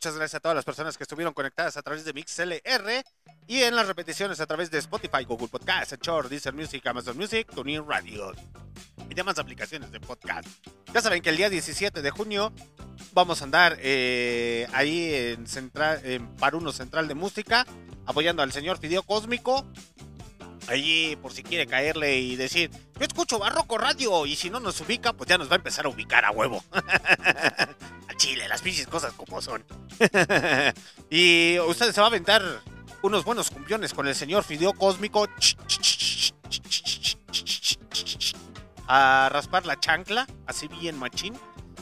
Muchas 0.00 0.16
gracias 0.16 0.36
a 0.38 0.40
todas 0.40 0.56
las 0.56 0.64
personas 0.64 0.96
que 0.96 1.04
estuvieron 1.04 1.34
conectadas 1.34 1.76
a 1.76 1.82
través 1.82 2.06
de 2.06 2.14
MixLR 2.14 3.04
y 3.46 3.60
en 3.64 3.76
las 3.76 3.86
repeticiones 3.86 4.40
a 4.40 4.46
través 4.46 4.70
de 4.70 4.78
Spotify, 4.78 5.24
Google 5.24 5.48
Podcast, 5.48 5.92
Anchor, 5.92 6.30
Deezer 6.30 6.54
Music, 6.54 6.86
Amazon 6.86 7.18
Music, 7.18 7.46
TuneIn 7.54 7.86
Radio 7.86 8.32
y 9.10 9.14
demás 9.14 9.38
aplicaciones 9.38 9.92
de 9.92 10.00
podcast. 10.00 10.48
Ya 10.94 11.02
saben 11.02 11.20
que 11.20 11.28
el 11.28 11.36
día 11.36 11.50
17 11.50 12.00
de 12.00 12.10
junio 12.10 12.50
vamos 13.12 13.42
a 13.42 13.44
andar 13.44 13.76
eh, 13.78 14.66
ahí 14.72 15.12
en, 15.12 15.46
central, 15.46 16.00
en 16.02 16.34
Paruno 16.36 16.72
Central 16.72 17.06
de 17.06 17.14
Música 17.14 17.66
apoyando 18.06 18.42
al 18.42 18.52
señor 18.52 18.78
Fideo 18.78 19.02
Cósmico. 19.02 19.66
Allí, 20.70 21.16
por 21.16 21.32
si 21.32 21.42
quiere 21.42 21.66
caerle 21.66 22.18
y 22.18 22.36
decir, 22.36 22.70
yo 22.70 23.04
escucho 23.04 23.40
Barroco 23.40 23.76
Radio 23.76 24.24
y 24.24 24.36
si 24.36 24.50
no 24.50 24.60
nos 24.60 24.80
ubica, 24.80 25.12
pues 25.12 25.28
ya 25.28 25.36
nos 25.36 25.48
va 25.48 25.54
a 25.54 25.56
empezar 25.56 25.84
a 25.84 25.88
ubicar 25.88 26.24
a 26.24 26.30
huevo. 26.30 26.62
a 26.72 28.14
Chile, 28.16 28.46
las 28.48 28.62
pinches 28.62 28.86
cosas 28.86 29.12
como 29.14 29.42
son. 29.42 29.64
y 31.10 31.58
usted 31.58 31.90
se 31.92 32.00
va 32.00 32.06
a 32.06 32.10
aventar 32.10 32.42
unos 33.02 33.24
buenos 33.24 33.50
cumpiones 33.50 33.92
con 33.92 34.06
el 34.06 34.14
señor 34.14 34.44
Fideo 34.44 34.72
Cósmico. 34.72 35.26
A 38.86 39.28
raspar 39.32 39.66
la 39.66 39.80
chancla, 39.80 40.28
así 40.46 40.68
bien 40.68 40.96
machín. 40.96 41.36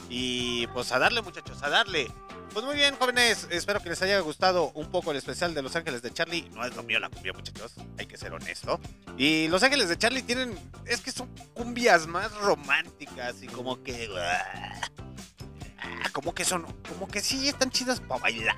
Y 0.09 0.65
pues 0.67 0.91
a 0.91 0.97
darle, 0.97 1.21
muchachos, 1.21 1.61
a 1.61 1.69
darle. 1.69 2.07
Pues 2.53 2.65
muy 2.65 2.75
bien, 2.75 2.95
jóvenes. 2.95 3.47
Espero 3.51 3.79
que 3.81 3.89
les 3.89 4.01
haya 4.01 4.19
gustado 4.21 4.71
un 4.73 4.89
poco 4.89 5.11
el 5.11 5.17
especial 5.17 5.53
de 5.53 5.61
Los 5.61 5.75
Ángeles 5.75 6.01
de 6.01 6.11
Charlie. 6.11 6.49
No 6.53 6.65
es 6.65 6.75
lo 6.75 6.83
mío 6.83 6.99
la 6.99 7.09
cumbia, 7.09 7.31
muchachos. 7.33 7.73
Hay 7.97 8.07
que 8.07 8.17
ser 8.17 8.33
honesto. 8.33 8.79
Y 9.17 9.47
Los 9.49 9.61
Ángeles 9.63 9.87
de 9.89 9.97
Charlie 9.97 10.23
tienen. 10.23 10.57
Es 10.85 11.01
que 11.01 11.11
son 11.11 11.27
cumbias 11.53 12.07
más 12.07 12.31
románticas 12.37 13.41
y 13.43 13.47
como 13.47 13.83
que. 13.83 14.09
ah, 14.17 16.09
Como 16.11 16.33
que 16.33 16.43
son. 16.43 16.63
Como 16.87 17.07
que 17.07 17.21
sí 17.21 17.47
están 17.47 17.69
chidas 17.69 17.99
para 17.99 18.21
bailar. 18.21 18.55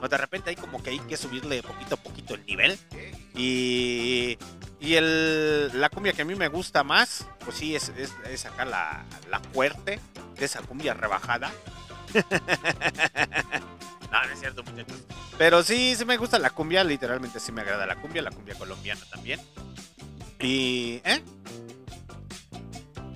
O 0.00 0.06
de 0.08 0.16
repente 0.16 0.50
hay 0.50 0.56
como 0.56 0.80
que 0.80 0.90
hay 0.90 1.00
que 1.00 1.16
subirle 1.16 1.60
poquito 1.62 1.96
a 1.96 1.98
poquito 1.98 2.34
el 2.34 2.46
nivel. 2.46 2.78
Y. 3.34 4.38
Y 4.80 4.94
el, 4.94 5.72
la 5.80 5.88
cumbia 5.90 6.12
que 6.12 6.22
a 6.22 6.24
mí 6.24 6.36
me 6.36 6.46
gusta 6.46 6.84
más, 6.84 7.26
pues 7.44 7.56
sí, 7.56 7.74
es, 7.74 7.88
es, 7.96 8.12
es 8.30 8.46
acá 8.46 8.64
la, 8.64 9.04
la 9.28 9.40
fuerte, 9.40 9.98
de 10.36 10.44
esa 10.44 10.60
cumbia 10.62 10.94
rebajada. 10.94 11.50
no, 14.10 14.26
no 14.26 14.32
es 14.32 14.40
cierto, 14.40 14.62
muchachos. 14.62 15.04
Pero 15.36 15.62
sí, 15.62 15.94
sí 15.96 16.04
me 16.04 16.16
gusta 16.16 16.38
la 16.38 16.50
cumbia, 16.50 16.82
literalmente 16.84 17.40
sí 17.40 17.52
me 17.52 17.60
agrada 17.60 17.86
la 17.86 17.96
cumbia, 17.96 18.22
la 18.22 18.30
cumbia 18.30 18.54
colombiana 18.56 19.00
también. 19.10 19.40
Y, 20.40 21.00
¿eh? 21.04 21.22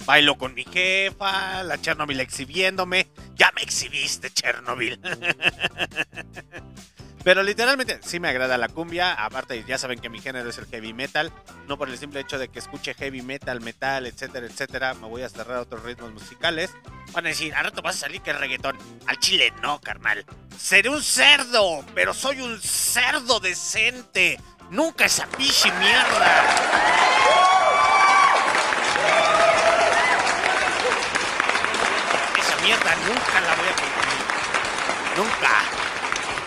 Bailo 0.04 0.36
con 0.36 0.54
mi 0.54 0.64
jefa, 0.64 1.62
la 1.62 1.80
Chernobyl 1.80 2.20
exhibiéndome. 2.20 3.08
Ya 3.36 3.52
me 3.54 3.62
exhibiste, 3.62 4.30
Chernobyl. 4.30 5.00
Pero 7.24 7.42
literalmente 7.44 8.00
sí 8.02 8.18
me 8.18 8.28
agrada 8.28 8.58
la 8.58 8.68
cumbia. 8.68 9.12
Aparte, 9.12 9.62
ya 9.66 9.78
saben 9.78 10.00
que 10.00 10.08
mi 10.08 10.20
género 10.20 10.50
es 10.50 10.58
el 10.58 10.66
heavy 10.66 10.92
metal. 10.92 11.32
No 11.68 11.78
por 11.78 11.88
el 11.88 11.96
simple 11.96 12.20
hecho 12.20 12.38
de 12.38 12.48
que 12.48 12.58
escuche 12.58 12.94
heavy 12.94 13.22
metal, 13.22 13.60
metal, 13.60 14.06
etcétera, 14.06 14.46
etcétera. 14.46 14.94
Me 14.94 15.06
voy 15.06 15.22
a 15.22 15.28
cerrar 15.28 15.58
a 15.58 15.60
otros 15.60 15.84
ritmos 15.84 16.12
musicales. 16.12 16.70
Van 17.12 17.26
a 17.26 17.28
decir, 17.28 17.54
a 17.54 17.62
rato 17.62 17.80
vas 17.80 17.96
a 17.96 18.00
salir 18.00 18.22
que 18.22 18.32
reggaetón. 18.32 18.76
Al 19.06 19.18
chile 19.18 19.52
no, 19.62 19.80
carnal. 19.80 20.24
Seré 20.58 20.88
un 20.88 21.02
cerdo, 21.02 21.84
pero 21.94 22.12
soy 22.12 22.40
un 22.40 22.60
cerdo 22.60 23.38
decente. 23.38 24.40
Nunca 24.70 25.04
esa 25.04 25.26
pichi 25.26 25.70
mierda. 25.72 26.44
Esa 32.36 32.56
mierda 32.62 32.96
nunca 33.06 33.40
la 33.40 33.54
voy 33.54 33.68
a 33.68 33.76
consumir. 33.76 34.22
Nunca. 35.16 35.71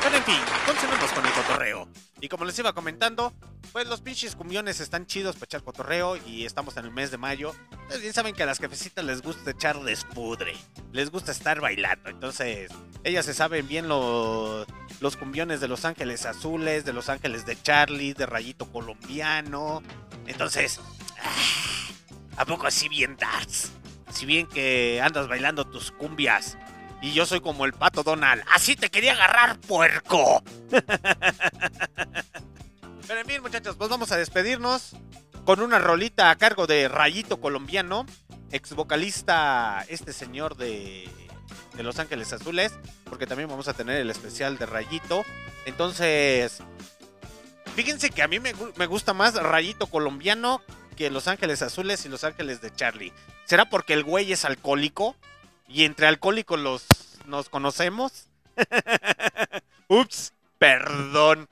Pero 0.06 0.18
en 0.18 0.24
fin, 0.24 0.40
continuemos 0.68 1.12
con 1.14 1.26
el 1.26 1.32
cotorreo. 1.34 1.88
Y 2.22 2.30
como 2.30 2.46
les 2.46 2.58
iba 2.60 2.74
comentando, 2.74 3.34
pues 3.72 3.88
los 3.88 4.02
pinches 4.02 4.36
cumbiones 4.36 4.80
están 4.80 5.08
chidos 5.08 5.36
para 5.36 5.46
echar 5.46 5.64
cotorreo 5.64 6.16
y 6.16 6.46
estamos 6.46 6.78
en 6.78 6.86
el 6.86 6.92
mes 6.92 7.10
de 7.10 7.18
mayo. 7.18 7.54
Ustedes 7.82 8.02
bien 8.02 8.14
saben 8.14 8.36
que 8.36 8.44
a 8.44 8.46
las 8.46 8.60
jefecitas 8.60 9.04
les 9.04 9.24
gusta 9.24 9.50
echar 9.50 9.82
despudre, 9.82 10.54
les 10.92 11.10
gusta 11.10 11.32
estar 11.32 11.60
bailando. 11.60 12.08
Entonces, 12.10 12.70
ellas 13.04 13.26
se 13.26 13.34
saben 13.34 13.68
bien 13.68 13.88
lo- 13.88 14.68
los 15.00 15.18
cumbiones 15.18 15.60
de 15.60 15.68
Los 15.68 15.86
Ángeles 15.86 16.28
Azules, 16.28 16.86
de 16.86 16.94
Los 16.94 17.10
Ángeles 17.10 17.48
de 17.48 17.60
Charlie, 17.60 18.14
de 18.14 18.28
Rayito 18.28 18.72
Colombiano. 18.72 19.82
Entonces, 20.28 20.80
ah, 21.24 22.38
¿a 22.38 22.46
poco 22.46 22.68
así 22.68 22.90
bien 22.90 23.18
das? 23.18 23.72
Si 24.12 24.28
bien 24.28 24.46
que 24.48 25.02
andas 25.04 25.28
bailando 25.28 25.66
tus 25.66 25.92
cumbias 25.92 26.58
y 27.06 27.14
yo 27.14 27.28
soy 27.28 27.40
como 27.40 27.66
el 27.66 27.74
pato 27.74 28.02
Donald. 28.02 28.44
Así 28.52 28.76
te 28.76 28.90
quería 28.90 29.12
agarrar, 29.14 29.60
puerco. 29.60 30.44
Pero 33.08 33.22
en 33.22 33.42
muchachos, 33.44 33.76
pues 33.76 33.92
vamos 33.92 34.12
a 34.12 34.18
despedirnos 34.18 34.96
con 35.46 35.62
una 35.62 35.78
rolita 35.78 36.32
a 36.32 36.36
cargo 36.36 36.66
de 36.66 36.88
Rayito 36.88 37.40
Colombiano, 37.40 38.08
ex 38.52 38.74
vocalista 38.74 39.86
este 39.88 40.14
señor 40.14 40.58
de, 40.58 41.08
de 41.76 41.84
Los 41.84 42.00
Ángeles 42.00 42.34
Azules, 42.34 42.74
porque 43.04 43.28
también 43.28 43.50
vamos 43.50 43.68
a 43.68 43.76
tener 43.76 43.98
el 43.98 44.10
especial 44.10 44.58
de 44.58 44.66
Rayito. 44.66 45.24
Entonces, 45.68 46.64
fíjense 47.76 48.10
que 48.10 48.24
a 48.24 48.28
mí 48.28 48.40
me, 48.40 48.54
me 48.78 48.88
gusta 48.88 49.14
más 49.14 49.36
Rayito 49.36 49.86
Colombiano 49.86 50.60
que 50.98 51.12
Los 51.12 51.28
Ángeles 51.28 51.62
Azules 51.62 52.04
y 52.08 52.10
Los 52.10 52.24
Ángeles 52.24 52.62
de 52.62 52.74
Charlie. 52.74 53.14
¿Será 53.44 53.66
porque 53.66 53.94
el 53.94 54.04
güey 54.04 54.32
es 54.32 54.44
alcohólico? 54.44 55.16
Y 55.68 55.86
entre 55.86 56.08
alcohólicos 56.08 56.60
los, 56.60 56.86
nos 57.26 57.50
conocemos. 57.50 58.28
Ups, 59.88 60.34
perdón. 60.58 61.50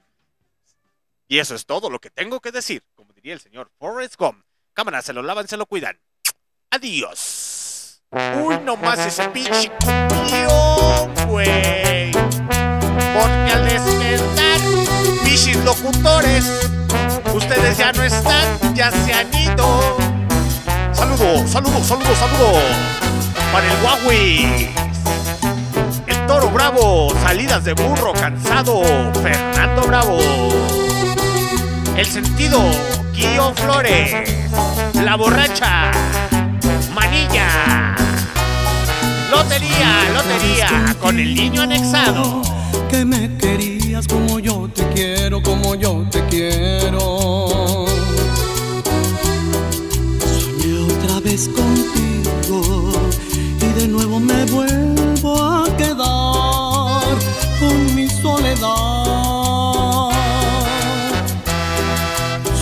Y 1.28 1.40
eso 1.40 1.56
es 1.56 1.66
todo 1.66 1.90
lo 1.90 2.00
que 2.00 2.10
tengo 2.10 2.40
que 2.40 2.52
decir. 2.52 2.84
Como 2.96 3.14
diría 3.14 3.34
el 3.34 3.40
señor 3.40 3.72
Forrest 3.80 4.16
Gump. 4.18 4.44
Cámara, 4.74 5.02
se 5.02 5.14
lo 5.14 5.22
lavan, 5.22 5.48
se 5.48 5.58
lo 5.58 5.66
cuidan. 5.66 6.00
Adiós. 6.70 8.02
Uy, 8.12 8.60
nomás 8.60 9.00
ese 9.00 9.28
pinche 9.30 9.72
güey. 11.28 12.12
Porque 12.12 13.52
al 13.52 13.66
despertar, 13.66 14.60
pichis 15.24 15.58
locutores, 15.64 16.70
ustedes 17.34 17.78
ya 17.78 17.92
no 17.92 18.04
están, 18.04 18.76
ya 18.76 18.92
se 18.92 19.14
han 19.14 19.34
ido. 19.34 19.98
Saludos, 20.94 21.50
saludos, 21.50 21.88
saludos, 21.88 22.18
saludos. 22.18 22.64
Para 23.54 23.72
el 23.72 23.84
Huawei. 23.84 24.70
El 26.08 26.26
toro 26.26 26.50
bravo, 26.50 27.14
salidas 27.22 27.64
de 27.64 27.74
burro 27.74 28.12
cansado, 28.12 28.82
Fernando 29.22 29.84
Bravo. 29.84 30.18
El 31.96 32.06
sentido, 32.08 32.60
Guío 33.14 33.54
Flores. 33.54 34.12
La 35.06 35.16
borracha, 35.16 35.92
Manilla. 36.96 37.96
Lotería, 39.30 40.10
lotería, 40.16 40.96
con 41.00 41.20
el 41.20 41.36
niño 41.36 41.62
anexado. 41.62 42.42
Que 42.90 43.06
me 43.06 43.38
querías 43.38 44.08
como 44.08 44.40
yo 44.40 44.68
te 44.74 44.84
quiero, 44.96 45.44
como 45.44 45.76
yo 45.76 46.04
te 46.10 46.26
quiero. 46.26 47.86
Soñé 50.40 50.92
otra 50.92 51.20
vez 51.20 51.48
contigo 51.50 52.13
de 53.84 53.90
nuevo 53.90 54.18
me 54.18 54.46
vuelvo 54.46 55.44
a 55.44 55.66
quedar 55.76 57.18
con 57.60 57.96
mi 57.96 58.08
soledad. 58.08 58.62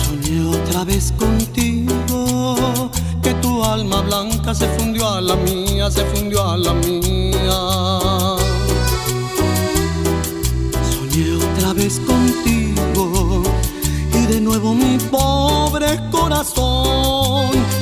Soñé 0.04 0.44
otra 0.44 0.82
vez 0.82 1.12
contigo 1.16 2.90
que 3.22 3.34
tu 3.34 3.64
alma 3.64 4.00
blanca 4.00 4.52
se 4.52 4.66
fundió 4.76 5.08
a 5.08 5.20
la 5.20 5.36
mía, 5.36 5.92
se 5.92 6.04
fundió 6.06 6.44
a 6.44 6.56
la 6.56 6.74
mía. 6.74 7.60
Soñé 10.92 11.36
otra 11.36 11.72
vez 11.72 12.00
contigo 12.00 13.44
y 14.12 14.26
de 14.26 14.40
nuevo 14.40 14.74
mi 14.74 14.98
pobre 14.98 16.00
corazón 16.10 17.81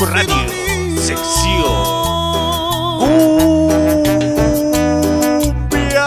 sido 0.00 0.12
Radio, 0.12 0.34
sección. 0.98 1.64
¡Cumbia! 5.68 6.06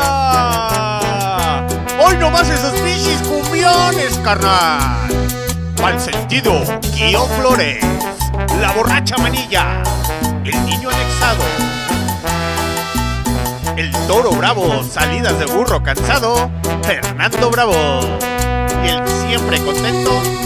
Hoy 2.00 2.18
nomás 2.18 2.50
esos 2.50 2.74
bichis 2.84 3.22
cumbiones, 3.22 4.18
carnal. 4.24 5.08
Pa'l 5.80 6.00
sentido, 6.00 6.62
Guío 6.96 7.26
Flores. 7.40 7.84
La 8.60 8.72
borracha 8.72 9.18
manilla. 9.18 9.84
El 10.44 10.66
niño 10.66 10.90
anexado. 10.90 11.44
El 13.78 13.92
toro 14.08 14.32
bravo, 14.32 14.84
salidas 14.84 15.38
de 15.40 15.46
burro 15.46 15.84
cansado. 15.84 16.50
Fernando 16.84 17.50
Bravo. 17.52 18.00
Y 18.84 18.90
el 18.90 19.08
siempre 19.28 19.60
contento. 19.64 20.43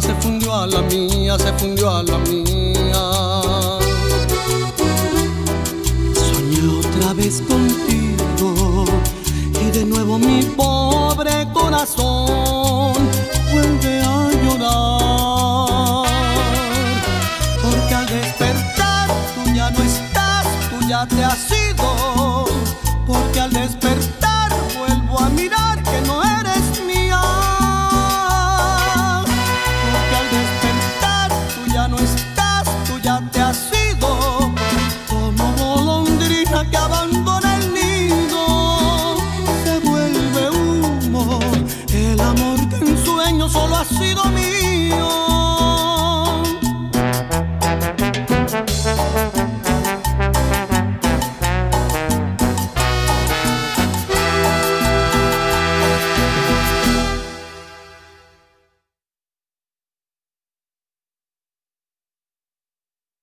Se 0.00 0.14
fundió 0.14 0.54
a 0.54 0.66
la 0.66 0.82
mía, 0.82 1.36
se 1.38 1.52
fundió 1.54 1.90
a 1.90 2.02
la 2.02 2.18
mía. 2.18 2.92
Soñé 6.14 6.78
otra 6.78 7.14
vez 7.14 7.42
contigo 7.42 8.84
y 9.60 9.70
de 9.70 9.84
nuevo 9.84 10.18
mi 10.18 10.42
pobre 10.56 11.48
corazón 11.52 12.27